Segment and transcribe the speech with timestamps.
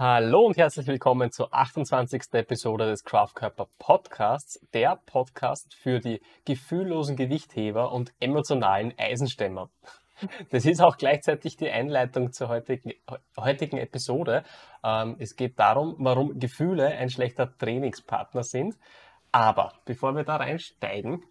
[0.00, 2.32] Hallo und herzlich willkommen zur 28.
[2.34, 9.70] Episode des Kraftkörper Podcasts, der Podcast für die gefühllosen Gewichtheber und emotionalen Eisenstämmer.
[10.50, 12.92] Das ist auch gleichzeitig die Einleitung zur heutigen,
[13.36, 14.44] heutigen Episode.
[14.84, 18.76] Ähm, es geht darum, warum Gefühle ein schlechter Trainingspartner sind.
[19.32, 21.24] Aber bevor wir da reinsteigen,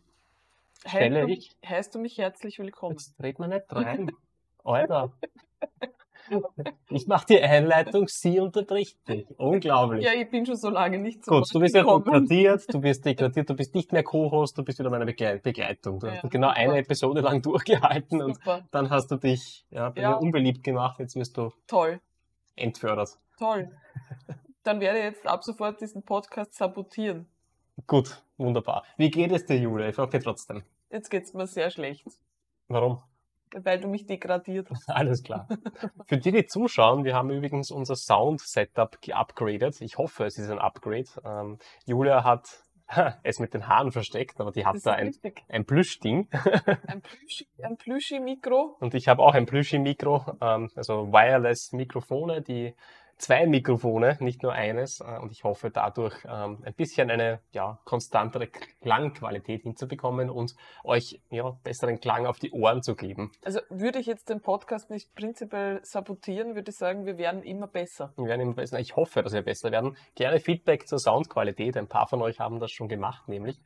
[0.86, 1.56] stelle heißt ich.
[1.62, 2.96] Du, heißt du mich herzlich willkommen?
[2.96, 4.12] Jetzt dreht man nicht rein.
[4.66, 5.14] Alter.
[6.90, 9.28] Ich mache die Einleitung, sie unterbricht dich.
[9.38, 10.06] Unglaublich.
[10.06, 13.06] Ja, ich bin schon so lange nicht so Gut, du bist ja degradiert, du bist
[13.06, 16.00] degradiert, du bist nicht mehr Co-Host, du bist wieder meine Begle Begleitung.
[16.00, 16.60] Du Ja, hast genau super.
[16.60, 20.10] eine Episode lang durchgehalten und Super, dann hast du dich ja, bei Ja.
[20.12, 22.00] mir unbeliebt gemacht, jetzt wirst du toll,
[22.56, 23.18] entfördert.
[23.38, 23.72] toll.
[24.64, 27.26] Dann werde ich jetzt ab sofort diesen Podcast sabotieren.
[27.86, 28.84] Gut, wunderbar.
[28.98, 29.88] Wie geht es dir, Julia?
[29.88, 30.62] Ich frage dich trotzdem.
[30.90, 32.06] Jetzt geht's mir sehr schlecht,
[32.68, 33.02] Warum?
[33.56, 34.90] Weil du mich degradiert hast.
[34.90, 35.48] Alles klar.
[36.06, 39.82] Für die, die zuschauen, wir haben übrigens unser Sound-Setup geupgradet.
[39.82, 41.08] Ich hoffe, es ist ein Upgrade.
[41.24, 42.64] Ähm, Julia hat
[43.24, 45.44] es mit den Haaren versteckt, aber die hat da ein, richtig.
[45.50, 46.30] ein Plüschding.
[46.88, 48.78] Ein Plüschi, ein Plüschi-Mikro.
[48.80, 52.76] Und ich habe auch ein Plüschi-Mikro, ähm, also Wireless-Mikrofone, die
[53.18, 55.00] zwei Mikrofone, nicht nur eines.
[55.00, 61.22] Äh, und ich hoffe dadurch ähm, ein bisschen eine ja, konstantere Klangqualität hinzubekommen und euch
[61.30, 63.32] ja, besseren Klang auf die Ohren zu geben.
[63.44, 67.68] Also würde ich jetzt den Podcast nicht prinzipiell sabotieren, würde ich sagen, wir werden immer
[67.68, 68.14] besser.
[68.18, 68.80] Wir werden immer besser.
[68.80, 69.98] Ich hoffe, dass wir besser werden.
[70.16, 71.78] Gerne Feedback zur Soundqualität.
[71.78, 73.60] Ein paar von euch haben das schon gemacht, nämlich.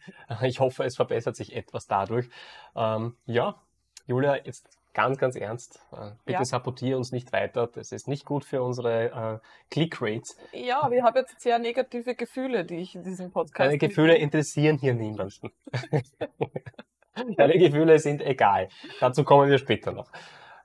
[0.43, 2.27] Ich hoffe, es verbessert sich etwas dadurch.
[2.75, 3.55] Ähm, ja,
[4.07, 5.79] Julia, jetzt ganz, ganz ernst.
[5.91, 6.45] Äh, bitte Ja.
[6.45, 7.67] sabotiere uns nicht weiter.
[7.67, 10.37] Das ist nicht gut für unsere äh, Click-Rates.
[10.53, 14.15] Ja, aber ich habe jetzt sehr negative Gefühle, die ich in diesem Podcast Deine Gefühle
[14.17, 15.51] interessieren hier niemanden.
[17.37, 18.69] Deine Gefühle sind egal.
[18.99, 20.09] Dazu kommen wir später noch.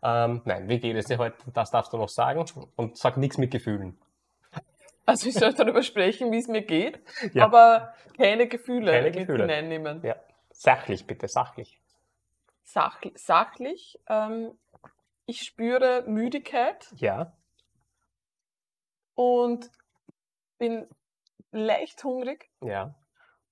[0.03, 1.37] Ähm, nein, wie geht es dir heute?
[1.53, 2.45] Das darfst du noch sagen.
[2.77, 3.99] Und sag nichts mit Gefühlen.
[5.05, 6.99] Also ich soll darüber sprechen, wie es mir geht,
[7.33, 7.45] Ja.
[7.45, 9.43] aber keine Gefühle Keine Gefühle.
[9.45, 10.01] hineinnehmen.
[10.03, 10.17] Ja.
[10.51, 11.81] Sachlich, bitte, sachlich.
[12.69, 14.59] Sach, sachlich, ähm,
[15.27, 17.33] ich spüre Müdigkeit Ja.
[19.15, 19.71] und
[20.59, 20.89] bin
[21.53, 22.95] leicht hungrig Ja.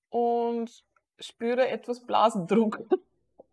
[0.09, 0.83] und
[1.19, 2.81] spüre etwas Blasendruck.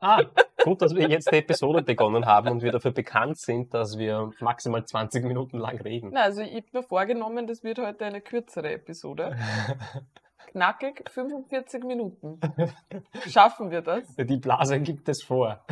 [0.01, 0.25] Ah,
[0.65, 4.33] gut, dass wir jetzt die Episode begonnen haben und wir dafür bekannt sind, dass wir
[4.41, 6.11] maximal 20 Minuten lang reden.
[6.13, 9.37] Na, also ich habe mir vorgenommen, das wird heute eine kürzere Episode.
[10.53, 12.39] Knackig 45 Minuten.
[13.29, 14.15] Schaffen wir das?
[14.17, 15.65] Die Blase gibt es vor.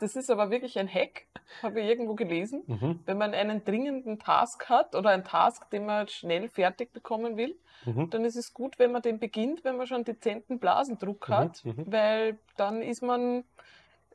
[0.00, 1.26] Das ist aber wirklich ein Hack,
[1.62, 2.62] habe ich irgendwo gelesen.
[2.66, 3.00] Mhm.
[3.06, 7.56] Wenn man einen dringenden Task hat oder einen Task, den man schnell fertig bekommen will,
[7.84, 8.10] Mhm.
[8.10, 11.64] dann ist es gut, wenn man den beginnt, wenn man schon dezenten Blasendruck Mhm, hat,
[11.64, 11.84] mhm.
[11.88, 13.42] weil dann ist man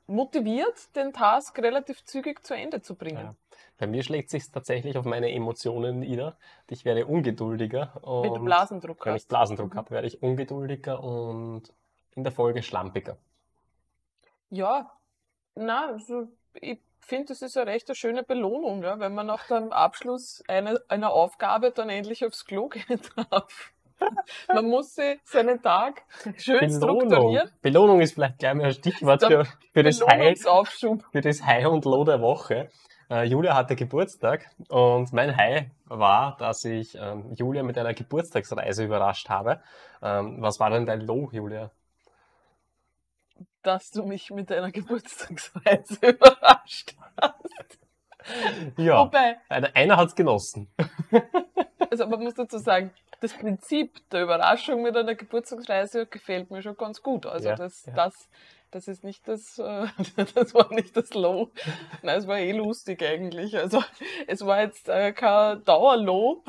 [0.07, 3.17] motiviert, den Task relativ zügig zu Ende zu bringen.
[3.17, 3.35] Ja.
[3.77, 6.37] Bei mir schlägt sich tatsächlich auf meine Emotionen nieder.
[6.69, 7.93] Ich werde ungeduldiger.
[7.95, 9.29] Wenn du und Blasendruck Wenn ich hast.
[9.29, 9.77] Blasendruck Mhm.
[9.77, 11.73] habe, werde ich ungeduldiger und
[12.15, 13.17] in der Folge schlampiger.
[14.49, 14.91] Ja,
[15.55, 19.47] na, also ich finde, das ist eine recht eine schöne Belohnung, ja, wenn man nach
[19.47, 23.73] dem Abschluss einer, einer Aufgabe dann endlich aufs Klo gehen darf.
[24.53, 26.03] Man muss sich seinen Tag
[26.37, 27.49] schön strukturieren.
[27.61, 30.39] Belohnung ist vielleicht gleich mal ein Stichwort für, für, das High,
[31.11, 32.69] für das High und Low der Woche.
[33.09, 38.83] Äh, Julia hatte Geburtstag und mein High war, dass ich ähm, Julia mit einer Geburtstagsreise
[38.83, 39.61] überrascht habe.
[40.01, 41.71] Ähm, was war denn dein Low, Julia?
[43.67, 47.79] dass du mich mit deiner Geburtstagsreise überrascht hast.
[48.77, 50.69] Ja, Wobei, einer, einer hat es genossen.
[51.89, 56.77] also man muss dazu sagen, das Prinzip der Überraschung mit einer Geburtstagsreise gefällt mir schon
[56.77, 57.25] ganz gut.
[57.25, 57.93] Also Ja, das, ja.
[57.93, 58.29] das,
[58.71, 59.85] das ist nicht das, äh,
[60.35, 61.49] das war nicht das Low.
[62.01, 63.57] Nein, es war eh lustig eigentlich.
[63.57, 63.83] Also
[64.27, 66.43] es war jetzt äh, kein Dauerlow,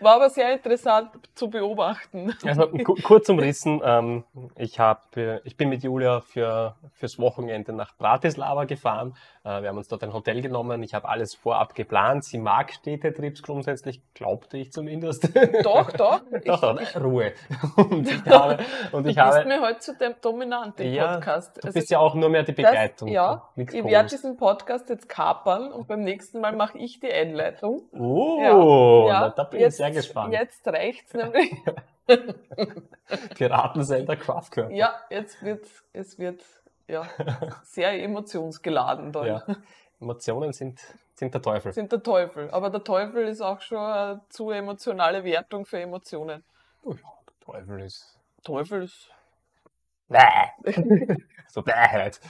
[0.00, 2.34] war aber sehr interessant zu beobachten.
[2.44, 4.24] Also ku- kurz umrissen, ähm,
[4.56, 9.14] ich, hab, äh, ich bin mit Julia für, fürs Wochenende nach Bratislava gefahren.
[9.44, 10.82] Äh, wir haben uns dort ein Hotel genommen.
[10.82, 12.24] Ich habe alles vorab geplant.
[12.24, 15.28] Sie mag Städtetrips grundsätzlich, glaubte ich zumindest.
[15.62, 16.20] Doch, doch.
[16.32, 17.32] Ich, doch, doch, Ruhe.
[17.76, 18.58] Und ich habe,
[18.92, 21.27] und du ich bist habe mir heute zu dem dominant im Ja, Podcast.
[21.28, 23.08] Du Also bist ja auch nur mehr die Begleitung.
[23.08, 27.00] Das, ja, Nichts ich werde diesen Podcast jetzt kapern und beim nächsten Mal mache ich
[27.00, 27.88] die Einleitung.
[27.92, 30.32] Oh, Ja, na, da bin jetzt, ich sehr gespannt.
[30.32, 31.54] Jetzt reicht's nämlich.
[33.36, 34.72] Piratensender Craftkörper.
[34.74, 36.42] ja, jetzt wird es wird
[36.86, 37.06] ja
[37.64, 39.26] sehr emotionsgeladen dann.
[39.26, 39.42] Ja.
[40.00, 40.80] Emotionen sind,
[41.14, 41.72] sind der Teufel.
[41.72, 42.50] Sind der Teufel.
[42.50, 46.44] Aber der Teufel ist auch schon eine zu emotionale Wertung für Emotionen.
[46.82, 49.10] Oh ja, der Teufel ist Teufel ist
[50.08, 50.48] Bäh.
[51.48, 52.20] so bäh halt.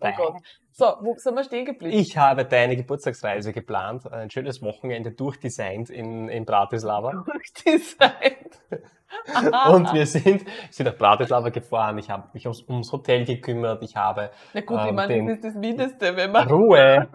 [0.00, 0.34] Oh Gott.
[0.72, 1.96] So, wo sind wir stehen geblieben?
[1.96, 7.24] Ich habe deine Geburtstagsreise geplant, ein schönes Wochenende durchdesignt in, in Bratislava.
[7.24, 8.60] Durchdesignt.
[9.70, 11.96] Und wir sind, sind nach Bratislava gefahren.
[11.98, 13.82] Ich habe mich ums, ums Hotel gekümmert.
[13.82, 17.08] Ich habe Na gut, ich ähm, meine, den- das ist das Mindeste, wenn man Ruhe.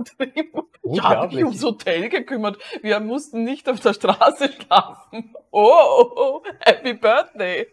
[0.83, 2.57] Ich habe mich ums Hotel gekümmert.
[2.81, 5.33] Wir mussten nicht auf der Straße schlafen.
[5.51, 7.67] Oh, oh, oh Happy Birthday.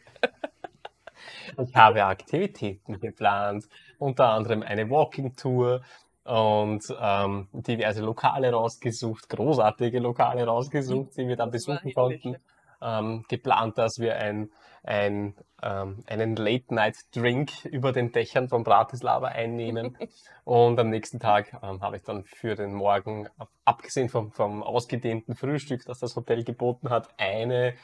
[1.57, 3.69] Ich habe Aktivitäten geplant,
[3.99, 5.83] unter anderem eine Walking-Tour
[6.25, 12.37] und ähm, diverse Lokale rausgesucht, großartige Lokale rausgesucht, die wir dann besuchen konnten.
[12.81, 14.51] Ähm, geplant, dass wir ein,
[14.85, 19.97] ein, ähm, einen Late-Night-Drink über den Dächern von Bratislava einnehmen.
[20.45, 24.63] Und am nächsten Tag ähm, habe ich dann für den Morgen, ab- abgesehen vom, vom
[24.63, 27.75] ausgedehnten Frühstück, das das Hotel geboten hat, eine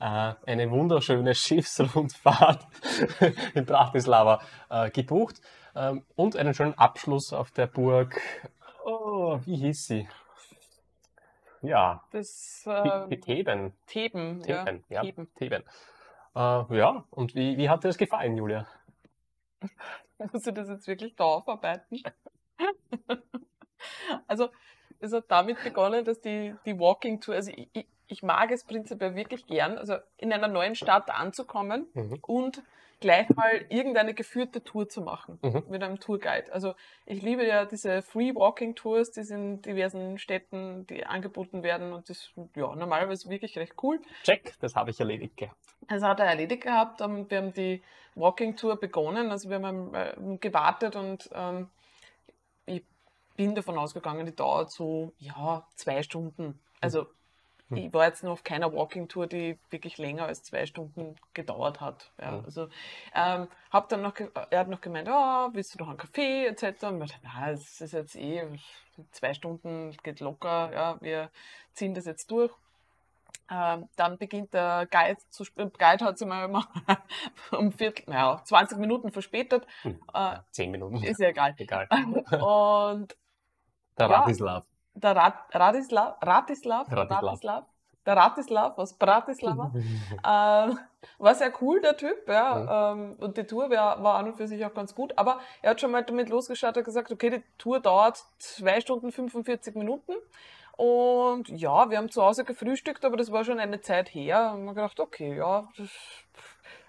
[0.00, 2.66] eine wunderschöne Schiffsrundfahrt
[3.54, 5.40] in Bratislava äh, gebucht
[5.74, 8.20] ähm, und einen schönen Abschluss auf der Burg.
[8.84, 10.08] Oh, wie hieß sie?
[11.62, 13.74] Ja, Das äh, äh, Theben.
[13.86, 14.42] Theben.
[14.46, 15.02] Ja, Theben, ja.
[15.02, 15.28] Theben.
[15.34, 15.62] Theben.
[16.34, 18.66] Äh, ja, und wie, wie hat dir das gefallen, Julia?
[20.32, 22.02] Muss ich das jetzt wirklich da aufarbeiten?
[24.26, 24.48] also,
[25.00, 28.64] es hat damit begonnen, dass die, die Walking Tour, also ich, ich, ich mag es
[28.64, 32.18] prinzipiell wirklich gern, also in einer neuen Stadt anzukommen Mhm.
[32.22, 32.62] und
[33.00, 35.62] gleich mal irgendeine geführte Tour zu machen Mhm.
[35.70, 36.52] mit einem Tourguide.
[36.52, 36.74] Also
[37.06, 42.10] ich liebe ja diese Free Walking Tours, die in diversen Städten, die angeboten werden und
[42.10, 44.00] das ist ja normalerweise wirklich recht cool.
[44.24, 45.56] Check, das habe ich erledigt gehabt.
[45.88, 47.82] Das hat er erledigt gehabt und wir haben die
[48.16, 49.30] Walking Tour begonnen.
[49.30, 51.68] Also wir haben äh, gewartet und ähm,
[52.66, 52.84] ich
[53.36, 56.60] bin davon ausgegangen, die dauert so ja, zwei Stunden.
[56.82, 57.06] Also
[57.70, 57.76] Hm.
[57.78, 61.80] ich war jetzt noch auf keiner Walking Tour, die wirklich länger als zwei Stunden gedauert
[61.80, 62.10] hat.
[62.20, 62.44] Ja, Hm.
[62.44, 62.68] also
[63.14, 66.46] ähm, hab dann noch, ge- er hat noch gemeint, ah, willst du noch einen Kaffee
[66.46, 66.84] etc.
[66.84, 68.44] Und ich dachte, na, es ist jetzt eh
[69.12, 71.30] zwei Stunden, geht locker, ja, wir
[71.72, 72.52] ziehen das jetzt durch.
[73.52, 76.68] Ähm, dann beginnt der Guide zu sp- Guide hat sich mal immer
[77.50, 79.66] um Viertel, naja, 20 Minuten verspätet.
[79.82, 80.00] Hm.
[80.14, 81.02] Äh, Zehn Minuten.
[81.02, 81.54] ist ja egal.
[81.58, 81.88] Egal.
[82.30, 83.16] Und
[83.98, 84.20] Der Ja.
[84.20, 84.64] Radislav.
[85.00, 87.22] Der Rat, Radislav, Ratislav, Ratislav.
[87.22, 87.64] Ratislav,
[88.06, 89.72] der Ratislav aus Bratislava,
[90.26, 90.78] ähm,
[91.18, 92.92] war sehr cool, der Typ, ja.
[92.92, 95.16] Ähm, und die Tour war, war an und für sich auch ganz gut.
[95.16, 99.12] Aber er hat schon mal damit losgestartet und gesagt, okay, die Tour dauert zwei Stunden
[99.12, 100.12] 45 Minuten.
[100.76, 104.52] Und ja, wir haben zu Hause gefrühstückt, aber das war schon eine Zeit her.
[104.54, 105.90] Und wir gedacht, okay, ja, das,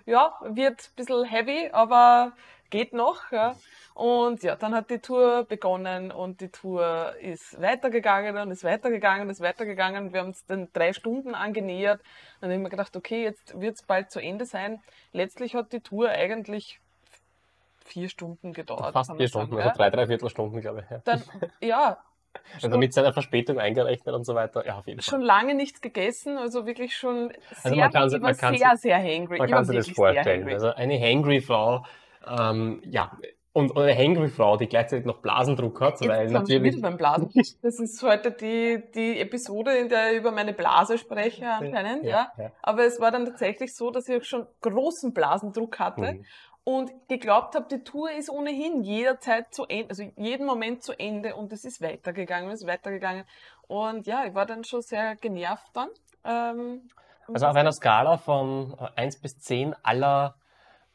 [0.05, 2.31] ja, wird ein bisschen heavy, aber
[2.69, 3.31] geht noch.
[3.31, 3.55] Ja.
[3.93, 9.23] Und ja, dann hat die Tour begonnen und die Tour ist weitergegangen und ist weitergegangen
[9.23, 10.13] und ist weitergegangen.
[10.13, 12.01] Wir haben uns den drei Stunden angenähert.
[12.39, 14.81] Dann habe ich mir gedacht, okay, jetzt wird es bald zu Ende sein.
[15.11, 16.79] Letztlich hat die Tour eigentlich
[17.83, 18.93] vier Stunden gedauert.
[18.93, 19.65] Fast vier sagen, Stunden, ja.
[19.65, 20.89] also drei, dreiviertel Stunden, glaube ich.
[20.89, 21.01] Ja.
[21.03, 21.23] Dann,
[21.59, 21.97] ja,
[22.61, 24.65] Also mit seiner Verspätung eingerechnet und so weiter.
[24.65, 25.09] Ja, auf jeden Fall.
[25.09, 28.97] schon lange nichts gegessen, also wirklich schon sehr, Also man kann man kann sehr, sehr
[28.97, 29.37] hangry.
[29.37, 30.47] Man kann sich das vorstellen.
[30.49, 31.85] Also eine hangry Frau,
[32.27, 33.11] ähm, ja,
[33.53, 37.29] und eine hangry Frau, die gleichzeitig noch Blasendruck hat, Jetzt weil natürlich wieder beim Blasen.
[37.61, 42.31] Das ist heute die, die Episode, in der ich über meine Blase spreche anscheinend, ja.
[42.37, 42.51] ja.
[42.61, 46.25] Aber es war dann tatsächlich so, dass ich schon großen Blasendruck hatte Mhm.
[46.63, 51.35] und geglaubt habe, die Tour ist ohnehin jederzeit zu Ende, also jeden Moment zu Ende
[51.35, 53.25] und es ist weitergegangen, es ist weitergegangen.
[53.67, 55.89] Und ja, ich war dann schon sehr genervt dann.
[56.23, 56.89] Ähm,
[57.33, 60.35] Also auf einer Skala von äh, 1 bis 10 aller,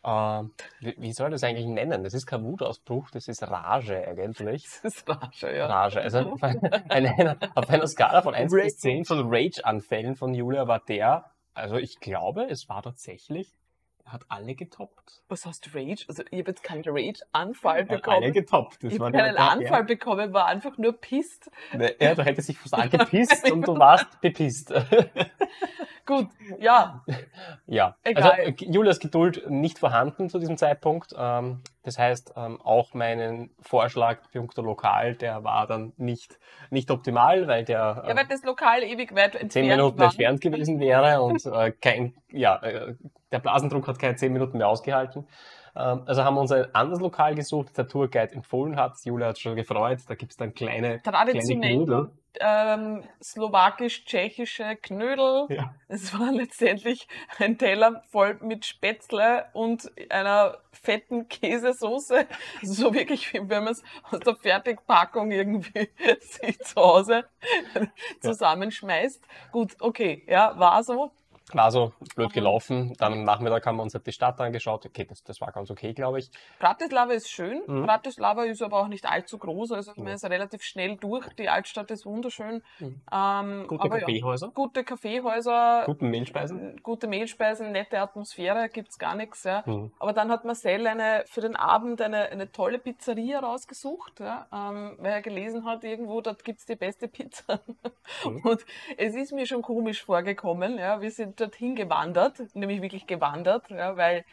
[0.07, 0.45] äh,
[0.81, 2.05] wie, wie soll ich das eigentlich nennen?
[2.05, 4.65] Das ist kein Wutausbruch, das ist Rage eigentlich.
[4.83, 5.67] das ist Rasche, ja.
[5.67, 6.01] Rage.
[6.01, 8.63] Also auf einer, auf einer Skala von 1 Rage.
[8.63, 13.53] bis 10 von Rage-Anfällen von Julia war der, also ich glaube, es war tatsächlich,
[14.07, 15.23] hat alle getoppt.
[15.29, 16.05] Was heißt Rage?
[16.09, 18.33] Also ich habe jetzt keinen Rage-Anfall hat alle bekommen.
[18.33, 18.85] getoppt.
[18.85, 21.51] Das Ich habe keinen der- Anfall bekommen, war einfach nur pisst.
[21.73, 24.73] Ne, Ja, du hättest dich fast angepisst und du warst bepisst.
[26.07, 26.29] Gut,
[26.61, 27.05] ja,
[27.67, 28.31] ja, Egal.
[28.31, 31.13] also Julias Geduld nicht vorhanden zu diesem Zeitpunkt.
[31.19, 36.39] Ähm, das heißt, ähm, auch meinen Vorschlag punkto Lokal, der war dann nicht,
[36.71, 40.07] nicht optimal, weil der ja, äh, weil das Lokal ewig weit entfernt zehn Minuten war.
[40.07, 42.95] entfernt gewesen wäre und äh, kein, ja, äh,
[43.31, 45.29] der Blasendruck hat keine zehn Minuten mehr ausgehalten.
[45.77, 48.95] Ähm, also haben wir uns ein anderes Lokal gesucht, das der Tourguide empfohlen hat.
[49.05, 52.11] Julia hat schon gefreut, da gibt es dann kleine, kleine Knödel.
[52.41, 55.47] Ähm, slowakisch-tschechische Knödel.
[55.51, 55.75] Ja.
[55.89, 62.27] Es war letztendlich ein Teller voll mit Spätzle und einer fetten Käsesoße.
[62.63, 65.89] So wirklich, wie wenn man es aus der Fertigpackung irgendwie
[66.21, 67.25] sich zu Hause
[68.21, 69.23] zusammenschmeißt.
[69.53, 71.13] Gut, okay, ja, war so.
[71.53, 72.33] War so blöd Mhm.
[72.33, 72.93] gelaufen.
[72.99, 74.85] Dann am Nachmittag haben wir uns halt die Stadt angeschaut.
[74.85, 76.31] Okay, das, das war ganz okay, glaube ich.
[76.59, 77.63] Bratislava ist schön.
[77.67, 77.85] Mhm.
[77.87, 79.73] Bratislava ist aber auch nicht allzu groß.
[79.73, 80.15] Also man Ja.
[80.15, 81.27] ist relativ schnell durch.
[81.35, 82.63] Die Altstadt ist wunderschön.
[82.81, 83.01] Mhm.
[83.13, 86.81] Ähm, Gute aber ja, Kaffeehäuser, gute Kaffeehäuser, guten Mehlspeisen.
[86.83, 89.45] gute Mehlspeisen, nette Atmosphäre, gibt's gar nichts.
[89.45, 89.63] Ja.
[89.67, 89.93] Mhm.
[90.01, 94.97] Aber dann hat Marcel eine, für den Abend eine, eine tolle Pizzeria rausgesucht, ja, ähm,
[94.99, 97.61] weil er gelesen hat, irgendwo, dort gibt's die beste Pizza.
[98.25, 98.41] Mhm.
[98.45, 98.65] Und
[98.97, 100.79] es ist mir schon komisch vorgekommen.
[100.79, 101.01] Ja.
[101.01, 104.25] Wir sind dorthin gewandert, nämlich wirklich gewandert, ja, weil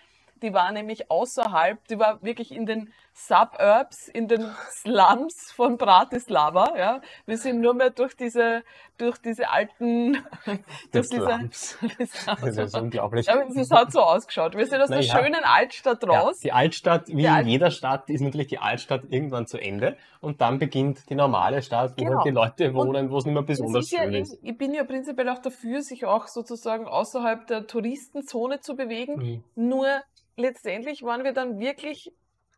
[0.44, 6.76] die war nämlich außerhalb, die war wirklich in den Suburbs, in den Slums von Bratislava.
[6.78, 7.02] Ja.
[7.28, 8.64] Wir sind nur mehr durch diese,
[8.98, 10.14] durch diese alten,
[10.46, 10.60] durch
[10.92, 11.78] Das diese, Slums.
[12.42, 13.28] Das ist unglaublich.
[13.28, 14.56] ja, es hat so ausgeschaut.
[14.58, 15.16] Wir sind aus der Naja.
[15.24, 16.40] schönen Altstadt Ja, raus.
[16.40, 19.96] die Altstadt, wie Die Alt- in jeder Stadt, ist natürlich die Altstadt irgendwann zu Ende
[20.20, 22.16] und dann beginnt die normale Stadt, wo Genau.
[22.18, 24.40] halt die Leute wohnen, wo es nicht mehr Es besonders ist ja, schön ich, ist.
[24.42, 29.16] ich bin ja prinzipiell auch dafür, sich auch sozusagen außerhalb der Touristenzone zu bewegen.
[29.18, 29.44] Mhm.
[29.70, 29.88] Nur
[30.36, 32.12] letztendlich waren wir dann wirklich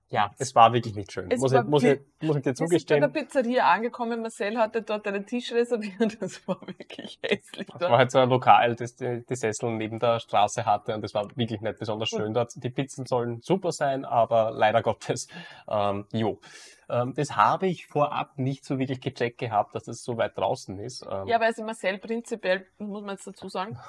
[0.09, 1.31] Ja, es war wirklich nicht schön.
[1.31, 3.11] Es Muss war ich, muss, ich, muss ich dir Wir sind bei der zugestehen.
[3.11, 4.21] Pizzeria angekommen.
[4.21, 6.17] Marcel hatte dort einen Tisch reserviert.
[6.21, 7.67] Das war wirklich hässlich.
[7.73, 11.01] Es war halt so ein Lokal, das die, die Sessel neben der Straße hatte und
[11.01, 12.51] das war wirklich nicht besonders schön dort.
[12.55, 15.27] Die Pizzen sollen super sein, aber leider Gottes,
[15.67, 16.39] ähm, jo.
[16.87, 20.77] Ähm, das habe ich vorab nicht so wirklich gecheckt gehabt, dass das so weit draußen
[20.79, 21.03] ist.
[21.09, 23.79] Ähm, Ja, weil sie Marcel prinzipiell, muss man jetzt dazu sagen,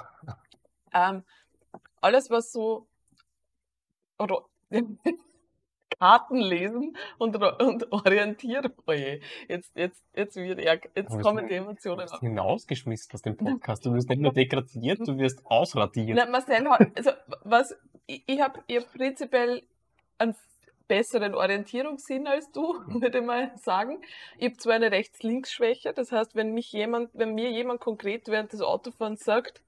[0.93, 1.23] ähm,
[2.01, 2.87] alles, was so
[4.19, 4.43] oder
[5.99, 8.71] Karten lesen und, und Orientierung.
[8.85, 12.19] Oje, jetzt, jetzt, jetzt wird er, jetzt Aber kommen du- die Du Emotionen wirst auf.
[12.19, 13.85] hinausgeschmissen aus dem Podcast.
[13.85, 16.17] Du wirst nicht nur degradiert, du wirst ausradiert.
[16.17, 17.11] Na, Marcel also,
[17.43, 19.63] was, ich, ich habe ihr prinzipiell
[20.19, 20.35] einen
[20.87, 24.01] besseren Orientierungssinn als du, würde ich mal sagen.
[24.37, 28.51] Ich habe zwar eine Rechts-Links-Schwäche, das heißt, wenn mich jemand, wenn mir jemand konkret während
[28.53, 29.63] des Autofahrens sagt,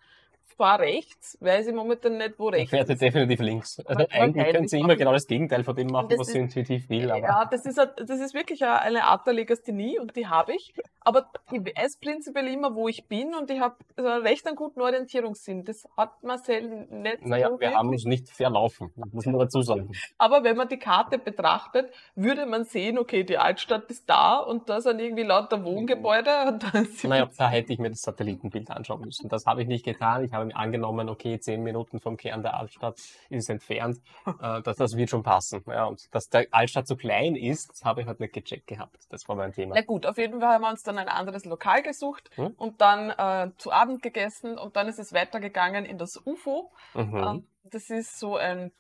[0.54, 3.02] fahr rechts, weiß ich momentan nicht, wo Ich rechts werde ist.
[3.02, 3.80] definitiv links.
[3.86, 7.10] Also eigentlich können sie immer genau das Gegenteil von dem machen, was sie intuitiv will.
[7.12, 10.74] Aber Ja, das ist, das ist wirklich eine- Art der Legasthenie und die habe ich.
[11.02, 14.82] Aber ich weiß prinzipiell immer, wo ich bin und ich habe also recht einen guten
[14.82, 15.64] Orientierungssinn.
[15.64, 19.92] Das hat Marcel nicht naja, so wir haben uns nicht verlaufen, muss man dazu sagen.
[20.18, 24.70] Aber wenn man die Karte betrachtet, würde man sehen, okay, die Altstadt ist da und
[24.70, 26.70] da sind irgendwie lauter Wohngebäude und da
[27.08, 29.30] Naja, da hätte ich mir das Satellitenbild anschauen müssen.
[29.30, 30.24] Das habe ich nicht getan.
[30.26, 34.00] Ich habe mir angenommen, okay, zehn Minuten vom Kern der Altstadt ist es entfernt.
[34.42, 35.64] Äh, dass das wird schon passen.
[35.68, 38.98] Ja, und dass der Altstadt so klein ist, das habe ich halt nicht gecheckt gehabt.
[39.10, 39.76] Das war mein Thema.
[39.76, 42.54] Na gut, auf jeden Fall haben wir uns dann ein anderes Lokal gesucht Hm?
[42.58, 46.72] und dann äh, zu Abend gegessen und dann ist es weitergegangen in das UFO.
[46.94, 47.18] Mhm.
[47.18, 48.72] Ähm, Das ist so ein,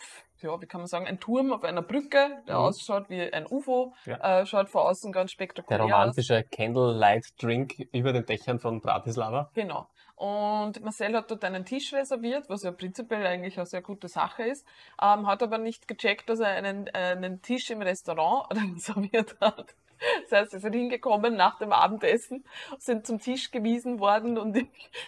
[0.41, 2.61] ja, wie kann man sagen, ein Turm auf einer Brücke, der Mhm.
[2.61, 4.41] ausschaut wie ein UFO, Ja.
[4.41, 5.91] äh, schaut von außen ganz Der spektakulär aus.
[5.91, 9.49] romantische Candlelight Drink über den Dächern von Bratislava.
[9.53, 9.87] Genau.
[10.19, 14.43] Und Marcel hat dort einen Tisch reserviert, was ja prinzipiell eigentlich eine sehr gute Sache
[14.43, 14.67] ist,
[15.01, 18.45] ähm, hat aber nicht gecheckt, dass er einen, einen Tisch im Restaurant
[18.75, 19.75] reserviert hat.
[20.29, 22.43] Das heißt, sie sind hingekommen nach dem Abendessen,
[22.77, 24.67] sind zum Tisch gewiesen worden und ich,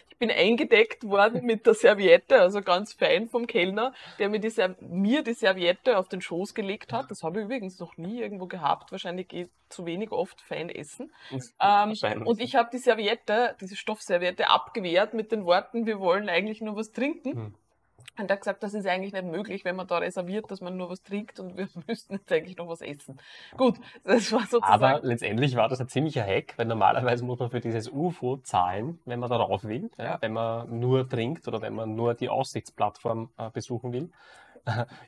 [0.10, 4.50] ich bin eingedeckt worden mit der Serviette, also ganz fein vom Kellner, der mir die,
[4.50, 7.10] Ser- mir die Serviette auf den Schoß gelegt hat.
[7.10, 8.92] Das habe ich übrigens noch nie irgendwo gehabt.
[8.92, 11.12] Wahrscheinlich geht zu wenig oft fein essen.
[11.60, 11.96] Ähm,
[12.28, 16.76] und ich habe die Serviette, diese Stoffserviette abgewehrt mit den Worten, wir wollen eigentlich nur
[16.76, 17.32] was trinken.
[17.36, 17.56] Hm.
[18.18, 20.78] Und er hat gesagt, das ist eigentlich nicht möglich, wenn man da reserviert, dass man
[20.78, 23.18] nur was trinkt und wir müssten jetzt eigentlich noch was essen.
[23.58, 24.64] Gut, das war sozusagen.
[24.64, 29.00] Aber letztendlich war das ein ziemlicher Hack, weil normalerweise muss man für dieses UFO zahlen,
[29.06, 33.30] wenn man darauf will, ja, wenn man nur trinkt oder wenn man nur die Aussichtsplattform
[33.38, 34.10] äh, besuchen will.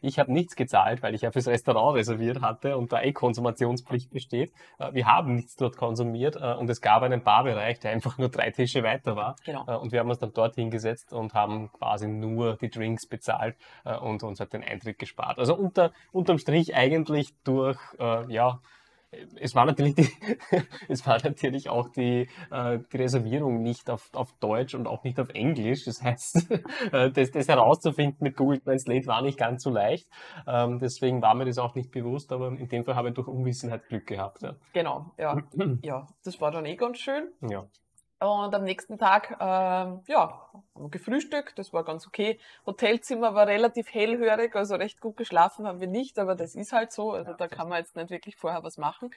[0.01, 4.11] Ich habe nichts gezahlt, weil ich ja fürs Restaurant reserviert hatte und da eh Konsumationspflicht
[4.11, 4.51] besteht.
[4.79, 8.29] Äh, Wir haben nichts dort konsumiert äh, und es gab einen Barbereich, der einfach nur
[8.29, 9.35] drei Tische weiter war.
[9.45, 9.65] genau.
[9.67, 13.55] Äh, Und wir haben uns dann dort hingesetzt und haben quasi nur die Drinks bezahlt
[14.01, 15.39] und uns hat den Eintritt gespart.
[15.39, 17.77] Also unter, unterm Strich eigentlich durch,
[18.27, 18.59] ja,
[19.39, 20.09] es war natürlich die,
[20.87, 25.19] es war natürlich auch die, äh, die Reservierung nicht auf, auf Deutsch und auch nicht
[25.19, 25.85] auf Englisch.
[25.85, 26.51] Das heißt,
[26.91, 30.07] äh, das, das herauszufinden mit Google Translate war nicht ganz so leicht.
[30.47, 33.27] Ähm, deswegen war mir das auch nicht bewusst, aber in dem Fall habe ich durch
[33.27, 34.41] Unwissenheit Glück gehabt.
[34.41, 34.55] Ja.
[34.73, 35.37] Genau, ja.
[35.81, 37.29] Ja, das war dann eh ganz schön.
[37.41, 37.65] ja.
[38.23, 42.39] Und am nächsten Tag, ähm, ja, haben wir gefrühstückt, das war ganz okay.
[42.65, 46.93] Hotelzimmer war relativ hellhörig, also recht gut geschlafen haben wir nicht, aber das ist halt
[46.93, 49.11] so, also da kann man jetzt nicht wirklich vorher was machen.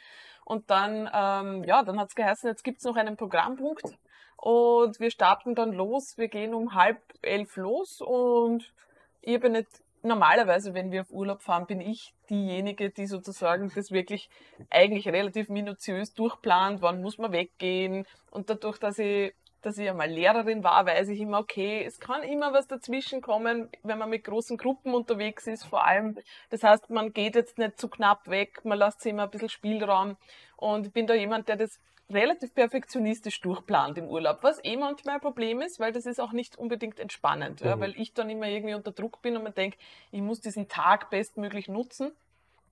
[0.45, 3.97] Und dann, ähm, ja, dann hat's geheißen, jetzt gibt's noch einen Programmpunkt
[4.37, 8.73] und wir starten dann los, wir gehen um halb elf los und
[9.21, 9.69] ich bin nicht,
[10.07, 14.29] normalerweise, wenn wir auf Urlaub fahren, bin ich diejenige, die sozusagen das wirklich
[14.71, 18.07] eigentlich relativ minutiös durchplant, wann muss man weggehen.
[18.31, 19.35] Und dadurch, dass ich
[19.67, 23.69] dass ich einmal Lehrerin war, weiß ich immer, okay, es kann immer was dazwischen kommen,
[23.83, 26.17] wenn man mit großen Gruppen unterwegs ist, vor allem.
[26.51, 29.49] Das heißt, man geht jetzt nicht zu knapp weg, man lässt sich immer ein bisschen
[29.49, 30.17] Spielraum.
[30.57, 35.17] Und ich bin da jemand, der das relativ perfektionistisch durchplant im Urlaub, was eh manchmal
[35.17, 37.67] ein Problem ist, weil das ist auch nicht unbedingt entspannend, mhm.
[37.67, 39.79] ja, weil ich dann immer irgendwie unter Druck bin und man denkt,
[40.13, 42.13] ich muss diesen Tag bestmöglich nutzen.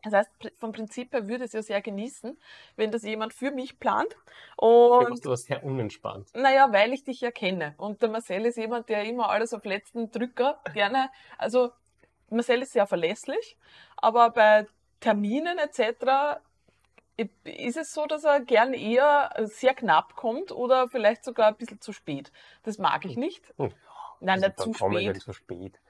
[0.05, 2.38] Das heißt, vom Prinzip her würde es ja sehr genießen,
[2.76, 4.14] wenn das jemand für mich plant.
[4.57, 6.29] Und du warst sehr unentspannt.
[6.35, 7.75] Naja, weil ich dich ja kenne.
[7.79, 11.73] Und der Marcel ist jemand, der immer alles auf letzten Drücker gerne, also
[12.29, 13.57] Marcel ist sehr verlässlich,
[13.97, 14.67] aber bei
[15.00, 16.41] Terminen etc.
[17.16, 21.80] ist es so, dass er gern eher sehr knapp kommt oder vielleicht sogar ein bisschen
[21.80, 22.33] zu spät.
[22.64, 23.21] Das mag ich hm.
[23.21, 23.54] nicht.
[23.56, 23.73] Hm.
[24.21, 25.23] Nein, nicht zu spät.
[25.23, 25.80] zu spät.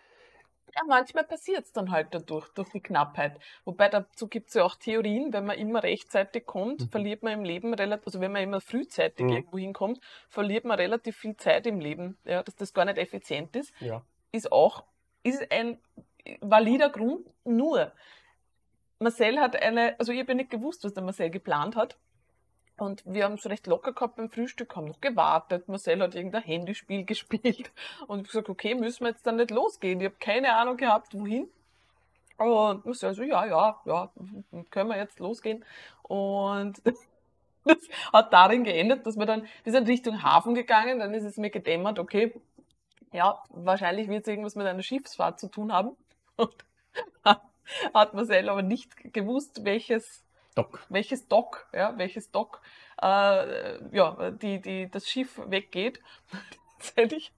[0.75, 3.39] Ja, manchmal passiert es dann halt dadurch, durch die Knappheit.
[3.65, 6.89] Wobei dazu gibt es ja auch Theorien, wenn man immer rechtzeitig kommt, mhm.
[6.89, 9.33] verliert man im Leben relativ, also wenn man immer frühzeitig mhm.
[9.33, 13.55] irgendwo hinkommt, verliert man relativ viel Zeit im Leben, ja, dass das gar nicht effizient
[13.55, 13.73] ist.
[13.81, 14.03] Ja.
[14.33, 14.85] Ist auch,
[15.23, 15.79] ist ein
[16.41, 17.93] valider Grund, nur
[19.05, 21.97] Marcel hat eine, also ich habe ja nicht gewusst, was der Marcel geplant hat.
[22.77, 25.69] Und wir haben es recht locker gehabt beim Frühstück, haben noch gewartet.
[25.69, 27.71] Marcel hat irgendein Handyspiel gespielt.
[28.09, 30.01] Und ich gesagt, okay, müssen wir jetzt dann nicht losgehen?
[30.01, 31.49] Ich habe keine Ahnung gehabt, wohin.
[32.39, 34.11] Und Marcel so, ja, ja, ja,
[34.71, 35.65] können wir jetzt losgehen.
[36.03, 36.83] Und
[37.65, 37.79] das
[38.13, 41.51] hat darin geendet, dass wir dann, wir sind Richtung Hafen gegangen, dann ist es mir
[41.51, 42.35] gedämmert, okay,
[43.13, 45.95] ja, wahrscheinlich wird es irgendwas mit einer Schiffsfahrt zu tun haben.
[46.37, 46.57] Und
[47.95, 50.87] hat Marcel aber nicht gewusst, welches Dock.
[50.89, 52.61] Welches Dock, ja, welches Dock,
[53.03, 56.01] äh, ja, die, die, das Schiff weggeht.
[56.79, 57.33] Tatsächlich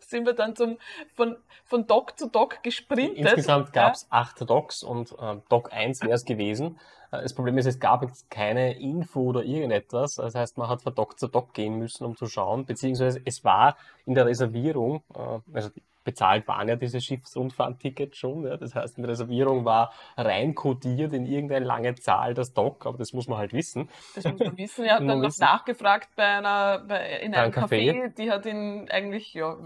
[0.00, 0.78] sind wir dann zum,
[1.14, 3.18] von, von Dock zu Dock gesprintet.
[3.18, 4.08] Insgesamt gab es ja.
[4.10, 6.78] acht Docks und äh, Dock 1 wäre es gewesen.
[7.10, 10.16] Äh, das Problem ist, es gab jetzt keine Info oder irgendetwas.
[10.16, 13.44] Das heißt, man hat von Dock zu Dock gehen müssen, um zu schauen, beziehungsweise es
[13.44, 15.70] war in der Reservierung, äh, also
[16.04, 18.46] bezahlt waren ja diese Schiffsrundfahrentickets schon.
[18.46, 18.56] Ja.
[18.56, 23.28] Das heißt, eine Reservierung war reinkodiert in irgendeine lange Zahl das Dock, aber das muss
[23.28, 23.88] man halt wissen.
[24.14, 24.84] Das muss man wissen.
[24.84, 27.92] Er hat dann noch nachgefragt bei einer, bei, in einem Café.
[27.92, 28.14] Café.
[28.16, 29.56] Die hat ihn eigentlich, ja,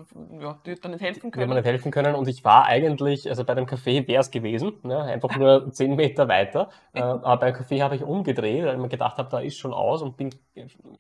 [0.41, 1.51] ja, die hat dann nicht helfen können.
[1.51, 4.31] Die hat nicht helfen können und ich war eigentlich, also bei dem Café wäre es
[4.31, 6.71] gewesen, ne, einfach nur zehn Meter weiter.
[6.93, 9.73] äh, aber beim Café habe ich umgedreht, weil ich mir gedacht habe, da ist schon
[9.73, 10.31] aus und bin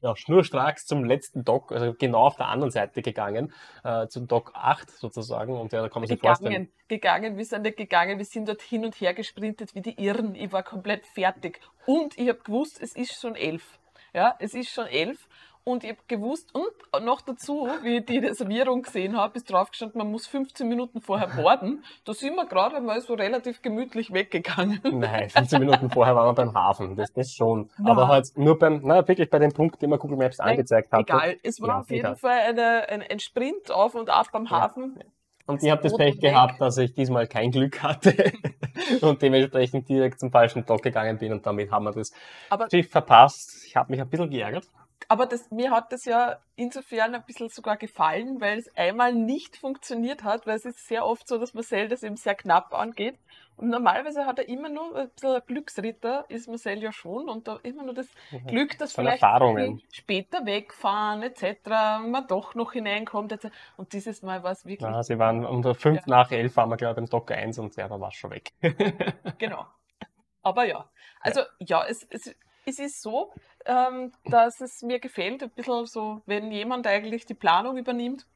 [0.01, 4.53] ja, schnurstracks zum letzten Dock, also genau auf der anderen Seite gegangen, äh, zum Dock
[4.55, 5.59] 8 sozusagen sozusagen.
[5.59, 6.71] Und ja, da kann man sich vorstellen.
[6.89, 10.35] Gegangen, wir sind nicht gegangen, wir sind dort hin und her gesprintet wie die Irren.
[10.35, 11.61] Ich war komplett fertig.
[11.87, 13.79] Und ich habe gewusst, es ist schon elf.
[14.13, 15.29] Ja, es ist schon elf.
[15.67, 19.99] Und ich habe gewusst, und noch dazu, wie ich die Reservierung gesehen habe, ist draufgestanden,
[19.99, 21.83] man muss 15 Minuten vorher boarden.
[22.05, 24.81] Da sind wir gerade mal so relativ gemütlich weggegangen.
[24.93, 27.71] Nein, 15 Minuten vorher waren wir beim Hafen, das, das schon.
[27.79, 27.93] Na.
[27.93, 30.93] Aber halt nur beim, na, wirklich bei dem Punkt, den mir Google Maps Nein, angezeigt
[30.93, 31.01] hat.
[31.01, 32.17] Egal, es war ja, auf jeden egal.
[32.17, 34.97] Fall eine, ein, ein Sprint auf und ab Hafen.
[34.99, 35.07] Ja.
[35.47, 38.33] Und ich habe das Pech gehabt, dass ich diesmal kein Glück hatte
[39.03, 42.13] und dementsprechend direkt zum falschen Dock gegangen bin und damit haben wir das
[42.51, 43.65] aber, Schiff verpasst.
[43.67, 44.65] Ich habe mich ein bisschen geärgert.
[45.09, 49.57] Aber das, mir hat das ja insofern ein bisschen sogar gefallen, weil es einmal nicht
[49.57, 53.19] funktioniert hat, weil es ist sehr oft so, dass Marcel das eben sehr knapp angeht.
[53.57, 57.59] Und normalerweise hat er immer nur ein bisschen Glücksritter, ist Marcel ja schon, und da
[57.63, 58.47] immer nur das mhm.
[58.47, 59.23] Glück, dass Von vielleicht
[59.93, 61.69] später wegfahren etc.
[62.07, 63.31] man doch noch hineinkommt.
[63.31, 63.49] Etc.
[63.77, 64.91] Und dieses Mal war es wirklich.
[64.91, 66.03] Ja, sie waren um der 5 ja.
[66.07, 68.53] nach 11 waren wir, glaube ich, im Dock 1 und da war schon weg.
[69.39, 69.67] genau.
[70.43, 70.91] Aber ja,
[71.21, 72.35] also ja, ja es, es,
[72.67, 73.33] es ist so,
[73.67, 78.27] ähm, dass es mir gefällt, ein bisschen so, wenn jemand eigentlich die Planung übernimmt.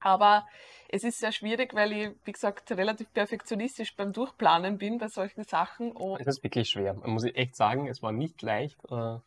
[0.00, 0.46] Aber
[0.88, 5.44] es ist sehr schwierig, weil ich, wie gesagt, relativ perfektionistisch beim Durchplanen bin bei solchen
[5.44, 5.92] Sachen.
[5.92, 6.94] Und es ist wirklich schwer.
[6.94, 9.18] Man muss echt sagen, es war nicht leicht, äh,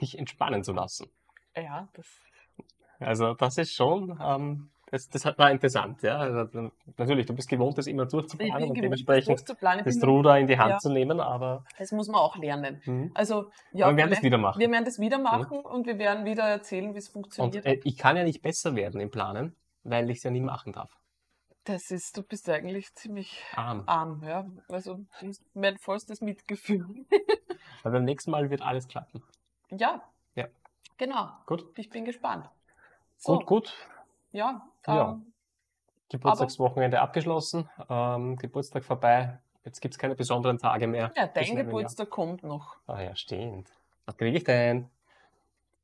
[0.00, 1.10] dich entspannen zu lassen.
[1.56, 2.06] Ja, das.
[3.00, 6.18] Also, das ist schon ähm, das, das war interessant, ja.
[6.18, 10.70] Also, natürlich, du bist gewohnt, das immer durchzuplanen und dementsprechend das, Ruder in die Hand
[10.70, 10.78] ja.
[10.78, 11.64] zu nehmen, aber.
[11.78, 12.80] Das muss man auch lernen.
[12.84, 13.10] Mhm.
[13.14, 13.86] Also, ja.
[13.86, 14.60] Aber wir werden das wieder machen.
[14.60, 15.64] Wir werden das wieder machen mhm.
[15.64, 17.64] und wir werden wieder erzählen, wie es funktioniert.
[17.64, 20.40] Und, äh, ich kann ja nicht besser werden im Planen, weil ich es ja nie
[20.40, 20.90] machen darf.
[21.64, 24.46] Das ist, du bist eigentlich ziemlich arm, arm ja.
[24.68, 26.86] Also, du hast mein vollstes Mitgefühl.
[27.82, 29.22] Weil beim nächsten Mal wird alles klappen.
[29.70, 30.02] Ja.
[30.34, 30.46] Ja.
[30.98, 31.30] Genau.
[31.46, 31.64] Gut.
[31.76, 32.50] Ich bin gespannt.
[33.16, 33.38] So.
[33.38, 33.74] Gut, gut.
[34.34, 34.68] Ja.
[34.86, 35.12] ja.
[35.12, 35.32] Ähm,
[36.10, 39.38] Geburtstagswochenende abgeschlossen, ähm, Geburtstag vorbei.
[39.64, 41.12] Jetzt gibt es keine besonderen Tage mehr.
[41.16, 42.76] Ja, dein Geburtstag kommt noch.
[42.86, 43.70] Ah ja, stimmt.
[44.04, 44.90] Was kriege ich denn?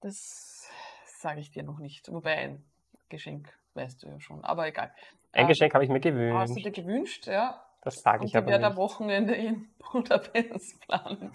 [0.00, 0.68] Das
[1.06, 2.12] sage ich dir noch nicht.
[2.12, 2.64] Wobei ein
[3.08, 4.92] Geschenk weißt du ja schon, aber egal.
[5.32, 6.36] Ein ähm, Geschenk habe ich mir gewünscht.
[6.36, 7.64] Hast du dir gewünscht, ja?
[7.82, 8.54] Das sage ich aber nicht.
[8.54, 11.32] Ich werde am Wochenende in Budapest planen.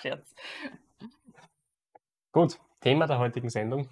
[0.00, 0.34] Scherz.
[2.32, 3.88] Gut, Thema der heutigen Sendung.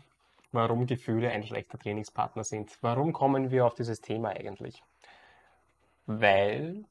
[0.55, 2.79] Warum Gefühle ein schlechter Trainingspartner sind.
[2.81, 4.83] Warum kommen wir auf dieses Thema eigentlich?
[6.07, 6.85] Weil,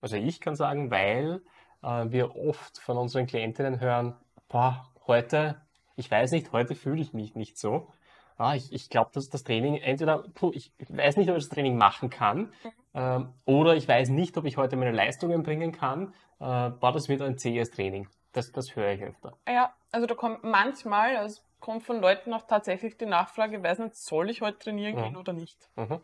[0.00, 1.42] also ich kann sagen, weil
[1.82, 4.16] äh, wir oft von unseren Klientinnen hören,
[4.48, 5.60] boah, heute,
[5.96, 7.88] ich weiß nicht, heute fühle ich mich nicht so.
[8.36, 11.54] Ah, ich, ich glaube, dass das Training entweder, puh, ich weiß nicht, ob ich das
[11.54, 12.52] Training machen kann,
[12.92, 16.14] ähm, oder ich weiß nicht, ob ich heute meine Leistungen bringen kann.
[16.40, 18.08] Äh, boah, das wird ein zähes Training.
[18.32, 19.36] Das, das höre ich öfter.
[19.48, 23.96] Ja, also da kommt manchmal, also kommt von Leuten auch tatsächlich die Nachfrage, weiß nicht,
[23.96, 25.18] soll ich heute trainieren gehen Mhm.
[25.18, 25.70] oder nicht?
[25.76, 26.00] Mhm.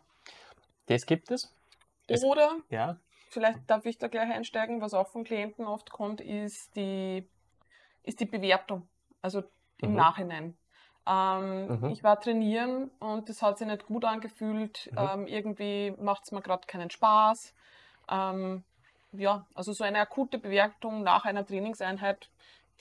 [0.87, 1.55] Das gibt es.
[2.09, 2.96] Es- Oder, Ja.
[3.29, 7.29] vielleicht darf ich da gleich einsteigen, was auch von Klienten oft kommt, ist die,
[8.03, 8.88] ist die Bewertung.
[9.20, 9.42] Also
[9.83, 9.96] im Mhm.
[9.96, 10.57] Nachhinein.
[11.07, 11.90] Ähm, Mhm.
[11.90, 14.88] Ich war trainieren und das hat sich nicht gut angefühlt.
[14.92, 14.99] Mhm.
[14.99, 17.55] Ähm, irgendwie macht es mir gerade keinen Spaß.
[18.09, 18.64] Ähm,
[19.12, 22.31] ja, also so eine akute Bewertung nach einer Trainingseinheit,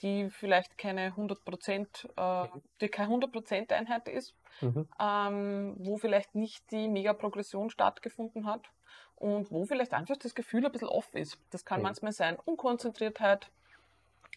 [0.02, 2.48] die vielleicht keine 100%, äh,
[2.80, 4.88] die keine 100% Einheit ist, Mhm.
[5.00, 8.70] ähm, wo vielleicht nicht die Mega-Progression stattgefunden hat
[9.16, 11.38] und wo vielleicht einfach das Gefühl ein bisschen off ist.
[11.50, 11.84] Das kann Mhm.
[11.84, 13.50] manchmal sein Unkonzentriertheit.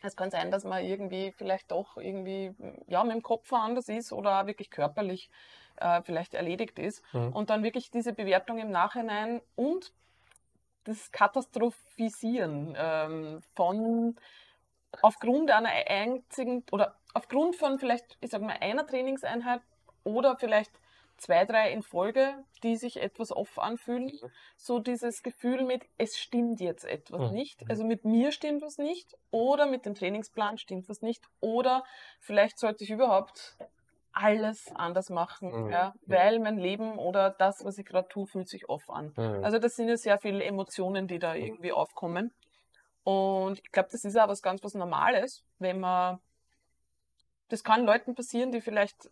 [0.01, 2.53] Es kann sein, dass man irgendwie vielleicht doch irgendwie
[2.87, 5.29] ja, mit dem Kopf woanders ist oder auch wirklich körperlich
[5.77, 7.03] äh, vielleicht erledigt ist.
[7.13, 7.33] Mhm.
[7.33, 9.93] Und dann wirklich diese Bewertung im Nachhinein und
[10.83, 14.15] das Katastrophisieren ähm, von
[15.01, 19.61] aufgrund einer einzigen oder aufgrund von vielleicht, ich sag mal, einer Trainingseinheit
[20.03, 20.71] oder vielleicht
[21.17, 24.11] zwei, drei in Folge, die sich etwas off anfühlen.
[24.57, 27.33] So dieses Gefühl mit, es stimmt jetzt etwas Mhm.
[27.37, 27.69] nicht.
[27.69, 31.83] Also mit mir stimmt was nicht oder mit dem Trainingsplan stimmt was nicht oder
[32.19, 33.57] vielleicht sollte ich überhaupt
[34.11, 35.71] alles anders machen, Mhm.
[35.71, 39.13] ja, weil mein Leben oder das, was ich gerade tue, fühlt sich off an.
[39.17, 39.43] Mhm.
[39.43, 42.31] Also das sind ja sehr viele Emotionen, die da irgendwie aufkommen.
[43.03, 46.19] Und ich glaube, das ist auch was ganz was Normales, wenn man,
[47.49, 49.09] das kann Leuten passieren, die vielleicht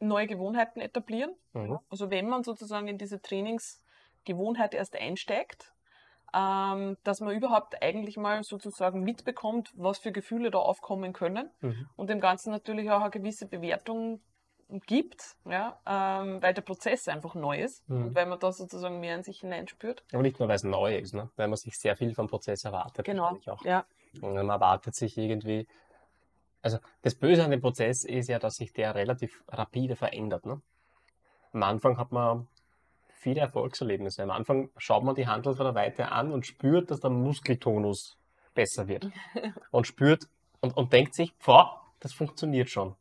[0.00, 1.34] neue Gewohnheiten etablieren.
[1.52, 1.78] Mhm.
[1.90, 5.72] Also wenn man sozusagen in diese Trainingsgewohnheit erst einsteigt,
[6.34, 11.88] ähm, dass man überhaupt eigentlich mal sozusagen mitbekommt, was für Gefühle da aufkommen können Mhm.
[11.96, 14.20] und dem Ganzen natürlich auch eine gewisse Bewertung
[14.68, 18.06] gibt, ja, ähm, weil der Prozess einfach neu ist Mhm.
[18.06, 20.04] und weil man da sozusagen mehr in sich hineinspürt.
[20.12, 21.30] Aber nicht nur, weil es neu ist, ne?
[21.36, 23.04] weil man sich sehr viel vom Prozess erwartet.
[23.06, 23.64] Genau, Auch.
[23.64, 23.84] ja.
[24.20, 25.66] Und man erwartet sich irgendwie.
[26.62, 30.46] Also das Böse an dem Prozess ist ja, dass sich der relativ rapide verändert.
[30.46, 30.60] Ne?
[31.52, 32.48] Am Anfang hat man
[33.08, 34.22] viele Erfolgserlebnisse.
[34.24, 38.16] Am Anfang schaut man die Handel von der Weite an und spürt, dass der Muskeltonus
[38.54, 39.10] besser wird.
[39.70, 40.24] Und spürt
[40.60, 42.96] und, und denkt sich, boah, das funktioniert schon.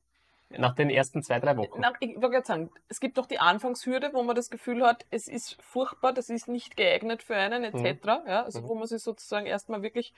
[0.58, 1.82] Nach den ersten zwei, drei Wochen.
[1.82, 5.06] Na, ich wollte gerade sagen, es gibt doch die Anfangshürde, wo man das Gefühl hat,
[5.12, 8.24] es ist furchtbar, das ist nicht geeignet für einen, etc.
[8.28, 8.68] Ja, also Mhm.
[8.68, 10.14] wo man sich sozusagen erstmal wirklich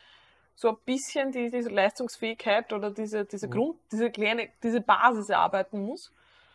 [0.55, 3.51] so ein bisschen die, diese Leistungsfähigkeit oder diese, diese Mhm.
[3.51, 6.11] Grund, diese kleine, diese Basis erarbeiten muss.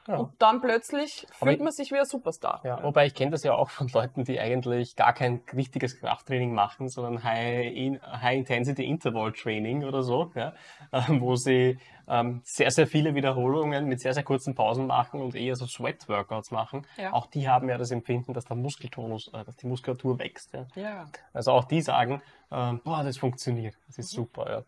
[0.09, 0.17] Ja.
[0.17, 2.61] Und dann plötzlich fühlt man sich wie ein Superstar.
[2.65, 6.53] Ja, wobei ich kenne das ja auch von Leuten, die eigentlich gar kein richtiges Krafttraining
[6.53, 10.55] machen, sondern High, in, High Intensity Interval Training oder so, ja,
[10.93, 15.37] ähm, wo sie ähm, sehr, sehr viele Wiederholungen mit sehr, sehr kurzen Pausen machen und
[15.37, 16.85] eher so Sweat-Workouts machen.
[16.97, 17.13] Ja.
[17.13, 20.53] Auch die haben ja das Empfinden, dass der Muskeltonus, äh, dass die Muskulatur wächst.
[20.53, 20.67] Ja.
[20.75, 21.07] Ja.
[21.33, 24.51] Also auch die sagen, ähm, boah, das funktioniert, das ist super.
[24.51, 24.65] Ja.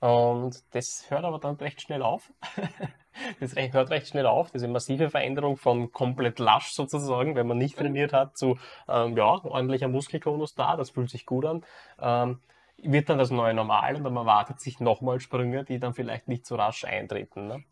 [0.00, 2.32] Und das hört aber dann recht schnell auf.
[3.40, 7.76] Das hört recht schnell auf, diese massive Veränderung von komplett lasch sozusagen, wenn man nicht
[7.78, 11.64] trainiert hat, zu ähm, ja, ordentlicher Muskeltonus da, das fühlt sich gut an,
[12.00, 12.40] ähm,
[12.82, 16.46] wird dann das neue Normal und dann erwartet sich nochmal Sprünge, die dann vielleicht nicht
[16.46, 17.48] so rasch eintreten.
[17.48, 17.64] Ne?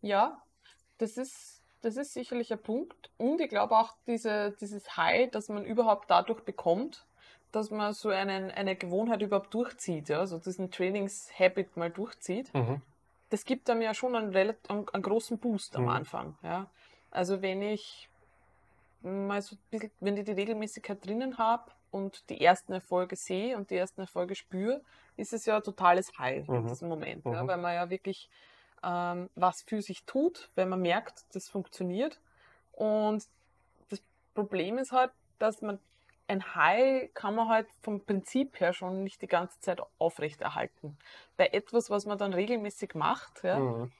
[0.00, 0.42] Ja,
[0.98, 3.10] das ist, das ist sicherlich ein Punkt.
[3.18, 7.06] Und ich glaube auch diese, dieses High, das man überhaupt dadurch bekommt,
[7.52, 12.80] dass man so einen, eine Gewohnheit überhaupt durchzieht, ja, so diesen Trainingshabit mal durchzieht, Mhm.
[13.32, 15.88] Das gibt einem ja schon einen, einen, einen großen Boost am Mhm.
[15.88, 16.36] Anfang.
[16.42, 16.70] Ja.
[17.10, 18.10] Also wenn ich
[19.00, 23.56] mal so ein bisschen, wenn ich die Regelmäßigkeit drinnen habe und die ersten Erfolge sehe
[23.56, 24.82] und die ersten Erfolge spüre,
[25.16, 26.66] ist es ja ein totales in Mhm.
[26.66, 27.48] diesem Moment, ja, Mhm.
[27.48, 28.28] weil man ja wirklich
[28.82, 32.20] ähm, was für sich tut, wenn man merkt, das funktioniert.
[32.72, 33.24] Und
[33.88, 34.02] das
[34.34, 35.78] Problem ist halt, dass man
[36.32, 40.96] ein High kann man halt vom Prinzip her schon nicht die ganze Zeit aufrechterhalten.
[41.36, 43.92] Bei etwas, was man dann regelmäßig macht, ja, Mhm.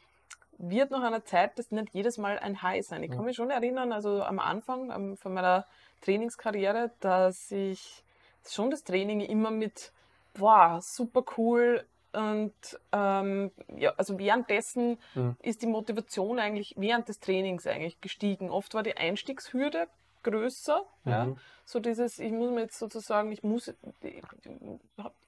[0.59, 3.03] wird nach einer Zeit das nicht jedes Mal ein High sein.
[3.03, 5.66] Ich kann mich schon erinnern, also am Anfang ähm, von meiner
[6.03, 8.05] Trainingskarriere, dass ich
[8.47, 9.92] schon das Training immer mit,
[10.35, 12.55] boah, super cool und
[12.92, 15.37] ähm, ja, also währenddessen Mhm.
[15.40, 18.51] ist die Motivation eigentlich während des Trainings eigentlich gestiegen.
[18.51, 19.88] Oft war die Einstiegshürde
[20.22, 21.37] größer, ja, Mhm.
[21.64, 24.22] so dieses, ich muss mir jetzt sozusagen, ich muss, die,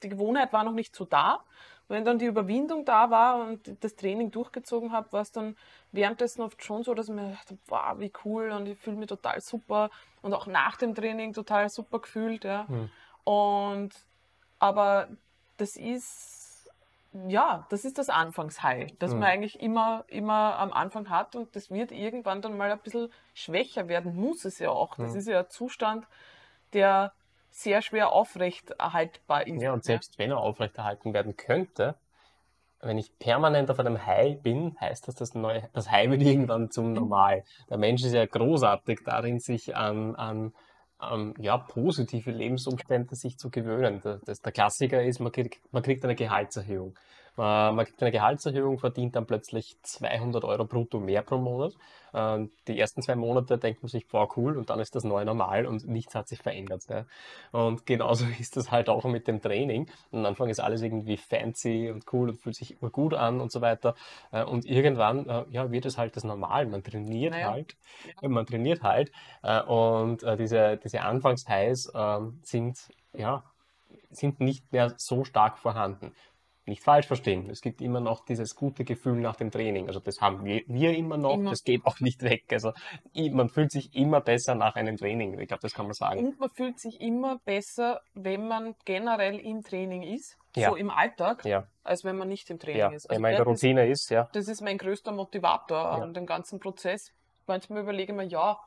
[0.02, 1.44] die Gewohnheit war noch nicht so da
[1.88, 5.56] wenn dann die Überwindung da war und das Training durchgezogen habe, war es dann
[5.92, 9.08] währenddessen oft schon so, dass ich mir dachte, wow, wie cool und ich fühle mich
[9.08, 9.90] total super
[10.22, 12.44] und auch nach dem Training total super gefühlt.
[12.44, 12.66] Ja.
[12.68, 12.90] Mhm.
[13.24, 13.90] Und
[14.58, 15.08] aber
[15.56, 16.43] das ist
[17.28, 19.20] ja, das ist das Anfangshigh, das Mhm.
[19.20, 23.10] man eigentlich immer, immer am Anfang hat und das wird irgendwann dann mal ein bisschen
[23.34, 24.96] schwächer werden, muss es ja auch.
[24.96, 25.18] Das Mhm.
[25.18, 26.06] ist ja ein Zustand,
[26.72, 27.12] der
[27.50, 29.62] sehr schwer aufrechterhaltbar ist.
[29.62, 31.94] Ja, und selbst wenn er aufrechterhalten werden könnte,
[32.80, 36.70] wenn ich permanent auf einem High bin, heißt das, das, neue, das High wird irgendwann
[36.70, 37.44] zum Normal.
[37.70, 40.52] Der Mensch ist ja großartig darin, sich an, an,
[40.98, 44.00] an ja, positive Lebensumstände sich zu gewöhnen.
[44.02, 46.94] Das, das, der Klassiker ist, man kriegt, man kriegt eine Gehaltserhöhung.
[47.36, 51.72] Man, man kriegt eine Gehaltserhöhung, verdient dann plötzlich 200 Euro brutto mehr pro Monat.
[52.12, 55.24] Ähm, Die ersten zwei Monate denkt man sich, boah, cool, und dann ist das neue
[55.24, 56.82] Normal und nichts hat sich verändert.
[56.88, 57.06] Ja.
[57.52, 59.90] Und genauso ist das halt auch mit dem Training.
[60.12, 63.60] Am Anfang ist alles irgendwie fancy und cool und fühlt sich gut an und so
[63.60, 63.94] weiter.
[64.32, 66.66] Äh, Und irgendwann äh, ja, wird es halt das Normal.
[66.66, 67.50] Man trainiert Naja.
[67.50, 67.76] halt.
[68.22, 69.10] Man trainiert halt.
[69.42, 72.78] Äh, Und äh, diese, diese Anfangshighs ähm, sind,
[73.12, 73.44] ja,
[74.10, 76.14] sind nicht mehr so stark vorhanden.
[76.66, 77.50] Nicht falsch verstehen.
[77.50, 79.86] Es gibt immer noch dieses gute Gefühl nach dem Training.
[79.88, 81.34] Also das haben wir, wir immer noch.
[81.34, 81.50] Immer.
[81.50, 82.44] Das geht auch nicht weg.
[82.52, 82.72] Also
[83.32, 85.38] man fühlt sich immer besser nach einem Training.
[85.40, 86.20] Ich glaube, das kann man sagen.
[86.20, 90.70] Und man fühlt sich immer besser, wenn man generell im Training ist, Ja.
[90.70, 92.88] so im Alltag, Ja, als wenn man nicht im Training ja.
[92.92, 93.10] ist.
[93.10, 94.28] Wenn Also man in der Routine ist, ja.
[94.32, 97.12] das ist mein größter Motivator an dem ganzen Prozess.
[97.46, 98.58] Manchmal überlege ich mir, ja,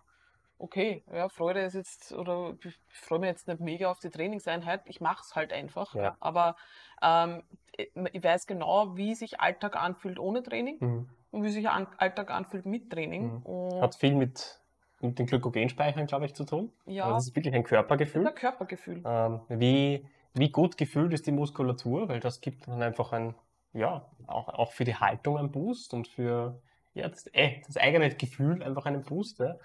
[0.59, 4.81] okay, ja, Freude ist jetzt, oder ich freue mich jetzt nicht mega auf die Trainingseinheit,
[4.85, 5.93] ich mache es halt einfach.
[5.95, 6.17] Ja.
[6.19, 6.55] Aber
[7.01, 7.43] ähm,
[7.77, 11.09] ich weiß genau, wie sich Alltag anfühlt ohne Training Mhm.
[11.31, 13.43] und wie sich Alltag anfühlt mit Training.
[13.45, 13.81] Mhm.
[13.81, 14.59] Hat viel mit,
[15.01, 16.71] mit den Glykogenspeichern, glaube ich, zu tun.
[16.85, 18.27] ja, Also das ist wirklich ein Körpergefühl.
[18.27, 19.03] ein Körpergefühl.
[19.05, 23.35] Ähm, wie, wie gut gefühlt ist die Muskulatur, weil das gibt dann einfach ein,
[23.73, 26.59] ja, auch, auch für die Haltung einen Boost und für
[26.95, 29.37] ja, das, äh, das eigene Gefühl einfach einen Boost.
[29.39, 29.55] Ja.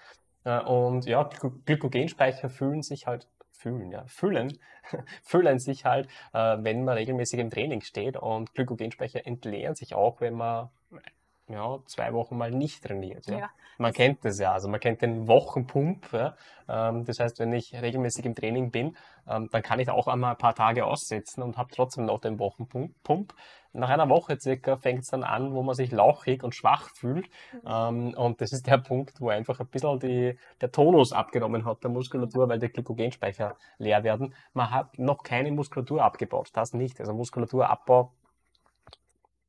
[0.45, 4.57] Äh, Und ja, Glyko- Glykogenspeicher fühlen sich halt, fühlen, ja, füllen,
[5.23, 10.21] füllen sich halt, äh, wenn man regelmäßig im Training steht und Glykogenspeicher entleeren sich auch,
[10.21, 10.69] wenn man
[11.53, 13.27] ja, zwei Wochen mal nicht trainiert.
[13.27, 13.39] Ja.
[13.39, 13.49] Ja.
[13.77, 16.11] Man kennt das ja, also man kennt den Wochenpump.
[16.11, 16.35] Ja.
[16.67, 18.95] Ähm, das heißt, wenn ich regelmäßig im Training bin,
[19.27, 22.39] ähm, dann kann ich auch einmal ein paar Tage aussetzen und habe trotzdem noch den
[22.39, 22.91] Wochenpump.
[23.03, 23.33] Pump.
[23.75, 27.27] Nach einer Woche circa fängt es dann an, wo man sich lauchig und schwach fühlt.
[27.65, 31.83] Ähm, und das ist der Punkt, wo einfach ein bisschen die, der Tonus abgenommen hat,
[31.83, 34.35] der Muskulatur, weil die Glykogenspeicher leer werden.
[34.53, 36.99] Man hat noch keine Muskulatur abgebaut, das nicht.
[36.99, 38.11] Also Muskulaturaabbau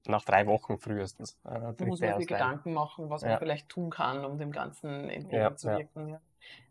[0.07, 1.39] nach drei Wochen frühestens.
[1.45, 2.29] Äh, Da muss man sich.
[2.29, 3.31] Gedanken machen, was Ja.
[3.31, 6.09] man vielleicht tun kann, um dem Ganzen Ja, entgegenzuwirken.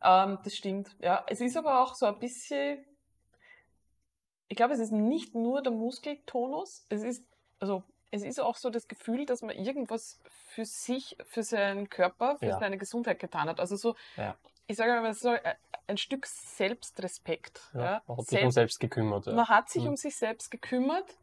[0.01, 0.95] Ja, Ähm, das stimmt.
[0.99, 2.85] Ja, es ist aber auch so ein bisschen,
[4.47, 7.23] ich glaube, es ist nicht nur der Muskeltonus, es ist,
[7.59, 12.37] also es ist auch so das Gefühl, dass man irgendwas für sich, für seinen Körper,
[12.37, 12.59] für Ja.
[12.59, 13.59] seine Gesundheit getan hat.
[13.59, 14.35] Also so, Ja.
[14.67, 15.39] ich sage mal so, ein-
[15.87, 17.61] ein Stück Selbstrespekt.
[17.73, 19.25] Ja, Ja, man hat sich Selbst- um selbst gekümmert.
[19.25, 19.33] Ja.
[19.33, 19.89] man hat sich Mhm.
[19.89, 21.17] um sich selbst gekümmert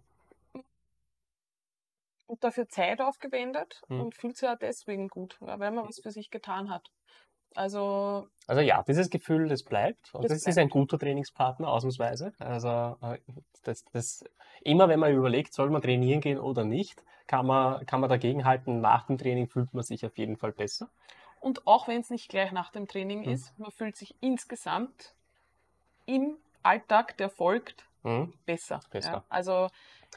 [2.30, 4.00] und dafür Zeit aufgewendet Mhm.
[4.02, 6.86] und fühlt sich auch deswegen gut, ja, weil man was für sich getan hat.
[7.54, 10.14] Also, Also ja, dieses Gefühl, das bleibt.
[10.14, 12.32] Und Das das, ist ein guter Trainingspartner, ausnahmsweise.
[12.38, 13.18] Also äh,
[13.62, 14.24] das, das,
[14.62, 18.80] immer wenn man überlegt, soll man trainieren gehen oder nicht, kann man, kann man dagegenhalten,
[18.80, 20.90] nach dem Training fühlt man sich auf jeden Fall besser.
[21.40, 23.32] und auch wenn es nicht gleich nach dem Training Mhm.
[23.32, 25.14] ist, man fühlt sich insgesamt
[26.06, 28.32] im Alltag, der folgt, Mhm.
[28.46, 28.80] besser.
[28.90, 29.12] Besser.
[29.12, 29.24] Ja.
[29.28, 29.68] Also,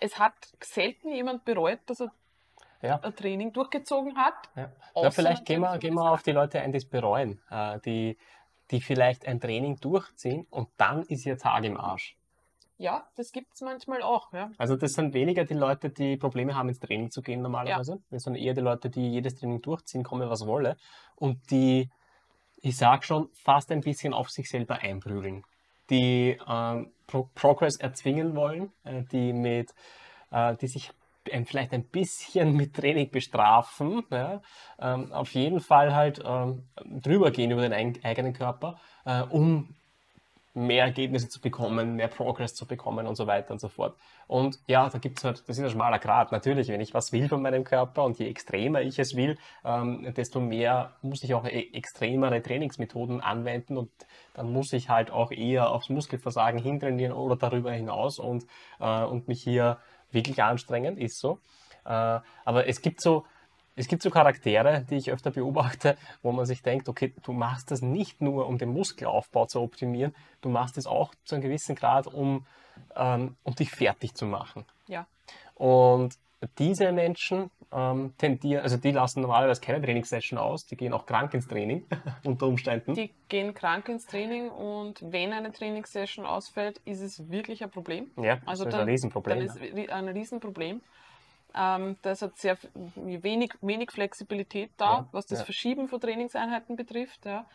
[0.04, 2.12] es hat selten jemand bereut, dass er
[2.82, 3.00] Ja.
[3.02, 4.50] ein Training durchgezogen hat.
[4.56, 4.70] Ja.
[4.96, 8.18] Ja, vielleicht gehen wir, gehen wir auf die Leute ein, die es bereuen, äh, die,
[8.70, 12.18] die vielleicht ein Training durchziehen und dann ist ihr Tag im Arsch.
[12.78, 14.34] Ja, das gibt es manchmal auch.
[14.34, 14.52] Ja.
[14.58, 18.02] Also das sind weniger die Leute, die Probleme haben, ins Training zu gehen normalerweise.
[18.10, 20.76] Das sind eher die Leute, die jedes Training durchziehen, komme was wolle.
[21.16, 21.90] Und die,
[22.58, 25.46] ich sag schon, fast ein bisschen auf sich selber einprügeln.
[25.94, 29.76] Die ähm, Pro Progress erzwingen wollen, äh, die mit,
[30.32, 30.92] äh, die sich
[31.32, 34.42] ein, vielleicht ein bisschen mit Training bestrafen, ja?
[34.80, 39.76] ähm, auf jeden Fall halt ähm, drüber gehen über den eig eigenen Körper, äh, um
[40.54, 43.98] mehr Ergebnisse zu bekommen, mehr Progress zu bekommen und so weiter und so fort.
[44.28, 46.32] Und ja, da gibt's halt, das ist ein schmaler Grat.
[46.32, 50.14] Natürlich, wenn ich was will von meinem Körper und je extremer ich es will, ähm,
[50.16, 53.90] desto mehr muss ich auch e extremere Trainingsmethoden anwenden und
[54.36, 58.46] dann muss ich halt auch eher aufs Muskelversagen hintrainieren oder darüber hinaus und,
[58.80, 59.80] äh, und mich hier
[60.12, 61.40] wirklich anstrengen, ist so.
[61.86, 63.26] Äh, aber es gibt so,
[63.76, 67.72] es gibt so Charaktere, die ich öfter beobachte, wo man sich denkt, okay, du machst
[67.72, 71.76] das nicht nur, um den Muskelaufbau zu optimieren, du machst es auch zu einem gewissen
[71.76, 72.46] Grad, um
[72.96, 74.66] ähm, und dich fertig zu machen.
[74.88, 75.08] Ja.
[75.56, 76.18] Und
[76.58, 81.34] diese Menschen ähm, tendieren, also die lassen normalerweise keine Trainingssession aus, die gehen auch krank
[81.34, 81.86] ins Training
[82.24, 82.94] unter Umständen.
[82.94, 88.12] Die gehen krank ins Training und wenn eine Trainingssession ausfällt, ist es wirklich ein Problem.
[88.18, 89.40] ja, das Also ist dann, ein Riesenproblem.
[89.40, 90.82] dann ist ein Riesenproblem.
[91.56, 92.58] Ähm, das hat sehr
[92.96, 95.46] wenig, wenig Flexibilität da, Ja, was das ja.
[95.46, 97.26] Verschieben von Trainingseinheiten betrifft.
[97.26, 97.46] Ja.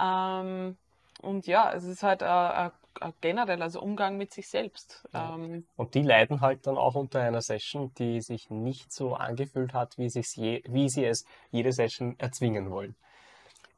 [0.00, 0.76] Ähm,
[1.22, 2.70] und ja, es ist halt äh, äh,
[3.00, 5.08] äh, generell, also Umgang mit sich selbst.
[5.12, 5.34] Ja.
[5.34, 9.72] Ähm, Und die leiden halt dann auch unter einer Session, die sich nicht so angefühlt
[9.72, 12.96] hat, wie, je, wie sie es jede Session erzwingen wollen.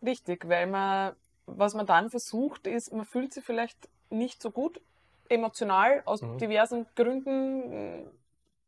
[0.02, 1.14] Richtig, weil man,
[1.46, 4.80] was man dann versucht, ist, man fühlt sich vielleicht nicht so gut
[5.28, 6.38] emotional aus Mhm.
[6.38, 8.10] diversen Gründen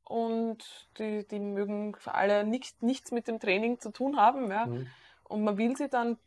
[0.05, 4.51] und die, die mögen für alle nichts, nichts mit dem Training zu tun haben.
[4.51, 4.67] Ja?
[4.67, 4.87] Mhm.
[5.25, 6.19] Und man will sie dann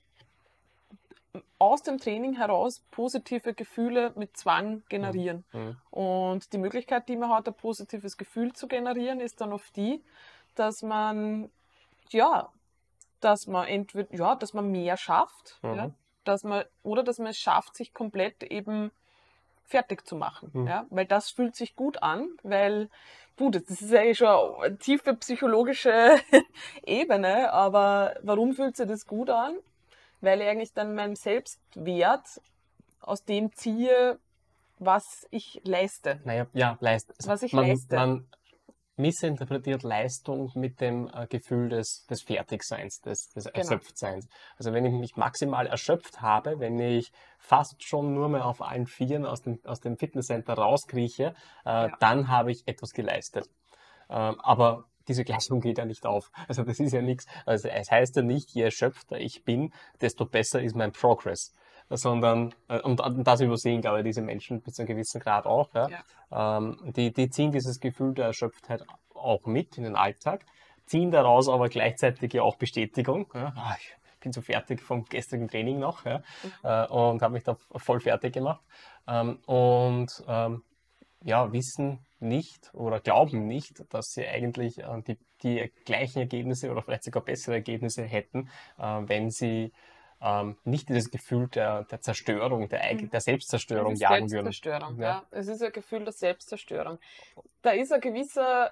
[1.60, 5.44] aus dem Training heraus positive Gefühle mit Zwang generieren.
[5.52, 5.78] Mhm.
[5.92, 10.04] Und die Möglichkeit, die man hat, ein positives Gefühl zu generieren, ist dann oft die,
[10.56, 11.50] dass man,
[12.10, 12.50] ja,
[13.20, 15.76] dass man entweder, ja, dass man mehr schafft, Mhm.
[15.76, 15.92] ja,
[16.24, 18.92] dass man, oder dass man es schafft, sich komplett eben
[19.64, 20.68] fertig zu machen, Mhm.
[20.68, 22.90] ja, weil das fühlt sich gut an, weil,
[23.38, 26.15] gut, das ist eh schon eine tiefe psychologische
[26.86, 29.56] Ebene, aber warum fühlt sich das gut an?
[30.21, 32.41] Weil ich eigentlich dann meinen Selbstwert
[33.02, 34.17] aus dem ziehe,
[34.80, 36.19] was ich leiste.
[36.24, 37.13] Naja, ja, leist.
[37.17, 37.95] also Was ich man, leiste.
[37.95, 38.28] Man
[38.98, 43.58] missinterpretiert Leistung mit dem äh, Gefühl des, des Fertigseins, des, des Genau.
[43.58, 44.28] Erschöpftseins.
[44.58, 48.88] Also wenn ich mich maximal erschöpft habe, wenn ich fast schon nur mehr auf allen
[48.88, 51.34] Vieren aus dem, aus dem Fitnesscenter rauskrieche,
[51.66, 51.98] äh, Ja.
[52.00, 53.48] dann habe ich etwas geleistet.
[54.10, 56.32] Ähm, aber diese Gleichung geht ja nicht auf.
[56.48, 57.26] Also das ist ja nichts.
[57.46, 61.54] Also es heißt ja nicht, je erschöpfter ich bin, desto besser ist mein Progress.
[61.89, 65.45] Sondern, äh, und, und das übersehen, glaube ich, diese Menschen bis zu einem gewissen Grad
[65.45, 65.69] auch.
[65.74, 65.89] Ja?
[66.32, 70.45] Ähm, die, die ziehen dieses Gefühl der Erschöpftheit auch mit in den Alltag,
[70.86, 73.32] ziehen daraus aber gleichzeitig ja auch Bestätigung.
[73.34, 73.54] Ja?
[73.56, 76.21] Ah, ich bin so fertig vom gestrigen Training noch ja?
[76.63, 78.63] äh, und habe mich da voll fertig gemacht.
[79.08, 80.63] Ähm, und ähm,
[81.24, 86.82] ja, wissen nicht oder glauben nicht, dass sie eigentlich äh, die, die gleichen Ergebnisse oder
[86.82, 89.71] vielleicht sogar bessere Ergebnisse hätten, äh, wenn sie
[90.26, 93.10] ähm, nicht dieses Gefühl der, der Zerstörung, der, eig- Mhm.
[93.12, 94.52] der Selbstzerstörung jagen würden.
[94.52, 95.08] Selbstzerstörung, Ja.
[95.08, 95.24] ja.
[95.32, 96.98] Es ist ein Gefühl der Selbstzerstörung.
[97.62, 98.72] Da ist ein gewisser,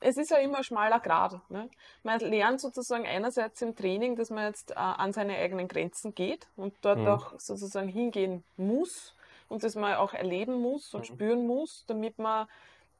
[0.00, 1.40] es ist ja immer ein schmaler Grad.
[1.50, 1.70] Ne?
[2.02, 6.46] Man lernt sozusagen einerseits im Training, dass man jetzt äh, an seine eigenen Grenzen geht
[6.56, 7.08] und dort Mhm.
[7.08, 9.14] auch sozusagen hingehen muss
[9.48, 11.14] und das man auch erleben muss und Mhm.
[11.14, 12.46] spüren muss, damit man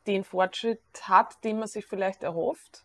[0.06, 2.84] den Fortschritt hat, den man sich vielleicht erhofft.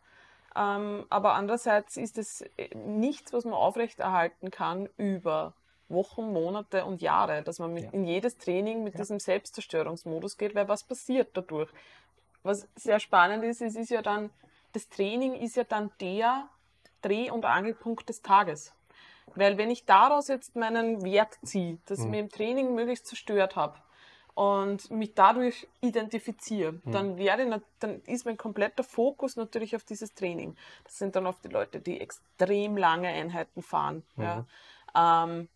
[0.55, 5.53] Ähm, aber andererseits ist es äh, nichts, was man aufrechterhalten kann über
[5.89, 7.89] Wochen, Monate und Jahre, dass man mit, Ja.
[7.91, 8.99] in jedes Training mit Ja.
[8.99, 11.69] diesem Selbstzerstörungsmodus geht, weil was passiert dadurch?
[12.43, 14.29] Was sehr spannend ist, es ist ja dann,
[14.73, 16.47] das Training ist ja dann der
[17.01, 18.73] Dreh- und Angelpunkt des Tages.
[19.35, 22.11] Weil wenn ich daraus jetzt meinen Wert ziehe, dass ich Mhm.
[22.11, 23.77] mir im Training möglichst zerstört habe
[24.39, 26.91] und mich dadurch identifiziere, Mhm.
[26.93, 27.15] dann,
[27.49, 30.55] nat- dann ist mein kompletter Fokus natürlich auf dieses Training.
[30.85, 34.03] Das sind dann oft die Leute, die extrem lange Einheiten fahren.
[34.15, 34.23] Mhm.
[34.23, 34.45] Ja.
[34.95, 35.49] Ähm,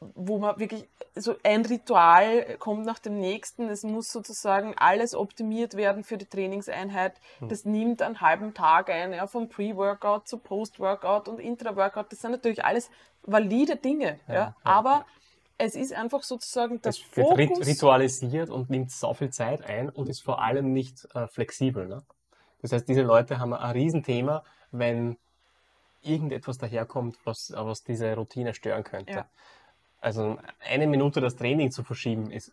[0.00, 3.68] wo man wirklich so ein Ritual kommt nach dem nächsten.
[3.68, 7.20] Es muss sozusagen alles optimiert werden für die Trainingseinheit.
[7.40, 7.48] Hm.
[7.50, 12.10] Das nimmt einen halben Tag ein, ja, vom Pre-Workout zu Post-Workout und Intra-Workout.
[12.10, 12.90] Das sind natürlich alles
[13.22, 14.18] valide Dinge.
[14.28, 15.04] Ja, ja, aber
[15.60, 17.66] es ist einfach sozusagen das Es wird Fokus.
[17.66, 21.86] ritualisiert und nimmt so viel Zeit ein und ist vor allem nicht äh, flexibel.
[21.86, 22.02] Ne?
[22.62, 24.42] Das heißt, diese Leute haben ein Riesenthema,
[24.72, 25.18] wenn
[26.02, 29.12] irgendetwas daherkommt, was, was diese Routine stören könnte.
[29.12, 29.26] Ja.
[30.00, 32.52] Also eine Minute das Training zu verschieben, ist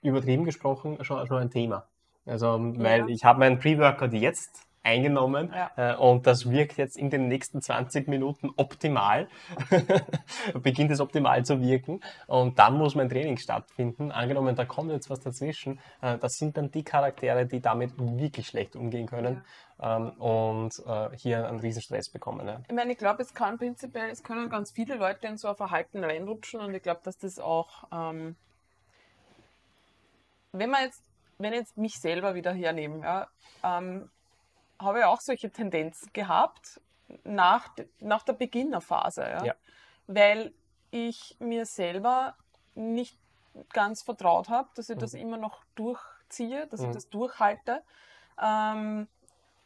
[0.00, 1.86] übertrieben gesprochen schon, schon ein Thema.
[2.24, 3.06] Also, weil Ja.
[3.08, 5.70] ich habe meinen Pre-Workout jetzt eingenommen Ja.
[5.94, 9.28] äh, und das wirkt jetzt in den nächsten 20 Minuten optimal.
[10.62, 14.12] Beginnt es optimal zu wirken und dann muss mein Training stattfinden.
[14.12, 15.80] Angenommen, da kommt jetzt was dazwischen.
[16.00, 19.42] Äh, das sind dann die Charaktere, die damit wirklich schlecht umgehen können
[19.80, 22.46] ähm, und äh, hier einen riesen Stress bekommen.
[22.46, 22.60] Ja.
[22.68, 25.56] Ich meine, ich glaube, es kann prinzipiell, es können ganz viele Leute in so ein
[25.56, 28.36] Verhalten reinrutschen und ich glaube, dass das auch, ähm,
[30.52, 31.02] wenn man jetzt,
[31.38, 33.28] wenn ich jetzt mich selber wieder hernehme, ja,
[33.62, 34.08] ähm,
[34.80, 36.80] habe ich auch solche Tendenzen gehabt
[37.24, 37.68] nach,
[38.00, 39.54] nach der Beginnerphase, ja, Ja.
[40.06, 40.54] weil
[40.90, 42.36] ich mir selber
[42.74, 43.20] nicht
[43.72, 45.20] ganz vertraut habe, dass ich das Mhm.
[45.20, 46.86] immer noch durchziehe, dass Mhm.
[46.86, 47.84] ich das durchhalte.
[48.40, 49.08] Ähm,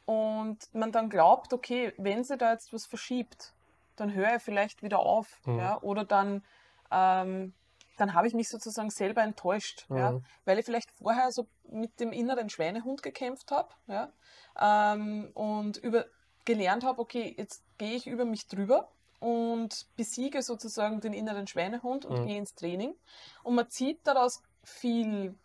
[0.05, 3.55] und man dann glaubt, okay, wenn sie da jetzt was verschiebt,
[3.97, 5.41] dann höre ich vielleicht wieder auf.
[5.47, 5.59] Mhm.
[5.59, 5.81] Ja?
[5.83, 6.45] Oder dann,
[6.91, 7.55] ähm,
[8.01, 10.25] dann habe ich mich sozusagen selber enttäuscht, ja, Mhm.
[10.45, 14.13] weil ich vielleicht vorher so mit dem inneren Schweinehund gekämpft habe ja,
[14.59, 16.07] ähm, und über,
[16.45, 18.91] gelernt habe, okay, jetzt gehe ich über mich drüber
[19.21, 22.27] und besiege sozusagen den inneren Schweinehund und Mhm.
[22.27, 22.95] gehe ins Training.
[23.43, 25.39] Und man zieht daraus viel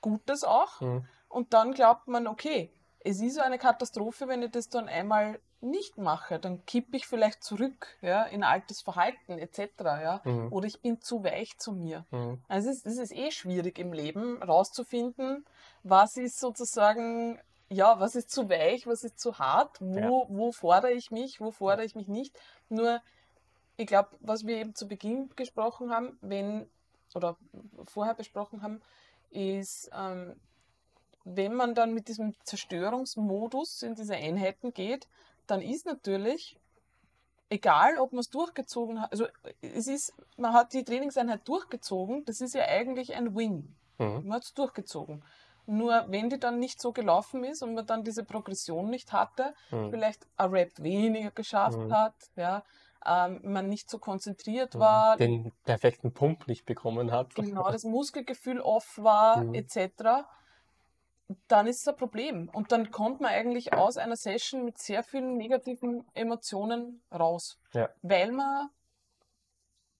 [0.00, 0.80] Gutes auch.
[0.80, 1.04] Mhm.
[1.28, 5.40] Und dann glaubt man, okay, es ist so eine Katastrophe, wenn ich das dann einmal
[5.62, 6.38] nicht mache.
[6.38, 9.70] Dann kippe ich vielleicht zurück ja, in altes Verhalten etc.
[9.78, 10.20] Ja?
[10.24, 10.52] Mhm.
[10.52, 12.04] Oder ich bin zu weich zu mir.
[12.10, 12.38] Mhm.
[12.48, 15.44] Also es ist, es ist eh schwierig im Leben rauszufinden,
[15.82, 20.92] was ist sozusagen, ja, was ist zu weich, was ist zu hart, wo, wo fordere
[20.92, 22.38] ich mich, wo fordere ich mich nicht.
[22.68, 23.00] Nur,
[23.76, 26.68] ich glaube, was wir eben zu Beginn gesprochen haben, wenn,
[27.14, 27.36] oder
[27.86, 28.80] vorher besprochen haben,
[29.30, 30.36] ist, ähm,
[31.24, 35.08] wenn man dann mit diesem Zerstörungsmodus in diese Einheiten geht,
[35.46, 36.58] dann ist natürlich,
[37.50, 39.26] egal ob man es durchgezogen hat, also
[39.60, 43.76] es ist, man hat die Trainingseinheit durchgezogen, das ist ja eigentlich ein Win.
[43.98, 44.22] Mhm.
[44.24, 45.24] Man hat es durchgezogen.
[45.66, 49.54] Nur wenn die dann nicht so gelaufen ist und man dann diese Progression nicht hatte,
[49.70, 49.90] Mhm.
[49.90, 51.92] vielleicht ein Rap weniger geschafft Mhm.
[51.92, 52.64] hat, ja,
[53.06, 57.34] ähm, man nicht so konzentriert war, Den perfekten Pump nicht bekommen hat.
[57.34, 59.54] genau das Muskelgefühl off war, Mhm.
[59.54, 60.26] etc.,
[61.48, 62.48] dann ist es ein Problem.
[62.52, 67.58] Und dann kommt man eigentlich aus einer Session mit sehr vielen negativen Emotionen raus.
[67.72, 67.88] Ja.
[68.02, 68.68] Weil man,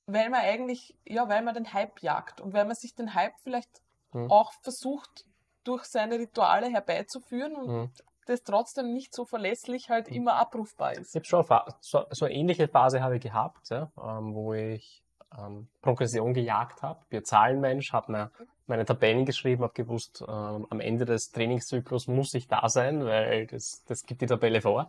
[0.06, 3.34] weil man eigentlich, ja, weil man den Hype jagt und weil man sich den Hype
[3.42, 4.30] vielleicht Mhm.
[4.30, 5.24] auch versucht,
[5.64, 7.90] durch seine Rituale herbeizuführen und Mhm.
[8.26, 10.16] das trotzdem nicht so verlässlich halt Mhm.
[10.16, 11.10] immer abrufbar ist.
[11.10, 11.44] Ich habe schon
[11.80, 15.01] so, so eine ähnliche Phase habe ich gehabt, ja, ähm, wo ich
[15.38, 17.00] ähm, Progression gejagt habe.
[17.08, 18.30] Bin Zahlenmensch, habe mir
[18.66, 23.46] meine Tabellen geschrieben, habe gewusst, ähm, am Ende des Trainingszyklus muss ich da sein, weil
[23.46, 24.88] das, das gibt die Tabelle vor.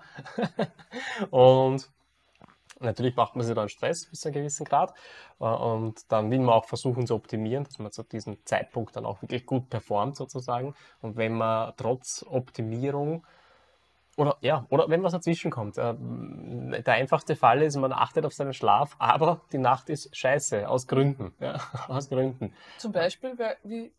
[1.32, 1.90] und
[2.80, 4.94] natürlich macht man sich dann Stress bis zu einem gewissen Grad.
[5.40, 9.06] Äh, und dann will man auch versuchen zu optimieren, dass man zu diesem Zeitpunkt dann
[9.06, 10.76] auch wirklich gut performt sozusagen.
[11.02, 13.26] Und wenn man trotz Optimierung
[14.18, 15.78] oder ja, oder wenn was dazwischen kommt.
[15.78, 20.68] Ähm, der einfachste Fall ist, man achtet auf seinen Schlaf, aber die Nacht ist scheiße,
[20.68, 21.34] aus Gründen.
[21.40, 22.54] Ja, aus Gründen.
[22.78, 23.92] Zum Beispiel, wie,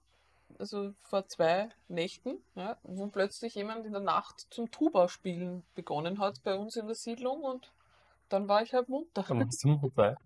[0.58, 6.42] also vor zwei Nächten, ja, wo plötzlich jemand in der Nacht zum Tuba-Spielen begonnen hat
[6.44, 7.72] bei uns in der Siedlung und
[8.28, 9.24] dann war ich halt munter.
[9.26, 10.16] Da muss man sein.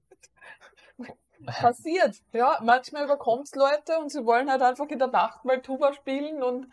[1.47, 2.59] Passiert, ja.
[2.63, 6.43] Manchmal überkommt es Leute und sie wollen halt einfach in der Nacht mal Tuba spielen
[6.43, 6.67] und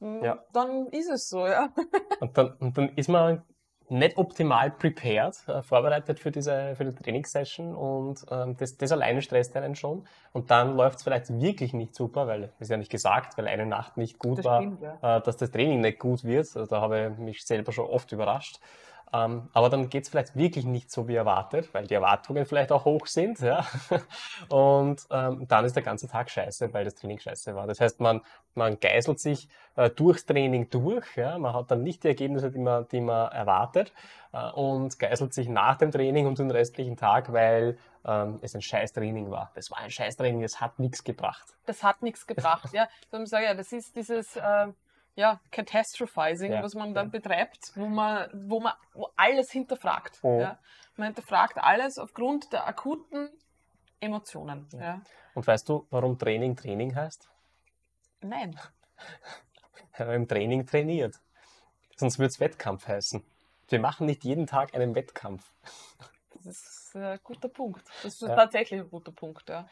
[0.00, 0.44] Ja.
[0.52, 1.70] dann ist es so, ja.
[2.20, 3.42] Und dann, und dann ist man
[3.88, 9.22] nicht optimal prepared, äh, vorbereitet für diese für die Trainingssession und ähm, das, das alleine
[9.22, 10.06] stresst einen schon.
[10.32, 13.66] Und dann läuft es vielleicht wirklich nicht super, weil ist ja nicht gesagt, weil eine
[13.66, 15.18] Nacht nicht gut Das war, stimmt, ja.
[15.18, 16.46] äh, dass das Training nicht gut wird.
[16.56, 18.58] Also da habe ich mich selber schon oft überrascht.
[19.12, 22.72] Ähm, aber dann geht es vielleicht wirklich nicht so wie erwartet, weil die Erwartungen vielleicht
[22.72, 23.38] auch hoch sind.
[23.40, 23.64] Ja?
[24.48, 27.66] Und ähm, dann ist der ganze Tag scheiße, weil das Training scheiße war.
[27.66, 28.20] Das heißt, man,
[28.54, 31.16] man geißelt sich äh, durchs Training durch.
[31.16, 31.38] Ja?
[31.38, 33.92] Man hat dann nicht die Ergebnisse, die man, die man erwartet
[34.32, 38.62] äh, und geißelt sich nach dem Training und den restlichen Tag, weil ähm, es ein
[38.62, 39.50] scheiß Training war.
[39.54, 41.46] Das war ein scheiß Training, es hat nichts gebracht.
[41.66, 42.88] Das hat nichts gebracht, ja.
[43.10, 44.66] Sage ich ja, das ist dieses äh,
[45.16, 47.10] ja, Catastrophizing, Ja, was man dann ja.
[47.10, 50.18] betreibt, wo man, wo man wo alles hinterfragt.
[50.22, 50.40] Oh.
[50.40, 50.58] Ja.
[50.96, 53.30] Man hinterfragt alles aufgrund der akuten
[53.98, 54.68] Emotionen.
[54.72, 54.80] Ja.
[54.80, 55.02] Ja.
[55.34, 57.28] Und weißt du, warum Training Training heißt?
[58.20, 58.58] Nein.
[59.96, 61.16] Weil man im Training trainiert.
[61.96, 63.24] Sonst würde es Wettkampf heißen.
[63.68, 65.50] Wir machen nicht jeden Tag einen Wettkampf.
[66.46, 67.82] Das ist ein guter Punkt.
[68.02, 68.36] Das ist Ja.
[68.36, 69.68] tatsächlich ein guter Punkt, ja.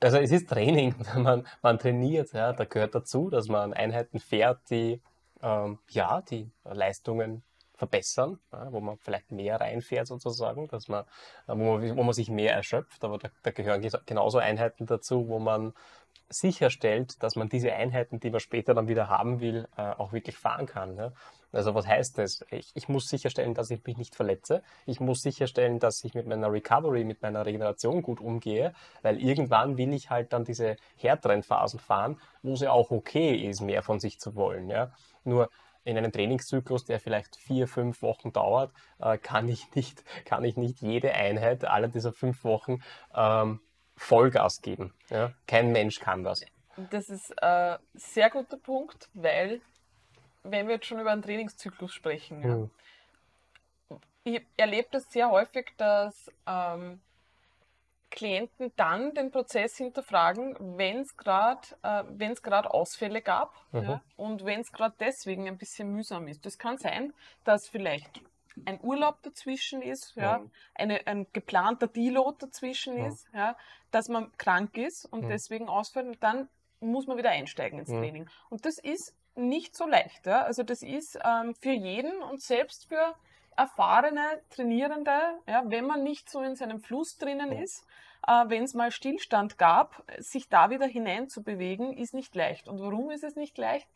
[0.00, 4.60] Also es ist Training, man, man trainiert, ja, da gehört dazu, dass man Einheiten fährt,
[4.70, 5.00] die
[5.42, 7.42] ähm, ja, die Leistungen
[7.74, 11.04] verbessern, ja, wo man vielleicht mehr reinfährt sozusagen, dass man,
[11.48, 15.26] äh, wo man, wo man sich mehr erschöpft, aber da, da gehören genauso Einheiten dazu,
[15.28, 15.72] wo man
[16.28, 20.36] sicherstellt, dass man diese Einheiten, die man später dann wieder haben will, äh, auch wirklich
[20.36, 20.96] fahren kann.
[20.96, 21.12] Ja?
[21.52, 22.44] Also was heißt das?
[22.50, 24.62] Ich, ich muss sicherstellen, dass ich mich nicht verletze.
[24.86, 29.76] Ich muss sicherstellen, dass ich mit meiner Recovery, mit meiner Regeneration gut umgehe, weil irgendwann
[29.76, 33.82] will ich halt dann diese härteren Phasen fahren, wo es ja auch okay ist, mehr
[33.82, 34.68] von sich zu wollen.
[34.68, 34.92] Ja?
[35.24, 35.50] Nur
[35.84, 40.56] in einem Trainingszyklus, der vielleicht vier, fünf Wochen dauert, äh, kann ich nicht, kann ich
[40.56, 42.82] nicht jede Einheit aller dieser fünf Wochen
[43.14, 43.60] ähm,
[43.96, 44.94] Vollgas geben.
[45.10, 45.32] Ja?
[45.46, 46.40] Kein Mensch kann das.
[46.90, 49.60] Das ist ein sehr guter Punkt, weil,
[50.44, 52.70] wenn wir jetzt schon über einen Trainingszyklus sprechen, ja, Mhm.
[54.24, 57.00] ich erlebe das sehr häufig, dass ähm,
[58.10, 63.82] Klienten dann den Prozess hinterfragen, wenn es gerade äh, Ausfälle gab Mhm.
[63.82, 66.44] ja, und wenn es gerade deswegen ein bisschen mühsam ist.
[66.44, 67.14] Das kann sein,
[67.44, 68.20] dass vielleicht
[68.66, 70.50] ein Urlaub dazwischen ist, ja, Mhm.
[70.74, 73.06] eine, ein geplanter Deload dazwischen Mhm.
[73.06, 73.56] ist, ja,
[73.90, 76.48] dass man krank ist und deswegen ausfällt und dann
[76.80, 77.88] muss man wieder einsteigen ins.
[77.88, 78.28] Training.
[78.50, 80.26] Und das ist nicht so leicht.
[80.26, 80.42] Ja?
[80.42, 83.14] Also das ist ähm, für jeden und selbst für
[83.56, 85.12] erfahrene Trainierende,
[85.46, 87.86] ja, wenn man nicht so in seinem Fluss drinnen ist,
[88.26, 92.68] äh, wenn es mal Stillstand gab, sich da wieder hineinzubewegen, ist nicht leicht.
[92.68, 93.88] Und warum ist es nicht leicht?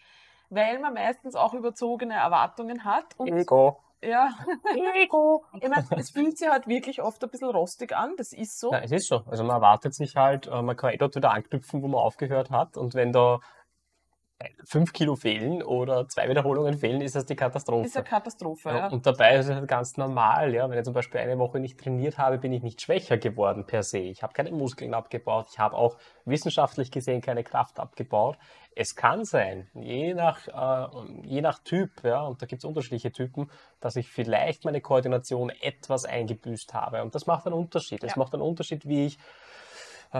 [0.51, 3.80] Weil man meistens auch überzogene Erwartungen hat und Ego.
[4.03, 4.30] ja,
[4.95, 5.45] Ego.
[5.61, 8.72] ich mein, es fühlt sich halt wirklich oft ein bisschen rostig an, das ist so.
[8.72, 9.22] Ja, es ist so.
[9.26, 12.51] Also man erwartet sich halt, äh, man kann eh dort wieder anknüpfen, wo man aufgehört
[12.51, 12.76] hat.
[12.76, 13.41] Und wenn da
[14.64, 17.87] fünf Kilo fehlen oder zwei Wiederholungen fehlen, ist das die Katastrophe.
[17.87, 18.68] ist eine Katastrophe.
[18.68, 18.89] Ja, Ja.
[18.89, 20.68] und dabei ist es ganz normal, ja.
[20.68, 23.82] Wenn ich zum Beispiel eine Woche nicht trainiert habe, bin ich nicht schwächer geworden per
[23.82, 23.99] se.
[23.99, 25.47] Ich habe keine Muskeln abgebaut.
[25.51, 28.37] Ich habe auch wissenschaftlich gesehen keine Kraft abgebaut.
[28.74, 30.89] Es kann sein, je nach, äh,
[31.22, 35.49] je nach Typ, ja, und da gibt es unterschiedliche Typen, dass ich vielleicht meine Koordination
[35.62, 37.03] etwas eingebüßt habe.
[37.03, 38.05] Und das macht einen Unterschied.
[38.05, 38.18] Es Ja.
[38.18, 39.18] macht einen Unterschied, wie ich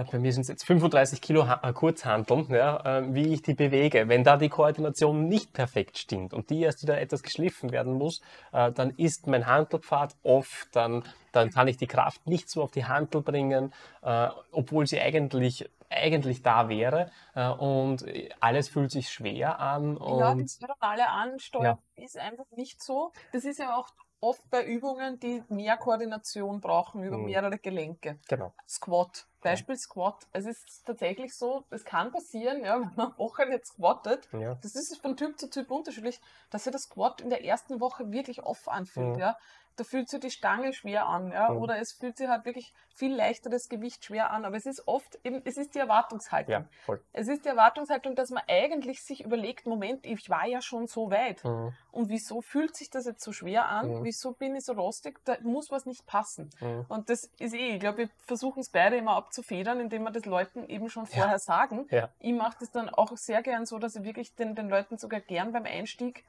[0.05, 3.55] bei mir sind es jetzt 35 Kilo Ha- äh, Kurzhanteln, ja, äh, wie ich die
[3.55, 4.09] bewege.
[4.09, 8.21] Wenn da die Koordination nicht perfekt stimmt und die erst wieder etwas geschliffen werden muss,
[8.53, 12.71] äh, dann ist mein Hantelpfad off, dann, dann kann ich die Kraft nicht so auf
[12.71, 13.73] die Hantel bringen,
[14.03, 17.11] äh, obwohl sie eigentlich, eigentlich da wäre.
[17.35, 18.05] Äh, und
[18.41, 19.97] alles fühlt sich schwer an.
[20.19, 23.13] Ja, die neuronale Ansteuerung ist einfach nicht so.
[23.33, 23.89] Das ist ja auch
[24.21, 27.25] oft bei Übungen, die mehr Koordination brauchen über Mhm.
[27.27, 28.19] mehrere Gelenke.
[28.29, 28.53] genau.
[28.67, 30.27] Squat, Beispiel Squat.
[30.33, 34.59] Es ist tatsächlich so, es kann passieren, ja, wenn man Woche nicht squattet, Ja.
[34.63, 36.21] das ist von Typ zu Typ unterschiedlich,
[36.51, 39.17] dass sich das Squat in der ersten Woche wirklich off anfühlt.
[39.17, 39.21] Mhm.
[39.21, 39.37] Ja.
[39.77, 41.59] Da fühlt sich die Stange schwer an, ja, Mhm.
[41.59, 44.45] oder es fühlt sich halt wirklich viel leichter das Gewicht schwer an.
[44.47, 46.51] Aber es ist oft eben, es ist die Erwartungshaltung.
[46.53, 47.03] ja, voll.
[47.13, 51.11] Es ist die Erwartungshaltung, dass man eigentlich sich überlegt, Moment, ich war ja schon so
[51.11, 51.45] weit.
[51.45, 51.75] Mhm.
[51.93, 53.99] Und wieso fühlt sich das jetzt so schwer an?
[54.01, 54.05] Mhm.
[54.05, 55.19] Wieso bin ich so rostig?
[55.25, 56.51] Da muss was nicht passen.
[56.61, 56.87] Mhm.
[56.89, 60.25] Und das ist eh, ich glaube, wir versuchen es beide immer abzufedern, indem wir das
[60.25, 61.87] Leuten eben schon vorher sagen.
[61.91, 62.09] Ja.
[62.21, 65.21] Ich mache das dann auch sehr gern so, dass ich wirklich den, den Leuten sogar
[65.21, 66.25] gern beim Einstieg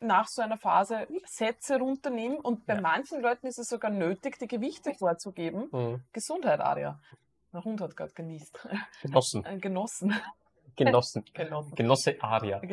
[0.00, 2.40] nach so einer Phase Sätze runternehme.
[2.40, 2.80] Und bei Ja.
[2.80, 5.68] manchen Leuten ist es sogar nötig, die Gewichte vorzugeben.
[5.72, 6.02] Mhm.
[6.12, 7.00] Gesundheit, Aria.
[7.52, 8.58] Der Hund hat gerade genießt.
[9.02, 9.44] Genossen.
[9.44, 10.14] Ein Genossen.
[10.76, 11.24] Genossen.
[11.34, 11.74] Genossen.
[11.74, 12.60] Genosse Aria.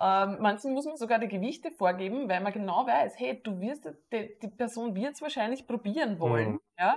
[0.00, 3.84] Ähm, manchen muss man sogar die Gewichte vorgeben, weil man genau weiß, hey, du wirst,
[4.12, 6.52] die, die Person wird es wahrscheinlich probieren wollen.
[6.52, 6.60] Mhm.
[6.78, 6.96] Ja?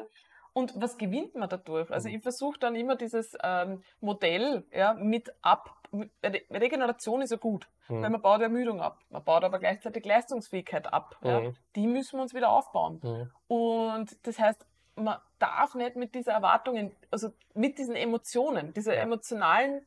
[0.54, 1.90] Und was gewinnt man dadurch?
[1.92, 2.16] Also Mhm.
[2.16, 5.78] ich versuche dann immer dieses ähm, Modell ja, mit ab.
[6.24, 8.12] Regeneration ist ja gut, weil Mhm.
[8.14, 9.00] man baut Ermüdung ab.
[9.10, 11.18] Man baut aber gleichzeitig Leistungsfähigkeit ab.
[11.24, 11.40] Ja?
[11.42, 11.56] Mhm.
[11.76, 13.00] Die müssen wir uns wieder aufbauen.
[13.04, 13.32] Mhm.
[13.48, 19.02] Und das heißt, man darf nicht mit dieser Erwartungen, also mit diesen Emotionen, dieser Ja.
[19.02, 19.86] emotionalen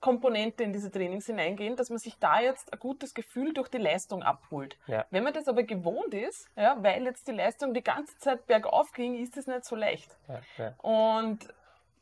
[0.00, 3.78] Komponente in diese Trainings hineingehen, dass man sich da jetzt ein gutes Gefühl durch die
[3.78, 4.76] Leistung abholt.
[4.86, 5.06] Ja.
[5.10, 8.92] Wenn man das aber gewohnt ist, ja, weil jetzt die Leistung die ganze Zeit bergauf
[8.92, 10.16] ging, ist es nicht so leicht.
[10.58, 10.74] Ja.
[10.78, 11.48] Und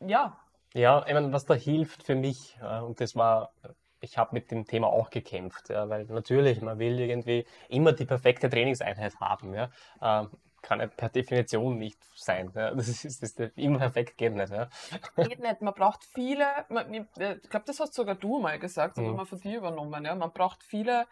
[0.00, 0.36] ja,
[0.74, 3.52] Ja, ich meine, was da hilft für mich, äh, und das war,
[4.00, 8.50] ich habe mit dem Thema auch gekämpft, weil natürlich, man will irgendwie immer die perfekte
[8.50, 9.54] Trainingseinheit haben.
[10.66, 12.50] Kann ja per Definition nicht sein.
[12.54, 12.74] Ja.
[12.74, 14.50] Das ist, das ist immer perfekt geht nicht.
[14.50, 14.68] Ja.
[15.16, 15.60] geht nicht.
[15.60, 17.04] Man braucht viele, man, ich
[17.50, 19.08] glaube, das hast sogar du mal gesagt, das Mhm.
[19.10, 20.04] haben wir von dir übernommen.
[20.04, 20.14] Ja.
[20.14, 21.04] Man braucht viele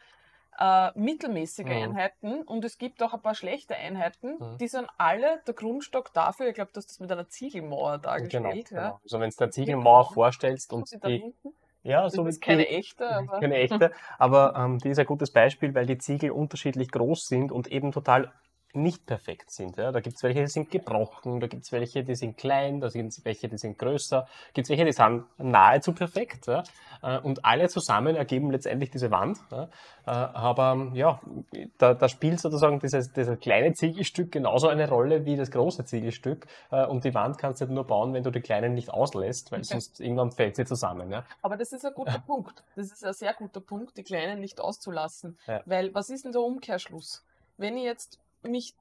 [0.58, 1.72] äh, mittelmäßige Mhm.
[1.72, 4.36] Einheiten und es gibt auch ein paar schlechte Einheiten.
[4.38, 4.58] Mhm.
[4.58, 6.48] Die sind alle der Grundstock dafür.
[6.48, 8.68] Ich glaube, du hast das mit einer Ziegelmauer Genau, dargestellt.
[8.68, 8.80] genau.
[8.80, 9.00] Ja.
[9.02, 10.12] Also wenn du eine Ziegelmauer Genau.
[10.14, 11.34] vorstellst und die,
[11.84, 15.06] ja, so wie ist keine die, echte, aber keine echte, aber ähm, die ist ein
[15.06, 18.30] gutes Beispiel, weil die Ziegel unterschiedlich groß sind und eben total
[18.74, 19.76] nicht perfekt sind.
[19.76, 19.92] Ja.
[19.92, 22.88] Da gibt es welche, die sind gebrochen, da gibt es welche, die sind klein, da
[22.88, 26.46] gibt es welche, die sind größer, gibt es welche, die sind nahezu perfekt.
[26.46, 26.62] Ja.
[27.02, 29.38] Äh, Und alle zusammen ergeben letztendlich diese Wand.
[29.50, 29.64] Ja.
[30.06, 31.20] Äh, Aber ja,
[31.78, 36.46] da, da spielt sozusagen dieses, dieses kleine Ziegelstück genauso eine Rolle wie das große Ziegelstück.
[36.70, 39.60] Äh, Und die Wand kannst du nur bauen, wenn du die kleinen nicht auslässt, weil
[39.60, 39.68] Okay.
[39.72, 41.10] sonst irgendwann fällt sie zusammen.
[41.10, 41.24] Ja.
[41.42, 42.64] Aber das ist ein guter Punkt.
[42.76, 45.38] Das ist ein sehr guter Punkt, die Kleinen nicht auszulassen.
[45.66, 47.24] Weil was ist denn der Umkehrschluss?
[47.58, 48.74] Wenn ich jetzt mich,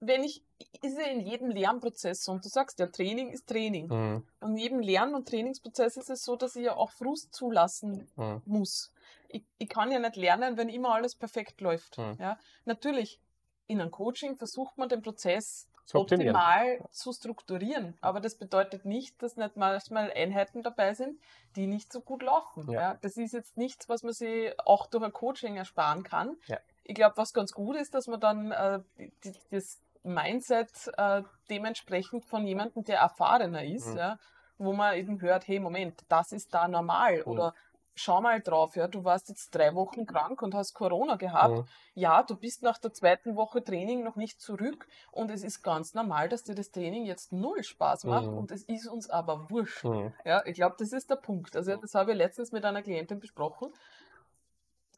[0.00, 0.42] wenn ich,
[0.82, 3.88] ist ja in jedem Lernprozess so, und du sagst ja, Training ist Training.
[3.88, 4.26] Mhm.
[4.40, 8.08] Und in jedem Lern- und Trainingsprozess ist es so, dass ich ja auch Frust zulassen
[8.16, 8.42] Mhm.
[8.44, 8.92] muss.
[9.28, 11.98] Ich, ich kann ja nicht lernen, wenn immer alles perfekt läuft.
[11.98, 12.16] Mhm.
[12.20, 12.38] Ja?
[12.64, 13.18] Natürlich,
[13.66, 17.96] in einem Coaching versucht man den Prozess Zu optimal zu strukturieren.
[18.00, 21.18] Aber das bedeutet nicht, dass nicht manchmal Einheiten dabei sind,
[21.56, 22.70] die nicht so gut laufen.
[22.70, 22.80] Ja.
[22.80, 22.98] Ja.
[23.00, 26.36] das ist jetzt nichts, was man sich auch durch ein Coaching ersparen kann.
[26.46, 26.58] Ja.
[26.84, 28.80] Ich glaube, was ganz gut ist, dass man dann äh,
[29.24, 33.96] die, das Mindset äh, dementsprechend von jemandem, der erfahrener ist, Mhm.
[33.96, 34.18] ja,
[34.58, 37.32] wo man eben hört, hey, Moment, das ist da normal Mhm.
[37.32, 37.54] oder
[37.96, 41.58] schau mal drauf, ja, du warst jetzt drei Wochen krank und hast Corona gehabt.
[41.60, 41.64] Mhm.
[41.94, 45.94] Ja, du bist nach der zweiten Woche Training noch nicht zurück und es ist ganz
[45.94, 48.38] normal, dass dir das Training jetzt null Spaß macht Mhm.
[48.38, 49.84] und es ist uns aber wurscht.
[49.84, 50.12] Mhm.
[50.24, 51.54] Ja, ich glaube, das ist der Punkt.
[51.56, 53.72] Also das habe ich letztens mit einer Klientin besprochen.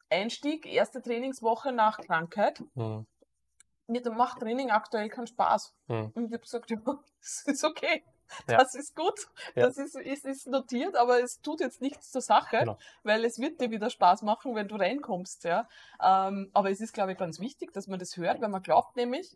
[0.09, 2.63] Einstieg, erste Trainingswoche nach Krankheit.
[2.75, 3.05] Mhm.
[3.87, 5.73] Mir macht Training aktuell keinen Spaß.
[5.87, 6.11] Mhm.
[6.13, 6.77] Und ich habe gesagt, ja,
[7.19, 8.03] das ist okay.
[8.49, 8.57] Ja.
[8.57, 9.27] Das ist gut.
[9.55, 9.65] Ja.
[9.67, 12.77] Das ist, ist, ist notiert, aber es tut jetzt nichts zur Sache, Genau.
[13.03, 15.45] weil es wird dir wieder Spaß machen, wenn du reinkommst.
[15.45, 15.67] Ja?
[16.03, 18.95] Ähm, aber es ist, glaube ich, ganz wichtig, dass man das hört, weil man glaubt
[18.97, 19.35] nämlich,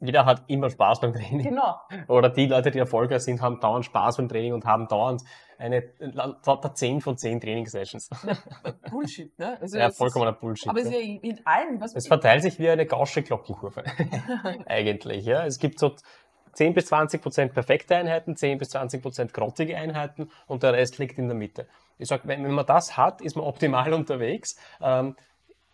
[0.00, 1.42] Jeder hat immer Spaß beim Training.
[1.42, 1.76] genau,
[2.06, 5.22] Oder die Leute, die erfolgreich sind, haben dauernd Spaß beim Training und haben dauernd
[5.58, 8.08] eine lauter 10 von 10 Trainingssessions.
[8.90, 9.36] Bullshit.
[9.38, 9.58] Ne?
[9.60, 10.68] Also Ja, vollkommener Bullshit.
[10.68, 11.00] Aber es ist ja.
[11.00, 13.82] in, allem, was Es verteilt sich wie eine gausche Glockenkurve.
[14.66, 15.44] Eigentlich, ja.
[15.44, 15.96] Es gibt so
[16.52, 20.98] 10 bis 20 Prozent perfekte Einheiten, 10 bis 20 Prozent grottige Einheiten und der Rest
[20.98, 21.66] liegt in der Mitte.
[21.98, 24.56] Ich sage, wenn, wenn man das hat, ist man optimal unterwegs.
[24.80, 25.16] Ähm,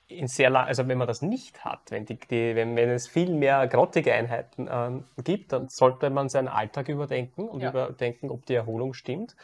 [0.07, 3.09] in sehr lang, also wenn man das nicht hat, wenn, die, die, wenn, wenn es
[3.09, 7.71] viel mehr grottige Einheiten ähm, gibt, dann sollte man seinen Alltag überdenken und Ja.
[7.71, 9.35] überdenken, ob die Erholung stimmt.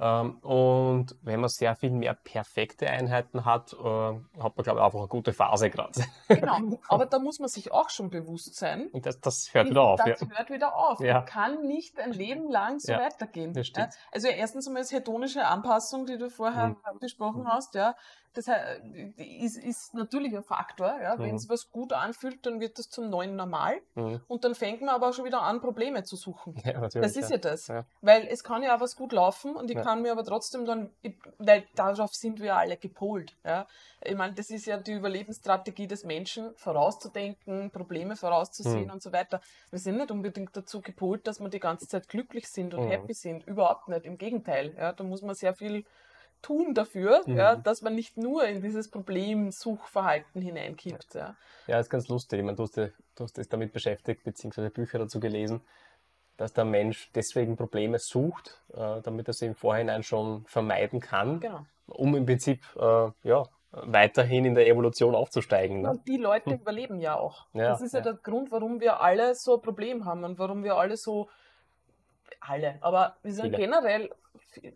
[0.00, 4.84] Ähm, und wenn man sehr viel mehr perfekte Einheiten hat, äh, hat man, glaube ich,
[4.84, 5.92] einfach eine gute Phase gerade.
[6.28, 6.58] genau.
[6.88, 8.88] Aber da muss man sich auch schon bewusst sein.
[8.92, 10.00] Und das, das hört wieder auf.
[10.00, 10.14] Ja.
[10.18, 11.00] Das hört wieder auf.
[11.00, 11.22] Ja.
[11.22, 13.52] Kann nicht ein Leben lang so Ja, weitergehen.
[13.74, 13.88] Ja?
[14.12, 16.98] Also erstens einmal das hedonische Anpassung, die du vorher Mhm.
[17.00, 17.94] besprochen hast, ja,
[18.36, 19.12] das he-
[19.44, 20.98] ist, ist natürlich ein Faktor.
[21.00, 21.18] Ja?
[21.18, 21.36] Wenn Mhm.
[21.36, 23.80] es was gut anfühlt, dann wird das zum neuen Normal.
[23.94, 24.20] Mhm.
[24.28, 26.54] Und dann fängt man aber auch schon wieder an, Probleme zu suchen.
[26.64, 26.88] Ja.
[26.88, 27.68] Das ist ja das.
[27.68, 27.84] Ja.
[28.00, 29.82] Weil es kann ja auch was gut laufen und ich Ja.
[29.82, 30.90] kann mir aber trotzdem dann,
[31.38, 33.36] weil darauf sind wir alle gepolt.
[33.44, 33.66] Ja?
[34.02, 38.90] Ich meine, das ist ja die Überlebensstrategie des Menschen, vorauszudenken, Probleme vorauszusehen Mhm.
[38.92, 39.40] und so weiter.
[39.70, 42.90] Wir sind nicht unbedingt dazu gepolt, dass wir die ganze Zeit glücklich sind und Mhm.
[42.90, 43.46] happy sind.
[43.46, 44.04] Überhaupt nicht.
[44.04, 44.74] Im Gegenteil.
[44.76, 44.92] Ja?
[44.92, 45.84] Da muss man sehr viel
[46.46, 47.36] tun dafür, Mhm.
[47.36, 51.14] ja, dass man nicht nur in dieses Problemsuchverhalten hineinkippt.
[51.14, 51.36] Ja.
[51.66, 52.38] Ja, ist ganz lustig.
[52.38, 55.60] Ich meine, du hast, du hast dich damit beschäftigt, beziehungsweise Bücher dazu gelesen,
[56.36, 61.40] dass der Mensch deswegen Probleme sucht, äh, damit er sie im Vorhinein schon vermeiden kann,
[61.40, 61.64] Genau.
[61.86, 63.42] um im Prinzip äh, ja,
[63.72, 65.80] weiterhin in der Evolution aufzusteigen.
[65.82, 65.90] Ne?
[65.90, 66.60] Und die Leute Hm.
[66.60, 67.46] überleben ja auch.
[67.54, 68.04] Ja, das ist ja, ja.
[68.04, 71.28] der Grund, warum wir alle so ein Problem haben und warum wir alle so,
[72.40, 73.58] alle, aber wir sind Viele.
[73.58, 74.10] generell,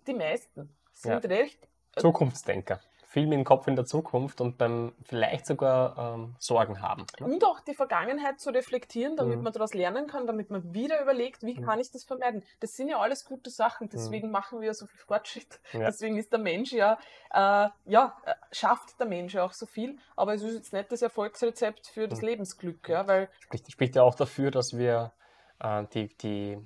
[0.06, 1.58] die meisten sind recht,
[1.96, 2.80] Zukunftsdenker.
[3.08, 7.06] Viel mit dem Kopf in der Zukunft und beim vielleicht sogar ähm, Sorgen haben.
[7.18, 7.26] Ne?
[7.26, 9.42] und auch die Vergangenheit zu reflektieren, damit Mhm.
[9.42, 11.64] man daraus lernen kann, damit man wieder überlegt, wie Mhm.
[11.64, 12.44] kann ich das vermeiden.
[12.60, 15.58] Das sind ja alles gute Sachen, deswegen machen wir ja so viel Fortschritt.
[15.72, 15.86] Ja.
[15.86, 16.98] Deswegen ist der Mensch ja,
[17.34, 20.92] äh, ja, äh, schafft der Mensch ja auch so viel, aber es ist jetzt nicht
[20.92, 22.28] das Erfolgsrezept für das Mhm.
[22.28, 25.10] Lebensglück, ja, weil Spricht, spricht ja auch dafür, dass wir
[25.58, 26.58] äh, die, die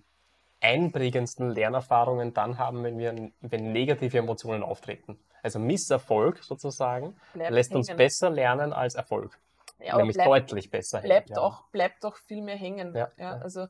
[0.64, 5.18] einprägendsten Lernerfahrungen dann haben, wenn wir wenn negative Emotionen auftreten.
[5.42, 7.98] Also Misserfolg sozusagen bleibt lässt uns hängen.
[7.98, 9.38] besser lernen als Erfolg.
[9.78, 11.00] Ja, Nämlich bleibt, deutlich besser.
[11.02, 11.38] bleibt ja.
[11.38, 12.94] auch, bleibt auch viel mehr hängen.
[12.94, 13.38] Ja, Ja, ja.
[13.38, 13.66] also,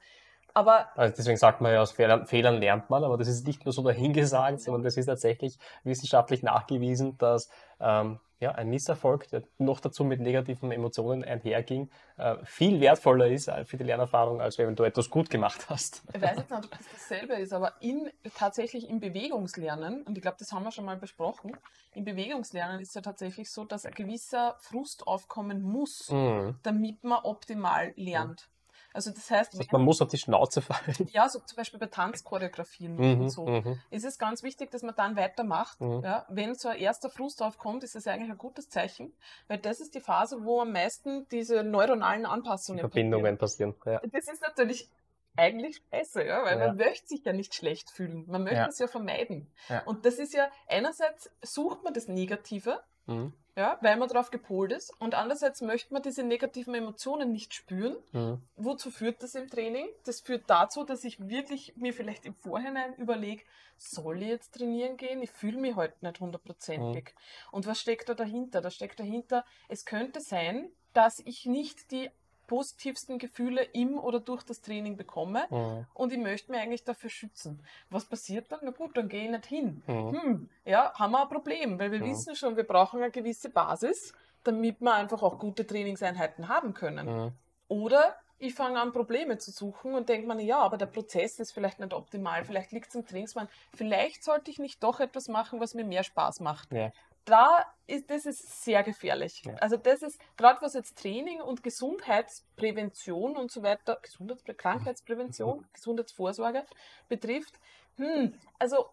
[0.54, 3.64] aber Also deswegen sagt man ja, aus Fehlern, Fehlern lernt man, aber das ist nicht
[3.64, 7.50] nur so dahingesagt, sondern das ist tatsächlich wissenschaftlich nachgewiesen, dass
[7.80, 13.48] ähm, ja, ein Misserfolg, der noch dazu mit negativen Emotionen einherging, äh, viel wertvoller ist
[13.48, 16.02] äh, für die Lernerfahrung, als wenn du etwas gut gemacht hast.
[16.12, 20.22] ich weiß jetzt nicht, ob das dasselbe ist, aber in, tatsächlich im Bewegungslernen, und ich
[20.22, 21.56] glaube, das haben wir schon mal besprochen,
[21.94, 26.56] im Bewegungslernen ist ja tatsächlich so, dass ein gewisser Frust aufkommen muss, Mhm.
[26.62, 28.48] damit man optimal lernt.
[28.94, 31.08] Also das heißt, Das heißt, man muss auf die Schnauze fallen.
[31.12, 34.82] ja, so zum Beispiel bei Tanzchoreografien Mhm, und so, mhm, ist es ganz wichtig, dass
[34.82, 35.80] man dann weitermacht.
[35.80, 36.02] Mhm.
[36.02, 39.12] Ja, wenn so ein erster Frust aufkommt, ist das eigentlich ein gutes Zeichen,
[39.48, 43.74] weil das ist die Phase, wo am meisten diese neuronalen Anpassungen Verbindungen passieren.
[43.84, 43.98] Ja.
[43.98, 44.12] passieren.
[44.12, 44.88] Das ist natürlich
[45.36, 46.68] eigentlich scheiße, ja, weil Ja.
[46.68, 48.24] man möchte sich ja nicht schlecht fühlen.
[48.28, 48.66] Man möchte Ja.
[48.68, 49.50] es ja vermeiden.
[49.68, 49.82] Ja.
[49.84, 53.32] Und das ist ja, einerseits sucht man das Negative, Mhm.
[53.56, 57.96] ja, weil man darauf gepolt ist, und andererseits möchte man diese negativen Emotionen nicht spüren.
[58.12, 58.42] Mhm.
[58.56, 59.86] Wozu führt das im Training?
[60.04, 63.44] Das führt dazu, dass ich wirklich mir vielleicht im Vorhinein überlege,
[63.76, 65.22] soll ich jetzt trainieren gehen?
[65.22, 67.14] Ich fühle mich heute nicht hundertprozentig.
[67.50, 68.60] Und was steckt da dahinter?
[68.60, 72.10] Da steckt dahinter, es könnte sein, dass ich nicht die
[72.46, 75.86] positivsten Gefühle im oder durch das Training bekomme Mhm.
[75.94, 77.62] und ich möchte mich eigentlich dafür schützen.
[77.90, 78.60] Was passiert dann?
[78.62, 79.82] Na gut, dann gehe ich nicht hin.
[79.86, 80.12] Mhm.
[80.22, 82.06] Hm, ja, haben wir ein Problem, weil wir Ja.
[82.06, 84.12] wissen schon, wir brauchen eine gewisse Basis,
[84.44, 87.06] damit wir einfach auch gute Trainingseinheiten haben können.
[87.06, 87.32] Mhm.
[87.68, 91.52] Oder ich fange an, Probleme zu suchen und denke mir, ja, aber der Prozess ist
[91.52, 95.60] vielleicht nicht optimal, vielleicht liegt es im Trainingsplan, vielleicht sollte ich nicht doch etwas machen,
[95.60, 96.72] was mir mehr Spaß macht.
[96.72, 96.90] Ja.
[97.24, 99.42] Da ist, das ist sehr gefährlich.
[99.46, 99.54] Ja.
[99.56, 106.64] Also das ist, gerade was jetzt Training und Gesundheitsprävention und so weiter, Gesundheitspre Krankheitsprävention, Gesundheitsvorsorge
[107.08, 107.58] betrifft,
[107.96, 108.90] hm, also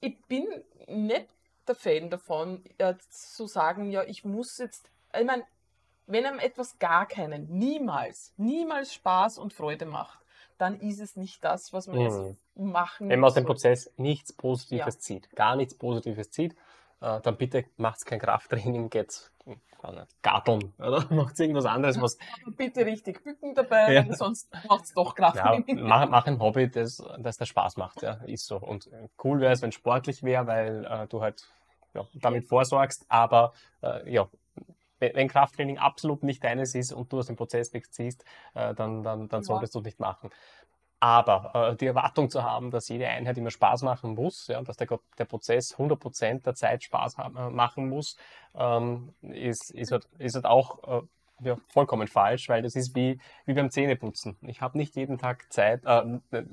[0.00, 0.46] ich bin
[0.88, 1.28] nicht
[1.68, 5.44] der Fan davon, äh, zu sagen, ja, ich muss jetzt, ich meine,
[6.06, 10.18] wenn einem etwas gar keinen, niemals, niemals Spaß und Freude macht,
[10.58, 12.04] dann ist es nicht das, was man Mhm.
[12.04, 13.44] jetzt machen Wenn man aus dem.
[13.44, 15.00] Prozess nichts Positives Ja.
[15.00, 16.56] zieht, gar nichts Positives zieht,
[17.20, 19.32] dann bitte macht's kein Krafttraining, geht's
[20.22, 24.14] Garteln oder macht irgendwas anderes, was Aber bitte richtig bücken dabei, Ja.
[24.14, 25.82] sonst macht es doch ja, Krafttraining.
[25.82, 28.58] mach, mach ein Hobby, das, das dir Spaß macht, ja, ist so.
[28.58, 31.44] Und äh, cool wäre es, wenn sportlich wäre, weil äh, du halt
[31.94, 34.28] ja, damit vorsorgst, aber äh, ja,
[35.00, 38.24] wenn, Krafttraining absolut nicht deines ist und du aus dem Prozess nichts ziehst,
[38.54, 39.46] äh, dann, dann, dann Ja.
[39.46, 40.30] solltest du es nicht machen.
[41.02, 44.76] Aber äh, die Erwartung zu haben, dass jede Einheit immer Spaß machen muss, ja, dass
[44.76, 44.86] der,
[45.18, 48.16] der Prozess 100% der Zeit Spaß haben, äh, machen muss,
[48.54, 51.06] ähm, ist, ist, halt, ist halt auch äh,
[51.42, 54.36] ja, vollkommen falsch, weil das ist wie, wie beim Zähneputzen.
[54.42, 56.18] Ich habe nicht jeden Tag Zeit, äh,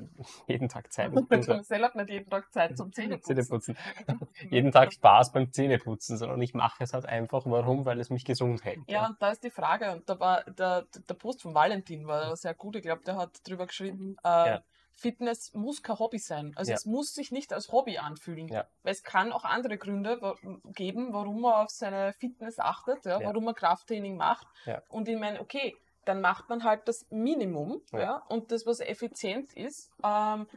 [0.48, 3.36] jeden Tag Zeit, Marcel hat nicht jeden Tag Zeit zum Zähneputzen.
[3.36, 3.78] Zähneputzen.
[4.50, 7.44] jeden Tag Spaß beim Zähneputzen, sondern ich mache es halt einfach.
[7.46, 7.86] Warum?
[7.86, 8.80] Weil es mich gesund hält.
[8.88, 12.36] Ja, und da ist die Frage, und da war der, der Post von Valentin war
[12.36, 14.64] sehr gut, ich glaube, der hat drüber geschrieben, äh, Ja.
[15.00, 16.54] Fitness muss kein Hobby sein.
[16.56, 16.76] Also Ja.
[16.78, 18.47] es muss sich nicht als Hobby anfühlen.
[18.47, 18.68] Ja.
[18.84, 20.36] Weil es kann auch andere Gründe
[20.74, 24.47] geben, warum man auf seine Fitness achtet, ja, warum man Krafttraining macht.
[24.89, 25.76] Und ich meine, okay,
[26.06, 28.18] dann macht man halt das Minimum ja.
[28.30, 29.91] und das, was effizient ist.
[30.04, 30.47] Ähm,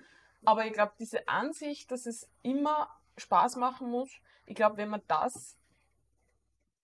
[0.44, 4.10] aber ich glaube, diese Ansicht, dass es immer Spaß machen muss,
[4.46, 5.56] ich glaube, wenn man das,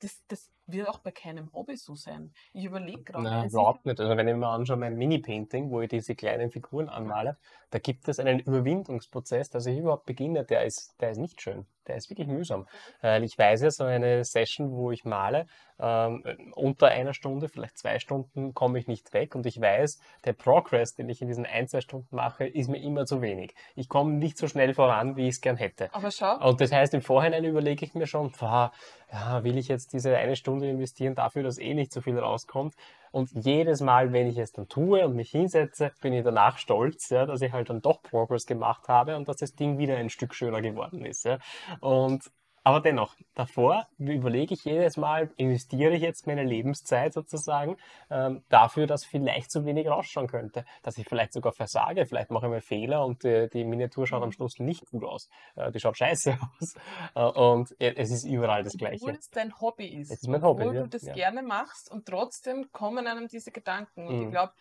[0.00, 2.32] das, das wird auch bei keinem Hobby so sein.
[2.52, 3.24] Ich überlege gerade.
[3.24, 4.00] Nein, überhaupt nicht.
[4.00, 7.36] Also wenn ich mir anschaue, mein Mini-Painting, wo ich diese kleinen Figuren anmale,
[7.70, 11.66] da gibt es einen Überwindungsprozess, dass ich überhaupt beginne, der ist, der ist nicht schön.
[11.86, 12.66] Der ist wirklich mühsam.
[13.00, 15.46] Weil ich weiß ja, so eine Session, wo ich male,
[15.80, 16.22] ähm,
[16.54, 20.94] unter einer Stunde, vielleicht zwei Stunden komme ich nicht weg und ich weiß, der Progress,
[20.94, 23.54] den ich in diesen ein, zwei Stunden mache, ist mir immer zu wenig.
[23.74, 25.92] Ich komme nicht so schnell voran, wie ich es gern hätte.
[25.94, 28.72] Aber schau, Und das heißt, im Vorhinein überlege ich mir schon, pah,
[29.10, 32.74] ja, will ich jetzt diese eine Stunde investieren dafür, dass eh nicht so viel rauskommt?
[33.10, 37.08] Und jedes Mal, wenn ich es dann tue und mich hinsetze, bin ich danach stolz,
[37.10, 40.10] ja, dass ich halt dann doch Progress gemacht habe und dass das Ding wieder ein
[40.10, 41.24] Stück schöner geworden ist.
[41.24, 41.38] Ja.
[41.80, 42.30] Und
[42.68, 47.78] aber dennoch, davor überlege ich jedes Mal, investiere ich jetzt meine Lebenszeit sozusagen
[48.10, 52.44] ähm, dafür, dass vielleicht zu wenig rausschauen könnte, dass ich vielleicht sogar versage, vielleicht mache
[52.44, 55.30] ich mal Fehler und äh, die Miniatur schaut am Schluss nicht gut aus.
[55.56, 56.74] Äh, die schaut scheiße aus.
[57.14, 59.18] Äh, und äh, es ist überall das obwohl Gleiche.
[59.18, 61.14] es dein Hobby ist, Es ist mein Hobby, obwohl ja, du das ja.
[61.14, 64.06] gerne machst und trotzdem kommen einem diese Gedanken.
[64.06, 64.22] Und Mhm.
[64.24, 64.52] ich glaube,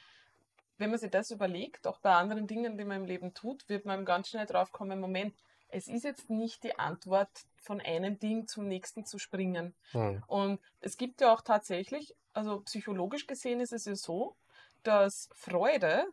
[0.78, 3.84] wenn man sich das überlegt, auch bei anderen Dingen, die man im Leben tut, wird
[3.84, 5.34] man ganz schnell drauf kommen, Moment,
[5.70, 9.76] es ist jetzt nicht die Antwort, von einem Ding zum nächsten zu springen.
[9.91, 10.24] Hm.
[10.28, 14.38] Und es gibt ja auch tatsächlich, also psychologisch gesehen ist es ja so,
[14.84, 16.05] dass Freude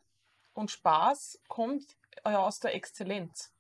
[0.53, 1.85] und Spaß kommt
[2.25, 3.53] äh, aus der Exzellenz.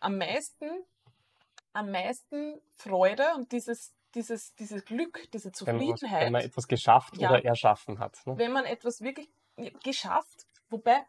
[0.00, 0.68] Am meisten,
[1.72, 7.30] am meisten Freude und dieses, dieses, dieses Glück, diese Zufriedenheit, wenn man etwas geschafft Ja.
[7.30, 8.18] oder erschaffen hat.
[8.26, 8.36] Ne?
[8.36, 9.30] wenn man etwas wirklich
[9.82, 11.02] geschafft, wobei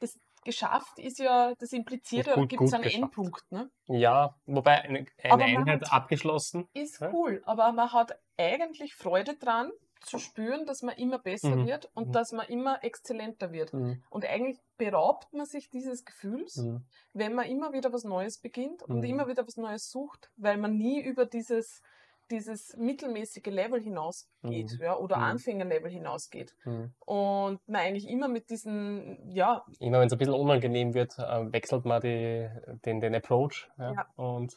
[0.00, 3.02] das geschafft ist ja, das impliziert ja, gibt es einen geschafft.
[3.02, 3.52] Endpunkt.
[3.52, 3.70] Ne?
[3.86, 6.68] Ja, wobei eine, eine Einheit hat- abgeschlossen.
[6.74, 7.10] Ist Ja.
[7.12, 9.70] cool, aber man hat eigentlich Freude dran,
[10.00, 11.66] zu spüren, dass man immer besser Mhm.
[11.66, 12.12] wird und Mhm.
[12.12, 13.72] dass man immer exzellenter wird.
[13.72, 14.02] Hm.
[14.10, 16.84] Und eigentlich beraubt man sich dieses Gefühls, Hm.
[17.14, 19.04] wenn man immer wieder was Neues beginnt und Mhm.
[19.04, 21.80] immer wieder was Neues sucht, weil man nie über dieses,
[22.30, 24.80] dieses mittelmäßige Level hinausgeht Mhm.
[24.80, 25.22] ja, oder Mhm.
[25.24, 26.54] Anfängerlevel hinausgeht.
[26.62, 26.92] Hm.
[27.00, 31.52] Und man eigentlich immer mit diesen, ja, Immer wenn es ein bisschen unangenehm wird, äh,
[31.52, 32.48] wechselt man die,
[32.84, 34.06] den, den Approach ja, Ja.
[34.16, 34.56] Und,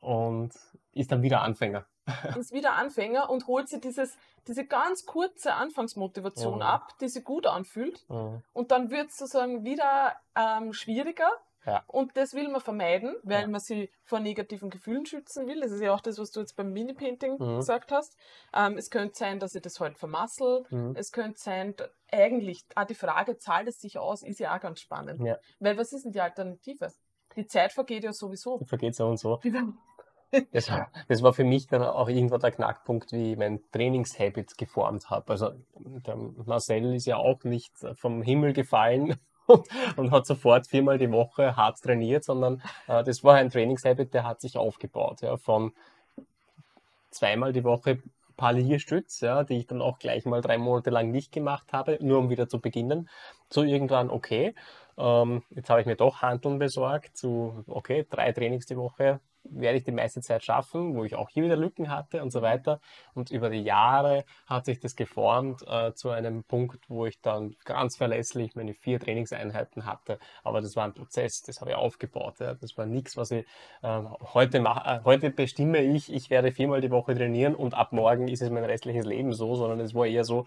[0.00, 0.52] und
[0.92, 1.86] ist dann wieder Anfänger.
[2.38, 4.16] ist wieder Anfänger und holt sich dieses,
[4.46, 6.62] diese ganz kurze Anfangsmotivation Mhm.
[6.62, 8.04] ab, die sich gut anfühlt.
[8.08, 8.42] Hm.
[8.52, 11.30] Und dann wird es sozusagen wieder ähm, schwieriger.
[11.68, 11.84] Ja.
[11.86, 13.46] Und das will man vermeiden, weil Ja.
[13.48, 15.60] man sie vor negativen Gefühlen schützen will.
[15.60, 17.56] Das ist ja auch das, was du jetzt beim Mini-Painting Mhm.
[17.56, 18.16] gesagt hast.
[18.54, 20.64] Ähm, es könnte sein, dass ich das halt vermassel.
[20.70, 20.94] Hm.
[20.96, 21.74] Es könnte sein,
[22.10, 25.20] eigentlich, auch die Frage, zahlt es sich aus, ist ja auch ganz spannend.
[25.24, 25.36] Ja.
[25.60, 26.90] Weil was ist denn die Alternative?
[27.36, 28.58] Die Zeit vergeht ja sowieso.
[28.64, 29.38] Vergeht so und so.
[30.52, 34.58] Das war, das war für mich dann auch irgendwann der Knackpunkt, wie ich mein Trainingshabit
[34.58, 35.32] geformt habe.
[35.32, 39.18] Also der Marcel ist ja auch nicht vom Himmel gefallen
[39.48, 44.14] und, und hat sofort viermal die Woche hart trainiert, sondern äh, das war ein Trainingshabit,
[44.14, 45.22] der hat sich aufgebaut.
[45.22, 45.72] Ja, von
[47.10, 47.98] zweimal die Woche
[48.38, 51.98] paar Liegestütz, ja, die ich dann auch gleich mal drei Monate lang nicht gemacht habe,
[52.00, 53.10] nur um wieder zu beginnen,
[53.50, 54.54] zu irgendwann, okay,
[54.96, 59.20] ähm, jetzt habe ich mir doch Handeln besorgt, zu, okay, drei Trainings die Woche,
[59.50, 62.42] werde ich die meiste Zeit schaffen, wo ich auch hier wieder Lücken hatte und so
[62.42, 62.80] weiter.
[63.14, 67.56] Und über die Jahre hat sich das geformt äh, zu einem Punkt, wo ich dann
[67.64, 70.18] ganz verlässlich meine vier Trainingseinheiten hatte.
[70.42, 72.40] Aber das war ein Prozess, das habe ich aufgebaut.
[72.40, 72.54] Ja.
[72.54, 73.46] Das war nichts, was ich
[73.82, 74.00] äh,
[74.34, 75.02] heute mache.
[75.04, 78.64] Heute bestimme ich, ich werde viermal die Woche trainieren und ab morgen ist es mein
[78.64, 80.46] restliches Leben so, sondern es war eher so,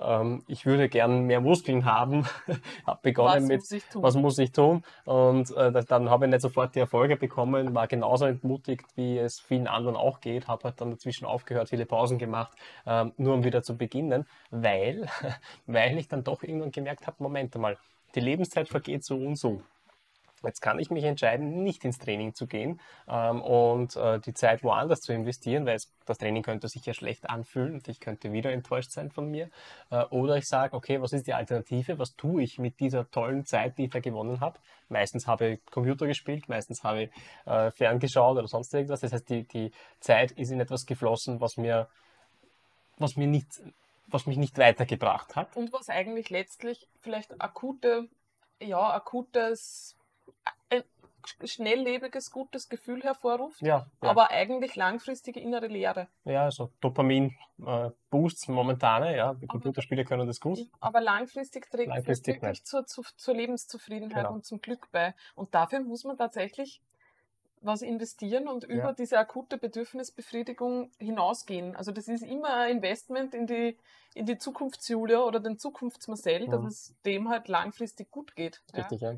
[0.00, 2.26] ähm, ich würde gern mehr Muskeln haben.
[2.86, 4.82] habe begonnen was mit, muss was muss ich tun?
[5.04, 9.40] Und äh, dann habe ich nicht sofort die Erfolge bekommen, war genauso entmutigt, wie es
[9.40, 13.44] vielen anderen auch geht, habe halt dann dazwischen aufgehört, viele Pausen gemacht, ähm, nur um
[13.44, 15.06] wieder zu beginnen, weil,
[15.66, 17.76] weil ich dann doch irgendwann gemerkt habe, Moment mal,
[18.14, 19.62] die Lebenszeit vergeht so und so.
[20.42, 24.62] Jetzt kann ich mich entscheiden, nicht ins Training zu gehen ähm, und äh, die Zeit
[24.62, 28.32] woanders zu investieren, weil es, das Training könnte sich ja schlecht anfühlen und ich könnte
[28.32, 29.50] wieder enttäuscht sein von mir.
[29.90, 31.98] Äh, oder ich sage, okay, was ist die Alternative?
[31.98, 34.58] Was tue ich mit dieser tollen Zeit, die ich da gewonnen habe?
[34.88, 37.10] Meistens habe ich Computer gespielt, meistens habe ich
[37.46, 39.00] äh, ferngeschaut oder sonst irgendwas.
[39.00, 41.88] Das heißt, die, die Zeit ist in etwas geflossen, was mir,
[42.98, 43.62] was mir nicht
[44.08, 45.56] was mich nicht weitergebracht hat.
[45.56, 48.08] Und was eigentlich letztlich vielleicht akute,
[48.60, 49.95] ja, akutes
[50.70, 50.82] ein
[51.44, 54.08] schnelllebiges, gutes Gefühl hervorruft, ja, ja.
[54.08, 56.08] aber eigentlich langfristige innere Leere.
[56.24, 60.60] Ja, also Dopamin-Boosts äh, momentane, ja, die Computerspiele können das gut.
[60.80, 64.34] Aber langfristig trägt langfristig wirklich zur, zur, zur, Lebenszufriedenheit genau.
[64.34, 65.14] und zum Glück bei.
[65.34, 66.80] Und dafür muss man tatsächlich
[67.62, 68.92] was investieren und über ja.
[68.92, 71.74] diese akute Bedürfnisbefriedigung hinausgehen.
[71.74, 73.76] Also das ist immer ein Investment in die,
[74.14, 76.50] in die Zukunftsjulia oder den Zukunftsmarcel, mhm.
[76.50, 78.62] dass es dem halt langfristig gut geht.
[78.74, 79.16] Richtig, ja.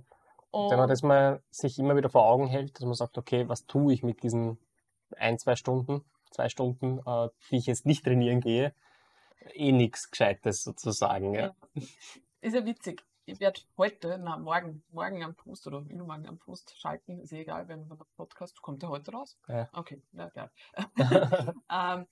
[0.52, 0.58] Ja.
[0.58, 3.48] Und Wenn man das mal sich immer wieder vor Augen hält, dass man sagt, okay,
[3.48, 4.58] was tue ich mit diesen
[5.16, 8.74] ein, zwei Stunden, zwei Stunden, äh, die ich jetzt nicht trainieren gehe,
[9.54, 11.34] eh nichts Gescheites sozusagen.
[11.34, 11.54] Ja.
[11.74, 11.82] ja.
[12.40, 13.04] Ist ja witzig.
[13.24, 17.42] Ich werde heute, na morgen, morgen am Post oder übermorgen am Post schalten, ist eh
[17.42, 19.38] egal, wenn der Podcast kommt der heute raus.
[19.48, 19.68] Ja.
[19.74, 20.50] Okay, na geil.
[21.70, 22.06] ähm,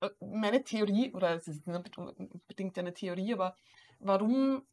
[0.00, 3.56] äh, meine Theorie, oder es ist nicht unbedingt eine Theorie, aber
[4.00, 4.66] warum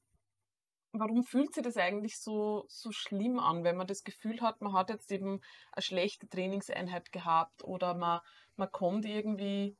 [0.91, 4.73] warum fühlt sich das eigentlich so, so schlimm an, wenn man das Gefühl hat, man
[4.73, 8.21] hat jetzt eben eine schlechte Trainingseinheit gehabt oder man,
[8.55, 9.77] man kommt irgendwie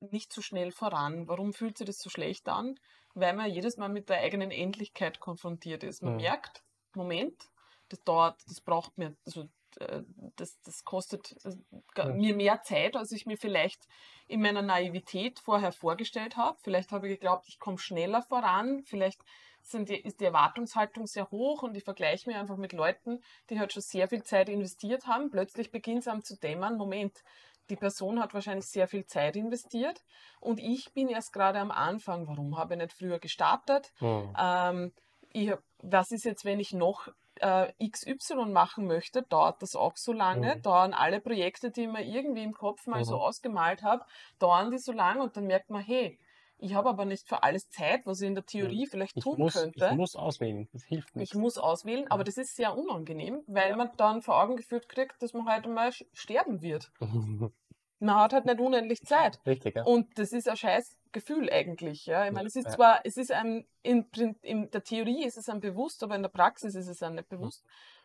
[0.00, 1.28] nicht so schnell voran.
[1.28, 2.78] Warum fühlt sich das so schlecht an?
[3.14, 6.02] Weil man jedes Mal mit der eigenen Endlichkeit konfrontiert ist.
[6.02, 6.20] Man mhm.
[6.20, 6.62] merkt,
[6.94, 7.36] Moment,
[7.88, 9.48] das dauert, das braucht mir, also
[9.78, 10.02] äh,
[10.36, 11.34] das, das kostet
[11.96, 13.86] äh, mir mehr Zeit, als ich mir vielleicht
[14.26, 16.58] in meiner Naivität vorher vorgestellt habe.
[16.62, 18.82] Vielleicht habe ich geglaubt, ich komme schneller voran.
[18.84, 19.22] Vielleicht
[19.70, 23.58] sind die, ist die Erwartungshaltung sehr hoch und ich vergleiche mich einfach mit Leuten, die
[23.58, 25.30] halt schon sehr viel Zeit investiert haben.
[25.30, 27.22] Plötzlich beginnt es einem zu dämmern, Moment,
[27.68, 30.04] die Person hat wahrscheinlich sehr viel Zeit investiert
[30.40, 32.28] und ich bin erst gerade am Anfang.
[32.28, 33.92] Warum habe ich nicht früher gestartet?
[34.00, 34.34] Mhm.
[34.38, 34.92] Ähm,
[35.32, 35.52] ich,
[35.82, 37.08] was ist jetzt, wenn ich noch
[37.40, 40.56] äh, XY machen möchte, dauert das auch so lange.
[40.56, 40.62] Mhm.
[40.62, 43.04] Dauern alle Projekte, die ich mir irgendwie im Kopf mal mhm.
[43.04, 44.04] so ausgemalt habe,
[44.38, 46.18] dauern die so lange und dann merkt man, hey,
[46.58, 48.88] ich habe aber nicht für alles Zeit, was ich in der Theorie ja.
[48.90, 49.88] vielleicht tun muss, könnte.
[49.90, 51.32] Ich muss auswählen, das hilft nicht.
[51.32, 53.76] Ich muss auswählen, aber das ist sehr unangenehm, weil ja.
[53.76, 56.90] man dann vor Augen geführt kriegt, dass man halt einmal sterben wird.
[57.98, 59.38] man hat halt nicht unendlich Zeit.
[59.46, 59.84] Richtig, ja.
[59.84, 62.06] Und das ist ein scheiß Gefühl eigentlich.
[62.06, 62.26] Ja?
[62.26, 64.06] Ich meine, es ist zwar, es ist ein, in,
[64.42, 67.28] in der Theorie ist es ein bewusst, aber in der Praxis ist es einem nicht
[67.28, 67.64] bewusst.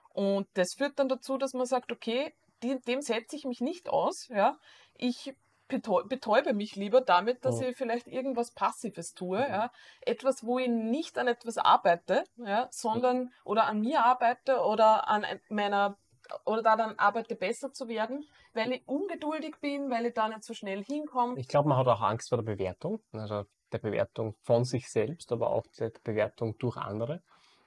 [0.10, 2.34] Und das führt dann dazu, dass man sagt, okay,
[2.64, 4.28] dem setze ich mich nicht aus.
[4.28, 4.58] Ja?
[4.96, 5.34] Ich
[5.80, 7.64] betäube mich lieber damit, dass oh.
[7.64, 9.40] ich vielleicht irgendwas Passives tue.
[9.40, 9.54] Mhm.
[9.54, 9.72] Ja?
[10.02, 12.68] Etwas, wo ich nicht an etwas arbeite, ja?
[12.72, 15.98] sondern oder an mir arbeite oder an meiner
[16.46, 20.54] oder daran arbeite, besser zu werden, weil ich ungeduldig bin, weil ich da nicht so
[20.54, 21.38] schnell hinkomme.
[21.38, 25.32] Ich glaube, man hat auch Angst vor der Bewertung, also der Bewertung von sich selbst,
[25.32, 27.22] aber auch der Bewertung durch andere.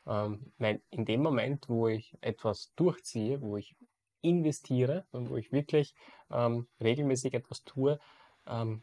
[0.06, 3.74] Ähm, weil in dem Moment, wo ich etwas durchziehe, wo ich
[4.24, 5.94] investiere und wo ich wirklich
[6.30, 7.98] ähm, regelmäßig etwas tue,
[8.46, 8.82] ähm,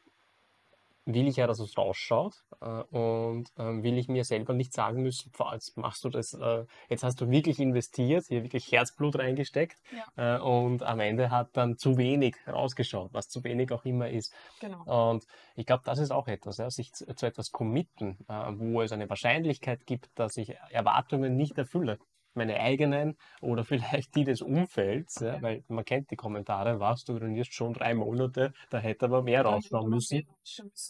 [1.06, 5.02] will ich ja, dass es rausschaut äh, und ähm, will ich mir selber nicht sagen
[5.02, 9.78] müssen, jetzt machst du das, äh, jetzt hast du wirklich investiert, hier wirklich Herzblut reingesteckt
[10.16, 10.38] ja.
[10.38, 14.34] äh, und am Ende hat dann zu wenig rausgeschaut, was zu wenig auch immer ist.
[14.60, 15.12] Genau.
[15.12, 15.26] Und
[15.56, 18.92] ich glaube, das ist auch etwas, ja, sich zu, zu etwas committen, äh, wo es
[18.92, 21.98] eine Wahrscheinlichkeit gibt, dass ich Erwartungen nicht erfülle
[22.34, 27.18] meine eigenen oder vielleicht die des Umfelds, ja, weil man kennt die Kommentare, was, du
[27.18, 30.28] trainierst schon drei Monate, da hätte aber mehr rauskommen müssen.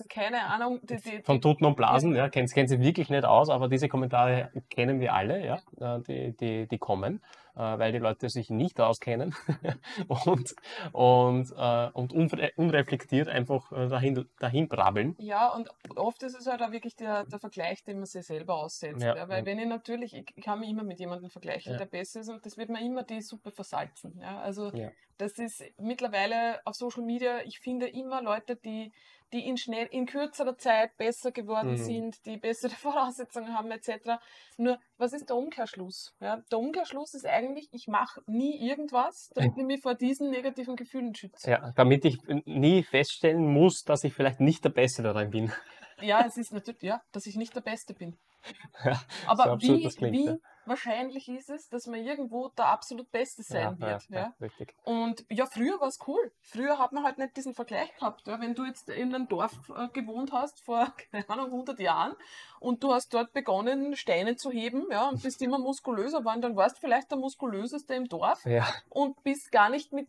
[0.10, 0.80] Keine Ahnung.
[0.84, 3.88] Die, die, Von Toten und Blasen, ja, kennt, kennt sie wirklich nicht aus, aber diese
[3.88, 5.98] Kommentare kennen wir alle, ja, ja.
[5.98, 7.22] Äh, die, die, die kommen.
[7.56, 9.36] Äh, weil die Leute sich nicht auskennen
[10.08, 10.56] und,
[10.92, 15.16] und, äh, und unre unreflektiert einfach äh, dahin, dahin brabbeln.
[15.20, 18.56] Ja, und oft ist es halt auch wirklich der, der Vergleich, den man sich selber
[18.56, 19.02] aussetzt.
[19.02, 21.78] Ja, Ja, weil wenn ich natürlich, ich, ich kann mich immer mit jemandem vergleichen, Ja.
[21.78, 24.20] der besser ist und das wird mir immer die Suppe versalzen.
[24.22, 24.72] Ja, also
[25.18, 28.92] das ist mittlerweile auf Social Media, ich finde immer Leute, die,
[29.34, 31.78] die in schnell, in kürzerer Zeit besser geworden Mhm.
[31.78, 34.20] sind, die bessere Voraussetzungen haben, etc.
[34.58, 36.14] Nur, was ist der Umkehrschluss?
[36.20, 40.76] Ja, der Umkehrschluss ist eigentlich, ich mache nie irgendwas, damit ich mich vor diesen negativen
[40.76, 41.50] Gefühlen schütze.
[41.50, 45.52] Ja, damit ich nie feststellen muss, dass ich vielleicht nicht der Beste darin bin.
[46.02, 48.18] Ja, es ist natürlich, ja, dass ich nicht der Beste bin.
[48.84, 50.36] Ja, Aber so wie, klingt, wie ja.
[50.66, 54.10] Wahrscheinlich ist es, dass man irgendwo der absolut Beste sein ja, wird?
[54.10, 54.66] ja, Ja.
[54.84, 56.32] Und ja, früher war es cool.
[56.42, 58.28] Früher hat man halt nicht diesen Vergleich gehabt.
[58.28, 62.16] Wenn du jetzt in einem Dorf äh, gewohnt hast vor, keine Ahnung, 100 Jahren
[62.60, 66.56] und du hast dort begonnen, Steine zu heben ja, und bist immer muskulöser geworden, dann
[66.56, 70.08] warst du vielleicht der muskulöseste im Dorf Ja, und bist gar nicht mit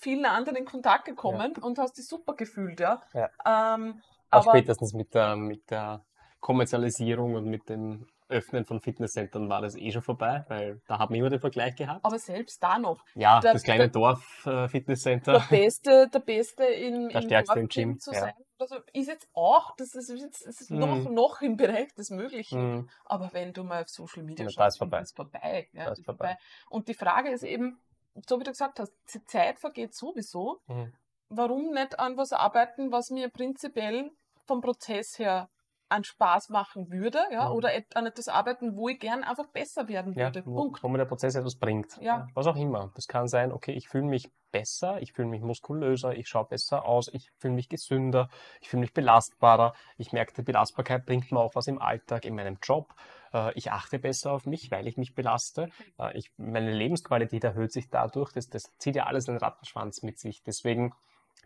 [0.00, 2.80] vielen anderen in Kontakt gekommen und hast dich super gefühlt.
[2.80, 3.02] Ja?
[3.12, 3.28] Ja.
[3.44, 6.04] Ähm, auch aber spätestens mit der, mit der
[6.40, 11.12] Kommerzialisierung und mit dem Öffnen von Fitnesscentern war das eh schon vorbei, weil da haben
[11.14, 12.04] wir immer den Vergleich gehabt.
[12.04, 13.04] aber selbst da noch.
[13.14, 15.44] Ja, der- das kleine der- Dorf äh, der Fitnesscenter.
[15.50, 18.20] Beste, der Beste in, Der im Stärkste im Gym, zu ja.
[18.20, 18.32] sein.
[18.58, 21.14] Also ist jetzt auch, das ist, jetzt, das ist noch, Mhm.
[21.14, 22.60] noch im Bereich des Möglichen.
[22.76, 22.90] Mhm.
[23.06, 24.98] Aber wenn du mal auf Social Media Ja, schaust, ist ist vorbei.
[25.00, 25.68] das vorbei.
[25.72, 26.26] Ja, Da ist ist vorbei.
[26.28, 26.38] vorbei.
[26.68, 27.80] Und die Frage ist eben,
[28.28, 30.60] so wie du gesagt hast, die Zeit vergeht sowieso.
[30.66, 30.92] Mhm.
[31.30, 34.10] Warum nicht an was arbeiten, was mir prinzipiell
[34.46, 35.48] vom Prozess her
[35.90, 37.54] an Spaß machen würde, ja, Mhm.
[37.56, 40.46] oder et- an etwas arbeiten, wo ich gern einfach besser werden Ja, würde.
[40.46, 40.82] wo, Punkt.
[40.82, 41.96] wo mir der Prozess etwas bringt.
[42.00, 42.26] Ja.
[42.34, 42.92] Was auch immer.
[42.94, 46.84] Das kann sein, okay, ich fühle mich besser, ich fühle mich muskulöser, ich schaue besser
[46.84, 48.28] aus, ich fühle mich gesünder,
[48.60, 49.74] ich fühle mich belastbarer.
[49.96, 52.94] Ich merke, die Belastbarkeit bringt mir auch was im Alltag, in meinem Job.
[53.32, 55.68] Äh, Ich achte besser auf mich, weil ich mich belaste.
[55.98, 58.32] Äh, Ich, meine Lebensqualität erhöht sich dadurch.
[58.32, 60.42] Das, das zieht ja alles einen Rattenschwanz mit sich.
[60.42, 60.92] Deswegen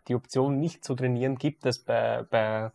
[0.07, 2.71] die Option nicht zu trainieren gibt es bei, bei,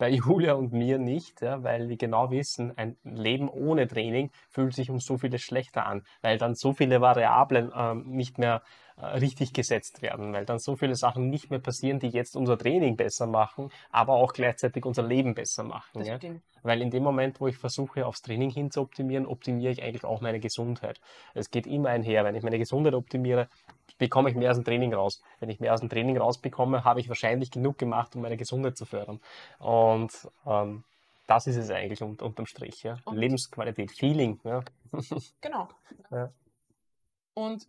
[0.00, 4.74] bei Julia und mir nicht, ja, weil wir genau wissen, ein Leben ohne Training fühlt
[4.74, 8.62] sich um so vieles schlechter an, weil dann so viele Variablen ähm, nicht mehr
[9.00, 12.96] richtig gesetzt werden, weil dann so viele Sachen nicht mehr passieren, die jetzt unser Training
[12.96, 16.04] besser machen, aber auch gleichzeitig unser Leben besser machen.
[16.04, 16.18] Ja?
[16.62, 20.04] Weil in dem Moment, wo ich versuche, aufs Training hin zu optimieren, optimiere ich eigentlich
[20.04, 21.00] auch meine Gesundheit.
[21.34, 22.24] Es geht immer einher.
[22.24, 23.48] Wenn ich meine Gesundheit optimiere,
[23.98, 25.22] bekomme ich mehr aus dem Training raus.
[25.38, 28.76] Wenn ich mehr aus dem Training rausbekomme, habe ich wahrscheinlich genug gemacht, um meine Gesundheit
[28.76, 29.20] zu fördern.
[29.58, 30.12] Und
[30.46, 30.84] ähm,
[31.26, 32.82] das ist es eigentlich un unterm Strich.
[32.82, 32.96] Ja?
[33.10, 34.40] Lebensqualität, Feeling.
[34.44, 34.62] Ja?
[35.40, 35.68] Genau.
[36.10, 36.32] Ja.
[37.34, 37.68] Und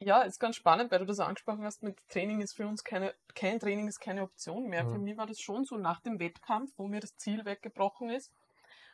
[0.00, 3.14] ja, ist ganz spannend, weil du das angesprochen hast, mit Training ist für uns keine,
[3.34, 4.84] kein Training ist keine Option mehr.
[4.86, 5.04] Für Mhm.
[5.04, 8.32] mich war das schon so nach dem Wettkampf, wo mir das Ziel weggebrochen ist,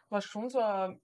[0.09, 1.01] war schon so ein,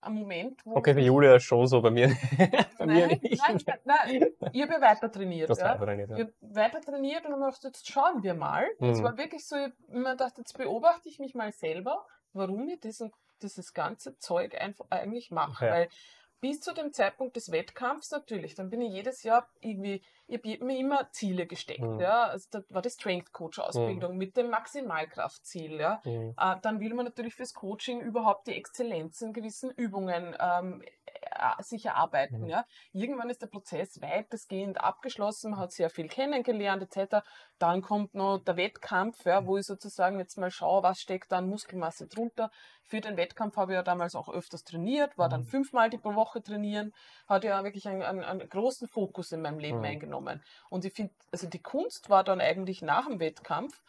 [0.00, 0.76] ein Moment, wo.
[0.76, 2.08] Okay, für Julia ist schon so, bei mir,
[2.78, 3.40] bei mir nein, nicht.
[3.46, 5.48] nein, nein, nein, ich habe ja weiter trainiert.
[5.50, 5.74] Das ja.
[5.74, 8.66] ich habe weiter trainiert und dann habe gedacht, jetzt schauen wir mal.
[8.80, 9.04] Es Mhm.
[9.04, 13.12] war wirklich so, ich mir gedacht, jetzt beobachte ich mich mal selber, warum ich diesen,
[13.42, 15.66] dieses ganze Zeug einfach eigentlich mache.
[15.66, 15.72] Ja.
[15.72, 15.88] Weil
[16.40, 20.64] bis zu dem Zeitpunkt des Wettkampfs natürlich, dann bin ich jedes Jahr irgendwie, ich habe
[20.64, 21.80] mir immer Ziele gesteckt.
[21.80, 22.00] Mhm.
[22.00, 22.24] Ja?
[22.24, 25.80] Also da war die Strength Coach Ausbildung mit dem Maximalkraftziel.
[25.80, 26.00] Ja?
[26.04, 26.34] Mhm.
[26.38, 31.05] Äh, dann will man natürlich fürs Coaching überhaupt die Exzellenz in gewissen Übungen ähm, äh,
[31.60, 32.42] sich erarbeiten.
[32.42, 32.48] Mhm.
[32.48, 32.64] Ja?
[32.92, 37.24] Irgendwann ist der Prozess weitestgehend abgeschlossen, man hat sehr viel kennengelernt etc.
[37.58, 41.38] Dann kommt noch der Wettkampf, ja, wo ich sozusagen jetzt mal schaue, was steckt da
[41.38, 42.50] an Muskelmasse drunter.
[42.82, 45.46] Für den Wettkampf habe ich ja damals auch öfters trainiert, war dann Mhm.
[45.46, 46.92] fünfmal die pro Woche trainieren,
[47.26, 49.84] hatte ja wirklich einen, einen, einen großen Fokus in meinem Leben Mhm.
[49.84, 50.42] eingenommen.
[50.70, 53.82] Und ich finde, also die Kunst war dann eigentlich nach dem Wettkampf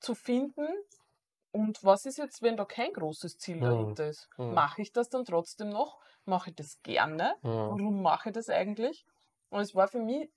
[0.00, 0.66] zu finden,
[1.54, 3.60] und was ist jetzt, wenn da kein großes Ziel Mhm.
[3.62, 4.28] dahinter ist?
[4.36, 4.54] Mhm.
[4.54, 6.00] Mache ich das dann trotzdem noch?
[6.24, 7.36] Mache ich das gerne?
[7.42, 7.48] Mhm.
[7.48, 9.04] Warum mache ich das eigentlich?
[9.50, 10.30] Und es war für mich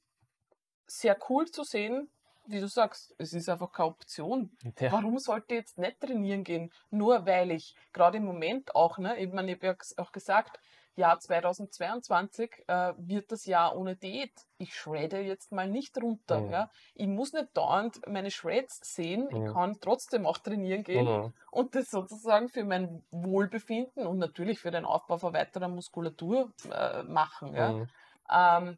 [0.88, 2.10] sehr cool zu sehen,
[2.46, 4.56] wie du sagst, es ist einfach keine Option.
[4.80, 4.92] Ja.
[4.92, 6.72] Warum sollte ich jetzt nicht trainieren gehen?
[6.90, 10.60] Nur weil ich gerade im Moment auch, ne, ich meine, ich habe ja auch gesagt,
[10.98, 14.32] Jahr 2022 äh, wird das Jahr ohne Diät.
[14.58, 16.42] Ich shredde jetzt mal nicht runter.
[16.42, 16.52] Mhm.
[16.52, 16.72] Ja?
[16.96, 19.46] Ich muss nicht dauernd meine Shreds sehen, Mhm.
[19.48, 21.34] ich kann trotzdem auch trainieren gehen Mhm.
[21.52, 27.04] und das sozusagen für mein Wohlbefinden und natürlich für den Aufbau von weiterer Muskulatur äh,
[27.04, 27.54] machen.
[27.54, 28.58] Ja?
[28.60, 28.78] Ähm,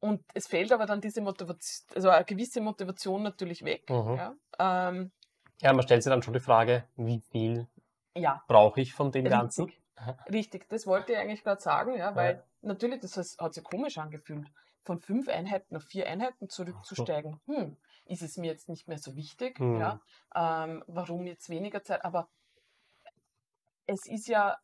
[0.00, 3.88] und es fehlt aber dann diese Motivation, also eine gewisse Motivation natürlich weg.
[3.88, 4.16] Mhm.
[4.16, 4.34] Ja?
[4.58, 5.12] Ähm,
[5.60, 7.68] Ja, man stellt sich dann schon die Frage, wie viel
[8.16, 9.64] ja, brauche ich von dem Ganzen?
[9.64, 9.83] richtig.
[10.30, 12.44] Richtig, das wollte ich eigentlich gerade sagen, ja, weil Ja.
[12.62, 14.50] natürlich, das heißt, hat sich komisch angefühlt,
[14.82, 17.40] von fünf Einheiten auf vier Einheiten zurückzusteigen.
[17.46, 17.76] Hm,
[18.06, 19.58] ist es mir jetzt nicht mehr so wichtig?
[19.58, 19.80] Hm.
[19.80, 20.00] Ja?
[20.34, 22.04] Ähm, warum jetzt weniger Zeit?
[22.04, 22.28] Aber
[23.86, 24.58] es ist ja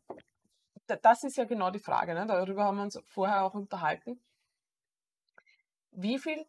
[0.97, 2.27] das ist ja genau die Frage, ne?
[2.27, 4.21] darüber haben wir uns vorher auch unterhalten.
[5.93, 6.47] Wie viel,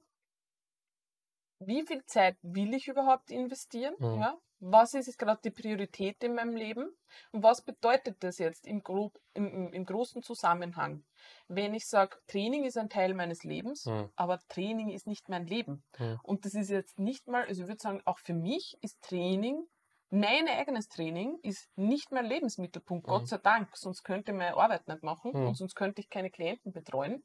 [1.59, 3.95] wie viel Zeit will ich überhaupt investieren?
[3.99, 4.21] Mhm.
[4.21, 4.37] Ja?
[4.63, 6.95] Was ist jetzt gerade die Priorität in meinem Leben?
[7.31, 11.03] Und was bedeutet das jetzt im, grob, im, im, großen Zusammenhang?
[11.47, 14.11] Wenn ich sage, Training ist ein Teil meines Lebens, Mhm.
[14.15, 15.83] aber Training ist nicht mein Leben.
[15.97, 16.19] Mhm.
[16.23, 19.65] Und das ist jetzt nicht mal, also ich würde sagen, auch für mich ist Training,
[20.11, 23.09] mein eigenes Training ist nicht mein Lebensmittelpunkt, Mhm.
[23.09, 23.75] Gott sei Dank.
[23.75, 25.47] Sonst könnte ich meine Arbeit nicht machen Mhm.
[25.47, 27.23] und sonst könnte ich keine Klienten betreuen.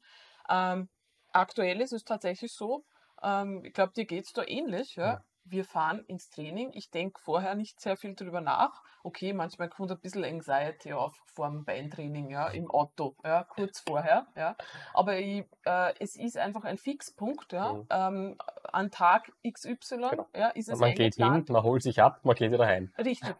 [0.49, 0.89] Ähm,
[1.33, 2.83] aktuell ist es tatsächlich so,
[3.21, 4.95] ähm, ich glaube, dir geht es da ähnlich.
[4.95, 5.21] Ja?
[5.49, 6.71] Wir fahren ins Training.
[6.73, 8.83] Ich denke vorher nicht sehr viel drüber nach.
[9.03, 13.79] Okay, manchmal kommt ein bisschen Anxiety auf vor dem Beintraining, ja, im Auto, ja, kurz
[13.79, 14.27] vorher.
[14.35, 14.55] Ja.
[14.93, 17.53] Aber ich, äh, es ist einfach ein Fixpunkt.
[17.53, 17.73] Ja.
[17.73, 17.87] Mhm.
[17.89, 18.35] Ähm,
[18.73, 20.27] an Tag XY Genau.
[20.35, 22.91] ja, ist es Man geht hin, man holt sich ab, man geht wieder heim.
[22.97, 23.33] Richtig.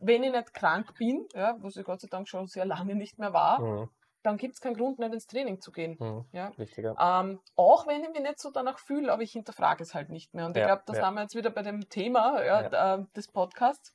[0.00, 3.18] Wenn ich nicht krank bin, ja, was ich Gott sei Dank schon sehr lange nicht
[3.18, 3.90] mehr war, Mhm.
[4.22, 5.96] Dann gibt es keinen Grund, nicht ins Training zu gehen.
[5.98, 6.24] Mhm.
[6.32, 6.52] Ja.
[7.00, 10.34] Ähm, auch wenn ich mich nicht so danach fühle, aber ich hinterfrage es halt nicht
[10.34, 10.46] mehr.
[10.46, 11.04] Und ich Ja, glaube, da ja.
[11.04, 13.94] sind wir jetzt wieder bei dem Thema ja, äh, des Podcasts.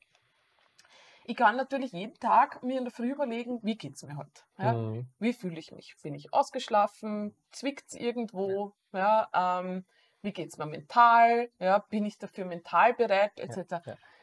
[1.28, 4.42] Ich kann natürlich jeden Tag mir in der Früh überlegen, wie geht es mir heute?
[4.58, 5.08] Mhm.
[5.18, 5.96] Wie fühle ich mich?
[6.04, 7.36] Bin ich ausgeschlafen?
[7.52, 8.74] Zwickt es irgendwo?
[8.94, 9.28] Ja.
[9.34, 9.86] ähm,
[10.22, 11.50] wie geht es mir mental?
[11.60, 13.40] Ja, bin ich dafür mental bereit?
[13.40, 13.58] Etc.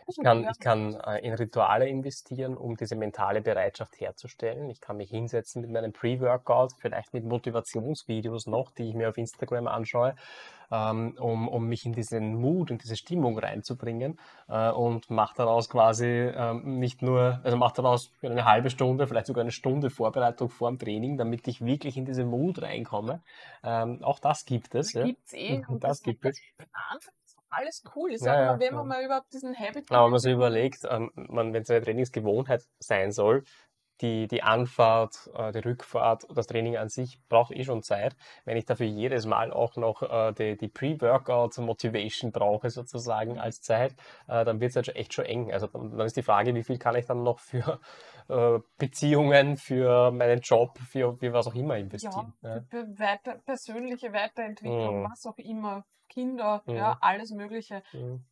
[0.06, 0.08] ja.
[0.08, 0.50] Ich kann, Ja.
[0.50, 4.68] ich kann äh, in Rituale investieren, um diese mentale Bereitschaft herzustellen.
[4.70, 9.18] Ich kann mich hinsetzen mit meinem Pre-Workout, vielleicht mit Motivationsvideos noch, die ich mir auf
[9.18, 10.14] Instagram anschaue,
[10.70, 15.68] ähm, um, um mich in diesen Mut, in diese Stimmung reinzubringen äh, und mache daraus
[15.68, 20.48] quasi ähm, nicht nur, also mache daraus eine halbe Stunde, vielleicht sogar eine Stunde Vorbereitung
[20.48, 23.22] vor dem Training, damit ich wirklich in diese Mut reinkomme.
[23.62, 24.92] Ähm, auch das gibt es.
[24.94, 25.04] Ja.
[25.04, 25.62] Gibt es eh.
[25.68, 26.40] Und das gibt es.
[26.90, 27.14] Anfang
[27.52, 28.10] alles cool.
[28.12, 28.76] Ich Ja, sag ja, wenn ja.
[28.78, 32.62] man mal überhaupt diesen Habit Aber wenn man sich überlegt, ähm, wenn es eine Trainingsgewohnheit
[32.78, 33.44] sein soll,
[34.00, 38.16] die, die Anfahrt, äh, die Rückfahrt, das Training an sich braucht eh schon Zeit.
[38.44, 43.92] Wenn ich dafür jedes Mal auch noch äh, die, die Pre-Workout-Motivation brauche, sozusagen als Zeit,
[44.28, 45.52] äh, dann wird es halt echt schon eng.
[45.52, 47.80] Also dann, dann ist die Frage, wie viel kann ich dann noch für
[48.28, 52.32] äh, Beziehungen, für meinen Job, für, für was auch immer investieren.
[52.42, 52.60] Ja, Ja.
[52.70, 55.04] für weiter, persönliche Weiterentwicklung, Mhm.
[55.04, 55.84] was auch immer,
[56.16, 56.76] Kinder, Mhm.
[56.76, 57.82] ja, alles Mögliche.
[57.92, 58.24] Mhm.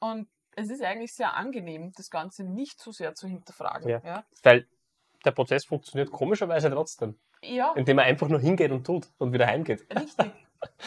[0.00, 3.88] Und es ist eigentlich sehr angenehm, das Ganze nicht so sehr zu hinterfragen.
[3.90, 4.00] Ja.
[4.04, 4.66] Ja, Weil
[5.24, 9.46] der Prozess funktioniert komischerweise trotzdem, ja indem er einfach nur hingeht und tut und wieder
[9.46, 9.86] heimgeht.
[9.94, 10.32] richtig.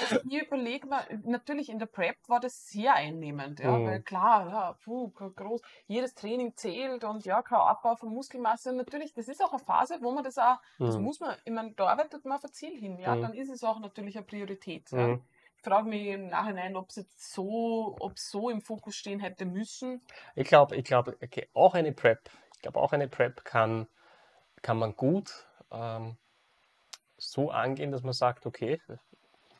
[0.01, 3.85] Also hier überlegt man, natürlich in der Prep war das sehr einnehmend, ja, Mhm.
[3.85, 8.71] weil klar, ja, puh, groß, jedes Training zählt und ja, kein Abbau von Muskelmasse.
[8.71, 11.03] Und natürlich, das ist auch eine Phase, wo man das auch, das Mhm.
[11.03, 13.21] muss man, ich meine, da arbeitet man auf ein Ziel hin, ja, Mhm.
[13.21, 14.91] dann ist es auch natürlich eine Priorität.
[14.91, 15.19] Ja.
[15.59, 19.43] Ich frage mich im Nachhinein, ob es jetzt so, ob so im Fokus stehen hätte
[19.43, 20.01] müssen.
[20.33, 23.89] Ich glaube, ich glaube, okay, auch eine Prep, ich glaube, auch eine Prep kann,
[24.61, 26.17] kann man gut ähm,
[27.17, 28.81] so angehen, dass man sagt, okay,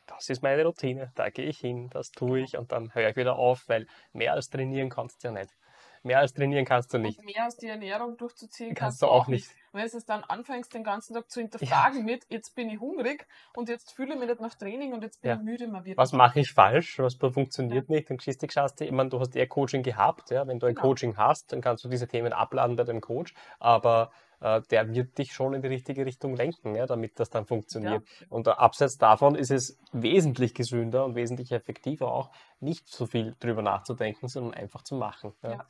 [0.06, 3.16] das ist meine Routine, da gehe ich hin, das tue ich und dann höre ich
[3.16, 5.54] wieder auf, weil mehr als trainieren kannst du ja nicht.
[6.02, 7.18] Mehr als trainieren kannst du nicht.
[7.18, 9.50] Und mehr als die Ernährung durchzuziehen, Kannst du auch nicht.
[9.72, 13.26] Wenn du es dann anfängst, den ganzen Tag zu hinterfragen mit, jetzt bin ich hungrig
[13.54, 15.36] und jetzt fühle ich mich nicht nach Training und jetzt bin Ja.
[15.36, 16.98] ich müde, man wird Was nicht mache ich falsch?
[16.98, 18.08] Was funktioniert nicht?
[18.10, 20.46] Dann geschickst dich schaust du, ich meine, du hast eher Coaching gehabt, ja.
[20.46, 20.88] Wenn du ein Genau.
[20.88, 25.18] Coaching hast, dann kannst du diese Themen abladen bei dem Coach, aber äh, der wird
[25.18, 28.02] dich schon in die richtige Richtung lenken, ja, damit das dann funktioniert.
[28.20, 28.26] Ja.
[28.28, 32.30] Und äh, abseits davon ist es wesentlich gesünder und wesentlich effektiver auch,
[32.60, 35.32] nicht so viel drüber nachzudenken, sondern einfach zu machen.
[35.42, 35.64] Ja.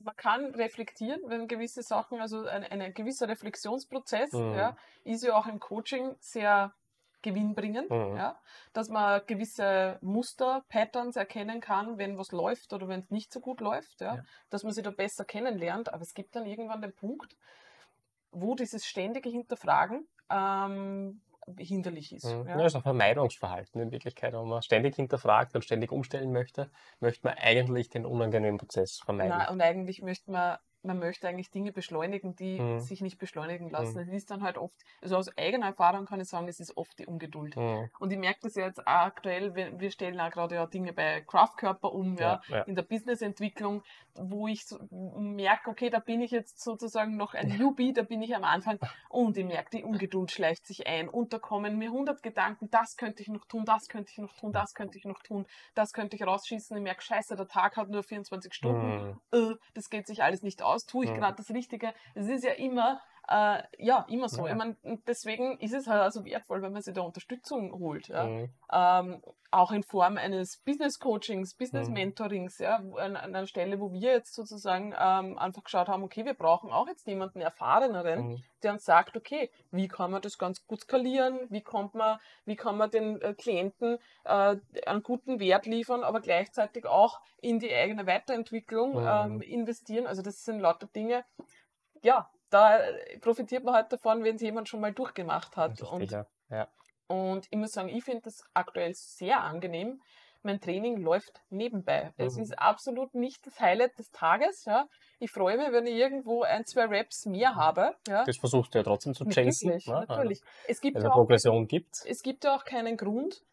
[0.00, 4.74] Man kann reflektieren, wenn gewisse Sachen, also ein, ein gewisser Reflexionsprozess, Mhm.
[5.04, 6.72] ist ja auch im Coaching sehr
[7.22, 8.16] gewinnbringend, Mhm.
[8.16, 8.38] ja,
[8.72, 13.40] dass man gewisse Muster, Patterns erkennen kann, wenn was läuft oder wenn es nicht so
[13.40, 14.22] gut läuft, ja, Ja.
[14.50, 15.92] dass man sich da besser kennenlernt.
[15.92, 17.36] Aber es gibt dann irgendwann den Punkt,
[18.32, 21.20] wo dieses ständige Hinterfragen ähm,
[21.58, 22.24] hinderlich ist.
[22.26, 22.46] Mhm.
[22.46, 22.58] Ja.
[22.58, 24.34] Ja, ist ein Vermeidungsverhalten in Wirklichkeit.
[24.34, 26.70] Wenn man ständig hinterfragt und ständig umstellen möchte,
[27.00, 29.34] möchte man eigentlich den unangenehmen Prozess vermeiden.
[29.36, 32.80] Na, und eigentlich möchte man, man möchte eigentlich Dinge beschleunigen, die Mhm.
[32.80, 33.96] sich nicht beschleunigen lassen.
[34.02, 34.08] Mhm.
[34.08, 36.98] Es ist dann halt oft, also aus eigener Erfahrung kann ich sagen, es ist oft
[36.98, 37.56] die Ungeduld.
[37.56, 37.90] Mhm.
[37.98, 40.92] Und ich merke das ja jetzt auch aktuell, wir, wir stellen auch gerade ja Dinge
[40.92, 42.62] bei Kraftkörper um, ja, Ja, ja.
[42.62, 43.82] in der Businessentwicklung,
[44.14, 48.22] wo ich so merke, okay, da bin ich jetzt sozusagen noch ein Newbie, da bin
[48.22, 48.78] ich am Anfang
[49.10, 52.96] und ich merke, die Ungeduld schleicht sich ein und da kommen mir 100 Gedanken, das
[52.96, 55.92] könnte ich noch tun, das könnte ich noch tun, das könnte ich noch tun, das
[55.92, 56.76] könnte ich rausschießen.
[56.76, 59.20] Ich merke, scheiße, der Tag hat nur 24 Stunden Mhm.
[59.32, 61.92] äh, das geht sich alles nicht aus, tue ich gerade das Richtige.
[62.14, 64.46] Es ist ja immer Äh, ja, immer so.
[64.46, 64.52] Ja.
[64.52, 64.76] Ich mein,
[65.06, 68.08] deswegen ist es halt also wertvoll, wenn man sich da Unterstützung holt.
[68.08, 68.26] Ja?
[68.26, 68.48] Mhm.
[68.72, 71.94] Ähm, auch in Form eines Business Coachings, Business Mhm.
[71.94, 76.24] Mentorings, ja, an, an einer Stelle, wo wir jetzt sozusagen ähm, einfach geschaut haben, okay,
[76.24, 78.42] wir brauchen auch jetzt jemanden Erfahreneren, Mhm.
[78.62, 82.56] der uns sagt, okay, wie kann man das ganz gut skalieren, wie kommt man, wie
[82.56, 84.56] kann man den äh, Klienten äh,
[84.86, 89.06] einen guten Wert liefern, aber gleichzeitig auch in die eigene Weiterentwicklung Mhm.
[89.06, 90.06] ähm, investieren.
[90.06, 91.24] Also das sind lauter Dinge,
[92.02, 95.72] ja, da äh, profitiert man halt davon, wenn es jemand schon mal durchgemacht hat.
[95.72, 96.10] Richtig, Und,
[96.50, 96.68] ja.
[97.08, 100.00] und ich muss sagen, ich finde das aktuell sehr angenehm.
[100.42, 102.12] Mein Training läuft nebenbei.
[102.16, 102.42] Es Mhm.
[102.44, 104.64] ist absolut nicht das Highlight des Tages.
[104.66, 104.88] Ja.
[105.18, 107.96] Ich freue mich, wenn ich irgendwo ein, zwei Raps mehr habe.
[108.06, 108.24] Ja.
[108.24, 109.70] Das versuchst du ja trotzdem zu chasen.
[109.70, 110.04] Natürlich, ne?
[110.08, 110.40] natürlich.
[110.68, 113.44] Es gibt, Also ja auch, Progression gibt es gibt ja auch keinen Grund,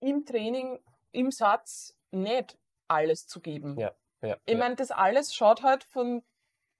[0.00, 0.78] im Training,
[1.12, 2.56] im Satz nicht
[2.88, 3.78] alles zu geben.
[3.78, 3.92] Ja,
[4.22, 4.36] ja.
[4.46, 6.22] Ich meine, das alles schaut halt von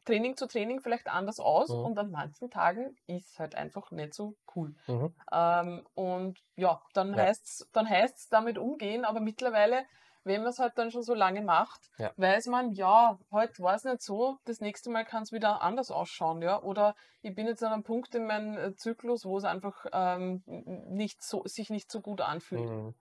[0.07, 1.85] Training zu Training vielleicht anders aus Mhm.
[1.85, 4.75] und an manchen Tagen ist halt einfach nicht so cool.
[4.87, 5.15] Mhm.
[5.31, 7.25] Ähm, und ja, dann Ja.
[7.25, 9.85] heißt's, dann heißt's damit umgehen, aber mittlerweile,
[10.25, 12.13] wenn man es halt dann schon so lange macht, Ja.
[12.17, 15.91] weiß man, ja, heute war es nicht so, das nächste Mal kann es wieder anders
[15.91, 16.63] ausschauen, ja.
[16.63, 20.43] Oder ich bin jetzt an einem Punkt in meinem äh, Zyklus, wo es einfach ähm,
[20.47, 22.69] nicht so, sich nicht so gut anfühlt.
[22.71, 22.95] Mhm.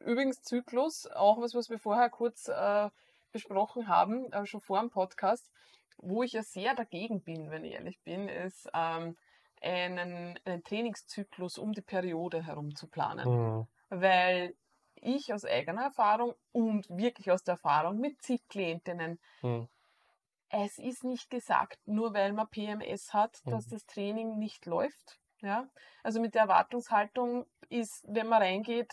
[0.00, 2.90] Übrigens Zyklus, auch was, was wir vorher kurz äh,
[3.30, 5.50] besprochen haben, äh, schon vor dem Podcast,
[6.02, 9.16] wo ich ja sehr dagegen bin, wenn ich ehrlich bin, ist ähm,
[9.62, 13.30] einen, einen Trainingszyklus um die Periode herum zu planen.
[13.30, 13.66] Mhm.
[13.90, 14.56] Weil
[14.96, 19.66] ich aus eigener Erfahrung und wirklich aus der Erfahrung mit zig Klientinnen, Mhm.
[20.50, 23.68] es ist nicht gesagt, nur weil man PMS hat, dass Mhm.
[23.68, 25.18] das Training nicht läuft.
[25.40, 25.68] Ja?
[26.02, 28.92] Also mit der Erwartungshaltung ist, wenn man reingeht,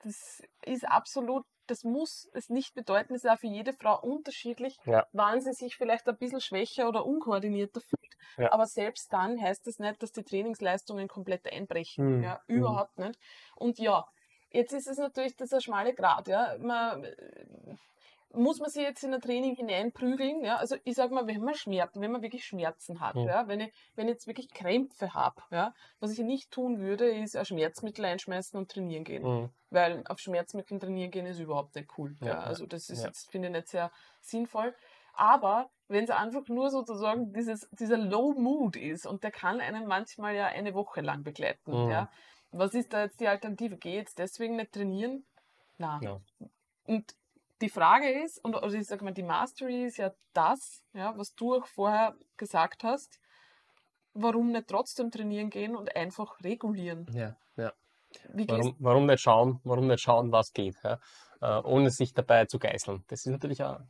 [0.00, 4.76] das ist absolut, das muss es nicht bedeuten, es ist auch für jede Frau unterschiedlich,
[4.84, 5.06] Ja.
[5.12, 8.16] wann sie sich vielleicht ein bisschen schwächer oder unkoordinierter fühlt.
[8.38, 8.52] Ja.
[8.52, 12.18] Aber selbst dann heißt das nicht, dass die Trainingsleistungen komplett einbrechen.
[12.18, 12.22] Mhm.
[12.24, 12.40] Ja?
[12.48, 12.56] Mhm.
[12.58, 13.18] Überhaupt nicht.
[13.54, 14.06] Und ja,
[14.50, 16.28] jetzt ist es natürlich ein schmale Grad.
[16.28, 16.56] Ja?
[16.58, 17.06] Man,
[18.36, 21.54] muss man sich jetzt in ein Training hineinprügeln, ja, also ich sag mal, wenn man
[21.54, 23.26] Schmerzen, wenn man wirklich Schmerzen hat, Mhm.
[23.26, 27.08] ja, wenn ich, wenn ich jetzt wirklich Krämpfe habe, ja, was ich nicht tun würde,
[27.10, 29.22] ist ein Schmerzmittel einschmeißen und trainieren gehen.
[29.22, 29.50] Mhm.
[29.70, 32.14] Weil auf Schmerzmitteln trainieren gehen ist überhaupt nicht cool.
[32.20, 33.06] Ja, Ja, also das ist ja.
[33.08, 33.90] jetzt, finde ich, nicht sehr
[34.20, 34.74] sinnvoll.
[35.14, 39.86] Aber wenn es einfach nur sozusagen dieses, dieser Low Mood ist und der kann einen
[39.86, 41.90] manchmal ja eine Woche lang begleiten, Mhm.
[41.90, 42.10] ja,
[42.50, 43.76] was ist da jetzt die Alternative?
[43.76, 45.24] Geh jetzt deswegen nicht trainieren?
[45.78, 46.00] Na.
[46.86, 47.14] Und
[47.62, 51.34] die Frage ist, und also ich sag mal, die Mastery ist ja das, ja, was
[51.34, 53.18] du auch vorher gesagt hast,
[54.14, 57.06] warum nicht trotzdem trainieren gehen und einfach regulieren?
[57.12, 57.72] Ja, ja.
[58.48, 60.98] Warum, warum nicht schauen, warum nicht schauen, was geht, ja?
[61.40, 63.04] äh, ohne sich dabei zu geißeln.
[63.08, 63.80] Das ist natürlich auch,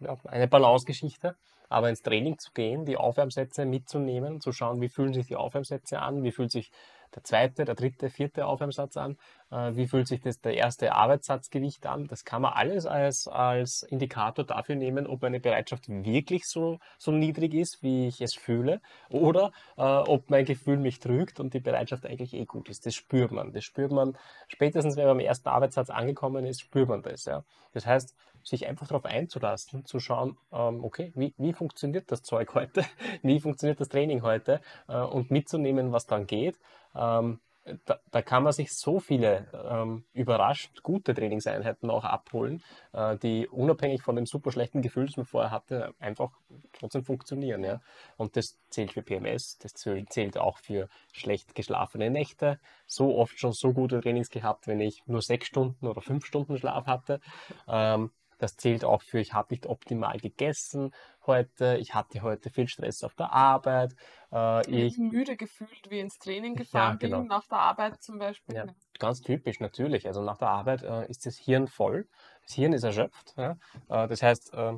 [0.00, 1.36] ja, eine Balancegeschichte,
[1.68, 6.00] aber ins Training zu gehen, die Aufwärmsätze mitzunehmen, zu schauen, wie fühlen sich die Aufwärmsätze
[6.00, 6.70] an, wie fühlt sich
[7.14, 9.16] der zweite, der dritte, vierte Aufwärmsatz an,
[9.50, 13.82] äh, wie fühlt sich das der erste Arbeitssatzgewicht an, das kann man alles als, als
[13.82, 18.80] Indikator dafür nehmen, ob meine Bereitschaft wirklich so, so niedrig ist, wie ich es fühle,
[19.10, 22.86] oder äh, ob mein Gefühl mich trügt und die Bereitschaft eigentlich eh gut ist.
[22.86, 23.52] Das spürt man.
[23.52, 24.16] Das spürt man
[24.48, 27.24] spätestens, wenn man am ersten Arbeitssatz angekommen ist, spürt man das.
[27.24, 27.44] Ja.
[27.72, 28.14] Das heißt,
[28.44, 32.84] sich einfach darauf einzulassen, zu schauen, ähm, okay, wie, wie funktioniert das Zeug heute,
[33.22, 36.58] wie funktioniert das Training heute äh, und mitzunehmen, was dann geht.
[36.94, 37.40] Ähm,
[37.86, 42.62] da, da kann man sich so viele ähm, überrascht gute Trainingseinheiten auch abholen,
[42.92, 46.30] äh, die unabhängig von dem super schlechten Gefühl, das man vorher hatte, einfach
[46.72, 47.64] trotzdem funktionieren.
[47.64, 47.80] Ja?
[48.16, 52.60] Und das zählt für PMS, das zählt zählt auch für schlecht geschlafene Nächte.
[52.86, 56.58] So oft schon so gute Trainings gehabt, wenn ich nur sechs Stunden oder fünf Stunden
[56.58, 57.20] Schlaf hatte.
[57.66, 58.10] Ähm,
[58.44, 60.92] das zählt auch für, ich habe nicht optimal gegessen
[61.26, 63.94] heute, ich hatte heute viel Stress auf der Arbeit,
[64.32, 67.20] äh, ich müde gefühlt, wie ins Training gefahren genau.
[67.20, 68.54] bin, nach der Arbeit zum Beispiel?
[68.54, 68.66] Ja,
[68.98, 70.06] ganz typisch, natürlich.
[70.06, 72.06] Also nach der Arbeit äh, ist das Hirn voll.
[72.42, 73.32] Das Hirn ist erschöpft.
[73.38, 73.56] Ja?
[73.88, 74.74] Äh, das heißt, äh,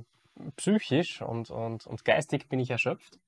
[0.55, 3.19] psychisch und, und, und geistig bin ich erschöpft.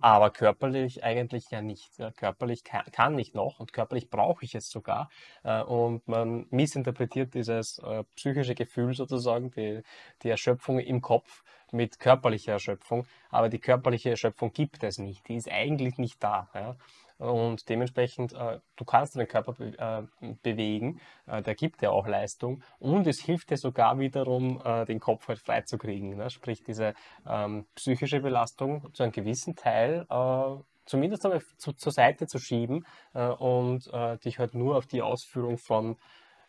[0.00, 1.90] Aber körperlich eigentlich ja nicht.
[2.16, 5.10] Körperlich kann, ich noch und körperlich brauche ich es sogar.
[5.44, 9.82] Äh, und man missinterpretiert dieses äh, psychische Gefühl sozusagen, die,
[10.22, 11.42] die Erschöpfung im Kopf
[11.72, 13.06] mit körperlicher Erschöpfung.
[13.30, 15.28] Aber die körperliche Erschöpfung gibt es nicht.
[15.28, 16.76] Die ist eigentlich nicht da.
[17.20, 22.06] Und dementsprechend, äh, du kannst deinen Körper be äh, bewegen, äh, der gibt dir auch
[22.06, 26.16] Leistung und es hilft dir sogar wiederum, äh, den Kopf halt frei zu kriegen.
[26.16, 26.30] Ne?
[26.30, 26.94] Sprich, diese
[27.28, 32.86] ähm, psychische Belastung zu einem gewissen Teil äh, zumindest einmal zu, zur Seite zu schieben
[33.12, 33.90] äh, und
[34.24, 35.96] dich halt nur auf die Ausführung von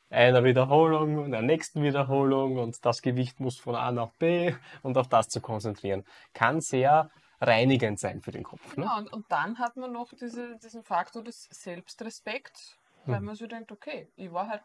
[0.09, 4.53] einer Wiederholung und der nächsten Wiederholung und das Gewicht muss von A nach B
[4.83, 6.03] und auf das zu konzentrieren.
[6.33, 7.09] Kann sehr
[7.41, 8.77] reinigend sein für den Kopf.
[8.77, 8.83] Ne?
[8.83, 13.25] Genau, und, und dann hat man noch diese, diesen Faktor des Selbstrespekts, weil Mhm.
[13.25, 14.63] man sich denkt, okay, ich war halt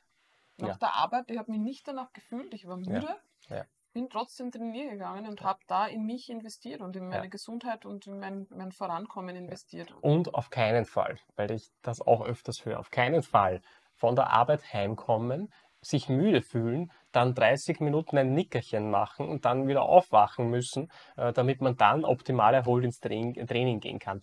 [0.58, 0.78] nach Ja.
[0.78, 3.16] der Arbeit, ich habe mich nicht danach gefühlt, ich war müde,
[3.50, 3.66] ja.
[3.92, 7.30] bin trotzdem trainieren gegangen und habe da in mich investiert und in meine Ja.
[7.30, 9.94] Gesundheit und in mein, mein Vorankommen investiert.
[10.00, 13.60] Und auf keinen Fall, weil ich das auch öfters höre, auf keinen Fall
[13.94, 19.66] von der Arbeit heimkommen, sich müde fühlen, dann 30 Minuten ein Nickerchen machen und dann
[19.66, 24.22] wieder aufwachen müssen, äh, damit man dann optimal erholt ins Training, gehen kann.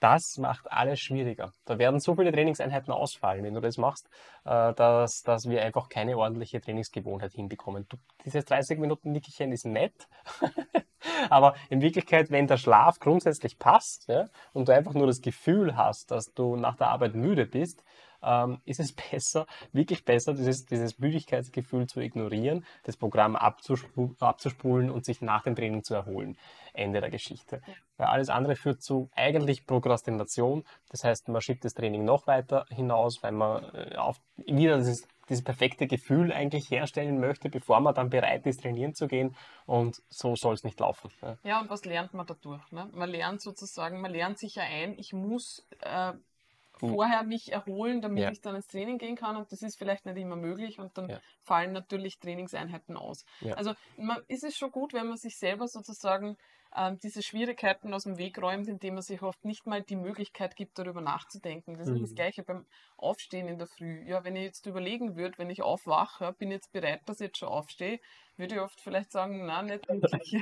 [0.00, 1.52] Das macht alles schwieriger.
[1.64, 4.08] Da werden so viele Trainingseinheiten ausfallen, wenn du das machst,
[4.44, 7.86] äh, dass, dass wir einfach keine ordentliche Trainingsgewohnheit hinbekommen.
[7.88, 10.08] Du, dieses 30 Minuten Nickerchen ist nett,
[11.30, 15.76] aber in Wirklichkeit, wenn der Schlaf grundsätzlich passt ja, und du einfach nur das Gefühl
[15.76, 17.84] hast, dass du nach der Arbeit müde bist,
[18.24, 24.90] ähm, ist es besser, wirklich besser, dieses, dieses Müdigkeitsgefühl zu ignorieren, das Programm abzuspu abzuspulen
[24.90, 26.36] und sich nach dem Training zu erholen.
[26.74, 27.62] Ende der Geschichte.
[27.96, 30.64] Weil alles andere führt zu eigentlich Prokrastination.
[30.90, 35.06] Das heißt, man schiebt das Training noch weiter hinaus, weil man äh, auf, wieder dieses,
[35.28, 39.36] dieses perfekte Gefühl eigentlich herstellen möchte, bevor man dann bereit ist, trainieren zu gehen.
[39.66, 41.10] Und so soll es nicht laufen.
[41.22, 41.38] Ja.
[41.44, 42.70] Ja, und was lernt man dadurch?
[42.72, 42.90] Ne?
[42.92, 46.12] Man lernt sozusagen, man lernt sich ja ein, ich muss äh,
[46.86, 48.30] vorher mich erholen, damit Ja.
[48.30, 51.10] ich dann ins Training gehen kann und das ist vielleicht nicht immer möglich und dann
[51.10, 51.20] Ja.
[51.42, 53.24] fallen natürlich Trainingseinheiten aus.
[53.40, 53.54] Ja.
[53.54, 56.36] Also man, ist es schon gut, wenn man sich selber sozusagen
[56.76, 60.56] ähm, diese Schwierigkeiten aus dem Weg räumt, indem man sich oft nicht mal die Möglichkeit
[60.56, 61.76] gibt, darüber nachzudenken.
[61.78, 62.14] Das ist das Mhm.
[62.14, 62.66] Gleiche beim
[62.96, 64.02] Aufstehen in der Früh.
[64.08, 67.26] Ja, wenn ich jetzt überlegen würde, wenn ich aufwache, bin ich jetzt bereit, dass ich
[67.28, 68.00] jetzt schon aufstehe,
[68.36, 70.36] würde ich oft vielleicht sagen, na, nicht wirklich.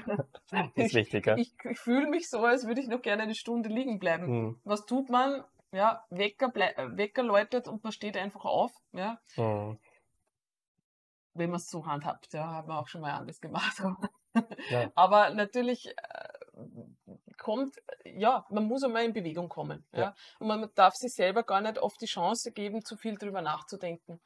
[0.77, 1.41] Das ist wichtig, ja.
[1.41, 4.33] Ich, ich fühle mich so, als würde ich noch gerne eine Stunde liegen bleiben.
[4.33, 5.45] Hm, Was tut man?
[5.73, 9.79] Ja, Wecker, äh, Wecker läutet und man steht einfach auf, ja, hm.
[11.35, 12.33] wenn man es so handhabt.
[12.35, 13.81] Ja, haben wir auch schon mal anders gemacht.
[14.71, 14.91] Ja.
[14.95, 15.95] Aber natürlich äh,
[17.37, 17.77] kommt,
[18.07, 19.85] ja, man muss einmal in Bewegung kommen.
[19.93, 19.99] Ja.
[20.01, 20.15] Ja.
[20.39, 24.23] Und man darf sich selber gar nicht oft die Chance geben, zu viel drüber nachzudenken.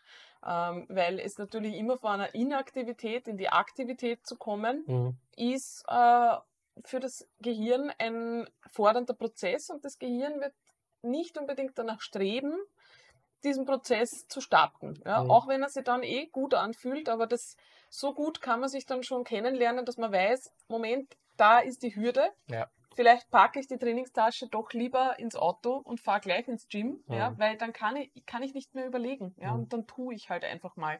[0.47, 5.19] Ähm, weil es natürlich immer von einer Inaktivität in die Aktivität zu kommen, Hm.
[5.37, 6.37] ist äh,
[6.85, 10.55] für das Gehirn ein fordernder Prozess und das Gehirn wird
[11.07, 12.55] nicht unbedingt danach streben,
[13.45, 15.01] diesen Prozess zu starten.
[15.05, 15.25] Ja?
[15.25, 15.31] Mhm.
[15.31, 17.57] Auch wenn er sich dann eh gut anfühlt, aber das
[17.89, 21.95] so gut kann man sich dann schon kennenlernen, dass man weiß, Moment, da ist die
[21.95, 22.31] Hürde.
[22.49, 22.69] Ja.
[22.95, 27.31] Vielleicht packe ich die Trainingstasche doch lieber ins Auto und fahre gleich ins Gym, ja,
[27.31, 27.39] Mhm.
[27.39, 29.35] weil dann kann ich, kann ich nicht mehr überlegen.
[29.39, 29.61] Ja, Mhm.
[29.61, 30.99] Und dann tue ich halt einfach mal.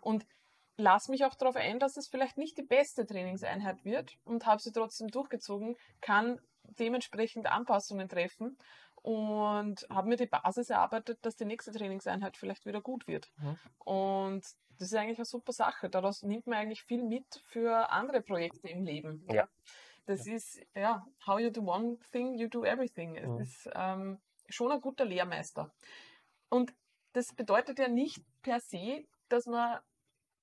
[0.00, 0.26] Und
[0.76, 4.60] lass mich auch darauf ein, dass es vielleicht nicht die beste Trainingseinheit wird und habe
[4.60, 6.40] sie trotzdem durchgezogen, kann
[6.80, 8.58] dementsprechend Anpassungen treffen
[9.06, 13.30] und habe mir die Basis erarbeitet, dass die nächste Trainingseinheit vielleicht wieder gut wird.
[13.36, 13.56] Mhm.
[13.78, 14.44] Und
[14.78, 15.88] das ist eigentlich eine super Sache.
[15.88, 19.24] Daraus nimmt man eigentlich viel mit für andere Projekte im Leben.
[19.30, 19.48] Ja.
[20.06, 23.14] Das ist, ja, how you do one thing, you do everything.
[23.16, 23.40] Es Mhm.
[23.40, 24.18] ist ähm,
[24.48, 25.72] schon ein guter Lehrmeister.
[26.48, 26.74] Und
[27.12, 29.78] das bedeutet ja nicht per se, dass man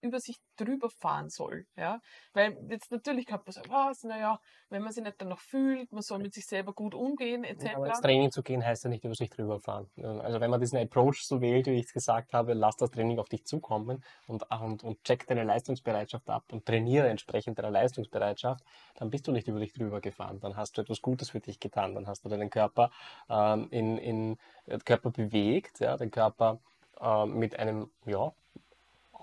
[0.04, 1.66] über sich drüber fahren soll.
[1.76, 2.00] Ja?
[2.34, 4.40] Weil jetzt natürlich kann man sagen, was, naja,
[4.70, 7.76] wenn man sich nicht danach fühlt, man soll mit sich selber gut umgehen, etc.
[7.76, 9.90] Aber ins Training zu gehen heißt ja nicht über sich drüber fahren.
[9.98, 13.20] Also wenn man diesen Approach so wählt, wie ich es gesagt habe, lass das Training
[13.20, 18.64] auf dich zukommen und, und, und check deine Leistungsbereitschaft ab und trainiere entsprechend deiner Leistungsbereitschaft,
[18.96, 20.40] dann bist du nicht über dich drüber gefahren.
[20.42, 21.96] Dann hast du etwas Gutes für dich getan.
[21.96, 22.92] Dann hast du deinen Körper
[23.30, 26.60] ähm, in, in den Körper bewegt, ja, den Körper
[27.00, 28.34] ähm, mit einem ja,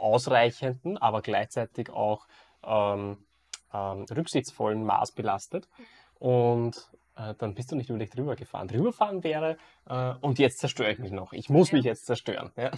[0.01, 2.27] ausreichenden, aber gleichzeitig auch
[2.65, 3.19] ähm,
[3.73, 5.69] ähm, rücksichtsvollen Maß belastet.
[6.19, 6.91] Und
[7.21, 8.69] äh, dann bist du nicht über dich drüber gefahren.
[8.69, 9.57] Drüberfahren wäre,
[9.87, 11.33] äh, und jetzt zerstöre ich mich noch.
[11.33, 11.77] Ich muss Ja.
[11.77, 12.53] mich jetzt zerstören.
[12.57, 12.71] Ja.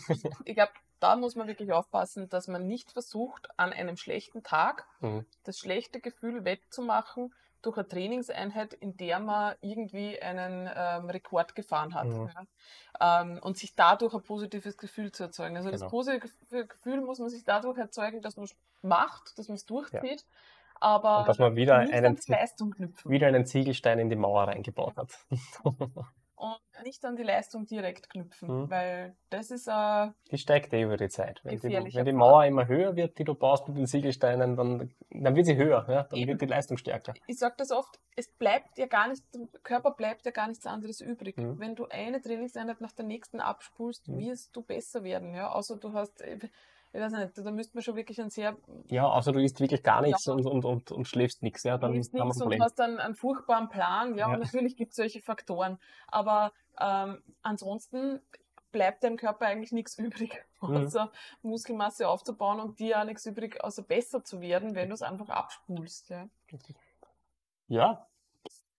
[0.45, 4.87] Ich glaube, da muss man wirklich aufpassen, dass man nicht versucht, an einem schlechten Tag
[5.01, 5.27] Mhm.
[5.45, 11.95] das schlechte Gefühl wettzumachen durch eine Trainingseinheit, in der man irgendwie einen ähm, Rekord gefahren
[11.95, 12.07] hat.
[12.09, 12.29] Mhm.
[13.01, 13.23] Ja.
[13.23, 15.57] Ähm, und sich dadurch ein positives Gefühl zu erzeugen.
[15.57, 15.91] Also das Genau.
[15.91, 20.25] positive Gefühl muss man sich dadurch erzeugen, dass man es macht, dass man es durchzieht,
[20.83, 25.11] aber Und dass man wieder einen, wieder einen Ziegelstein in die Mauer reingebaut hat.
[26.35, 28.71] Und nicht an die Leistung direkt knüpfen, Mhm.
[28.71, 31.41] weil das ist äh, Die steigt eh über die Zeit.
[31.45, 32.13] Wenn die, wenn die.
[32.13, 35.87] Mauer immer höher wird, die du baust mit den Ziegelsteinen, dann, dann wird sie höher.
[35.89, 36.03] Ja?
[36.03, 36.31] Dann Eben.
[36.33, 37.15] wird die Leistung stärker.
[37.29, 40.67] ich sage das oft, es bleibt ja gar nicht, dem Körper bleibt ja gar nichts
[40.67, 41.37] anderes übrig.
[41.37, 41.61] Mhm.
[41.61, 44.19] Wenn du eine Trainingseinheit nach der nächsten abspulst, Mhm.
[44.19, 45.35] wirst du besser werden.
[45.35, 45.53] Ja?
[45.53, 46.41] Außer du hast, äh,
[46.93, 48.57] ich weiß nicht, da müsste man schon wirklich ein sehr
[48.89, 50.35] Ja, außer du isst wirklich gar nichts Ja.
[50.35, 51.63] und, und, und, und schläfst nichts.
[51.65, 52.63] Ja, dann haben wir ein nichts und Problem.
[52.63, 54.15] hast dann einen furchtbaren Plan.
[54.17, 54.35] Ja, Ja.
[54.35, 55.79] und natürlich gibt es solche Faktoren.
[56.09, 58.21] Aber ähm, ansonsten
[58.73, 60.77] bleibt deinem Körper eigentlich nichts übrig, Mhm.
[60.77, 61.11] außer
[61.43, 65.29] Muskelmasse aufzubauen und dir auch nichts übrig, außer besser zu werden, wenn du es einfach
[65.29, 66.09] abspulst.
[66.11, 66.29] Ja.
[67.69, 68.07] Ja,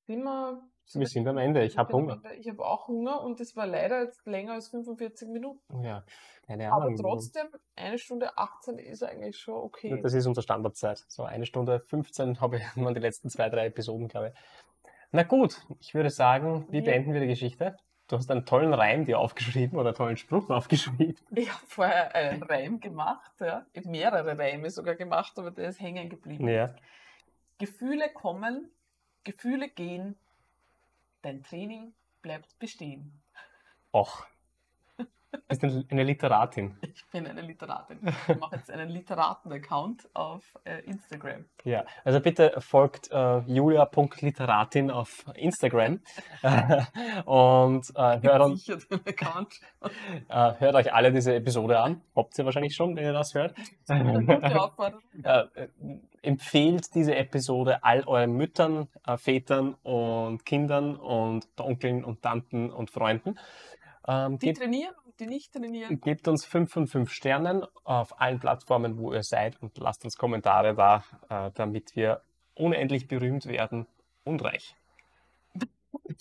[0.07, 1.63] Sind wir, Wir sind am Ende.
[1.63, 2.21] Ich habe Hunger.
[2.39, 5.59] Ich habe auch Hunger und es war leider jetzt länger als 45 Minuten.
[5.73, 6.03] Oh Ja,
[6.45, 6.97] keine Aber Ahnung.
[6.97, 9.99] trotzdem, eine Stunde 18 ist eigentlich schon okay.
[10.03, 11.03] Das ist unsere Standardzeit.
[11.07, 14.33] So eine Stunde 15 habe ich waren die letzten zwei, drei Episoden, glaube ich.
[15.11, 16.83] Na gut, ich würde sagen, wie Ja.
[16.83, 17.77] beenden wir die Geschichte?
[18.09, 21.15] Du hast einen tollen Reim dir aufgeschrieben oder einen tollen Spruch aufgeschrieben.
[21.35, 23.65] Ich habe vorher einen Reim gemacht, ja.
[23.71, 26.47] Ich habe mehrere Reime sogar gemacht, aber der ist hängen geblieben.
[26.49, 26.75] Ja.
[27.57, 28.69] Gefühle kommen,
[29.23, 30.17] Gefühle gehen,
[31.23, 33.23] dein Training bleibt bestehen.
[33.91, 34.27] Och.
[35.33, 36.77] Du bist eine Literatin.
[36.81, 37.99] Ich bin eine Literatin.
[38.27, 41.45] Ich mache jetzt einen Literaten-Account auf äh, Instagram.
[41.63, 46.01] Ja, also bitte folgt äh, julia.literatin auf Instagram
[47.25, 48.67] und äh, hört,
[50.29, 52.01] äh, hört euch alle diese Episode an.
[52.15, 53.55] Habt ihr wahrscheinlich schon, wenn ihr das hört.
[53.87, 55.01] Gute Aufforderung.
[55.23, 55.67] äh, äh,
[56.21, 62.91] empfehlt diese Episode all euren Müttern, äh, Vätern und Kindern und Onkeln und Tanten und
[62.91, 63.39] Freunden.
[64.07, 64.93] Ähm, Die trainieren
[65.23, 65.99] die nicht trainieren.
[66.01, 70.17] gebt uns 5 von 5 Sternen auf allen Plattformen, wo ihr seid und lasst uns
[70.17, 72.21] Kommentare da, äh, damit wir
[72.55, 73.87] unendlich berühmt werden
[74.23, 74.75] und reich.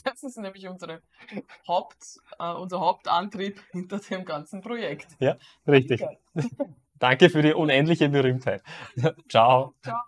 [0.05, 1.03] Das ist nämlich unsere
[1.67, 5.17] Haupt, äh, unser Hauptantrieb hinter dem ganzen Projekt.
[5.67, 6.01] Richtig.
[6.01, 6.11] Ja.
[6.99, 8.63] Danke für die unendliche Berühmtheit.
[9.29, 9.75] Ciao.
[9.83, 10.03] Ciao.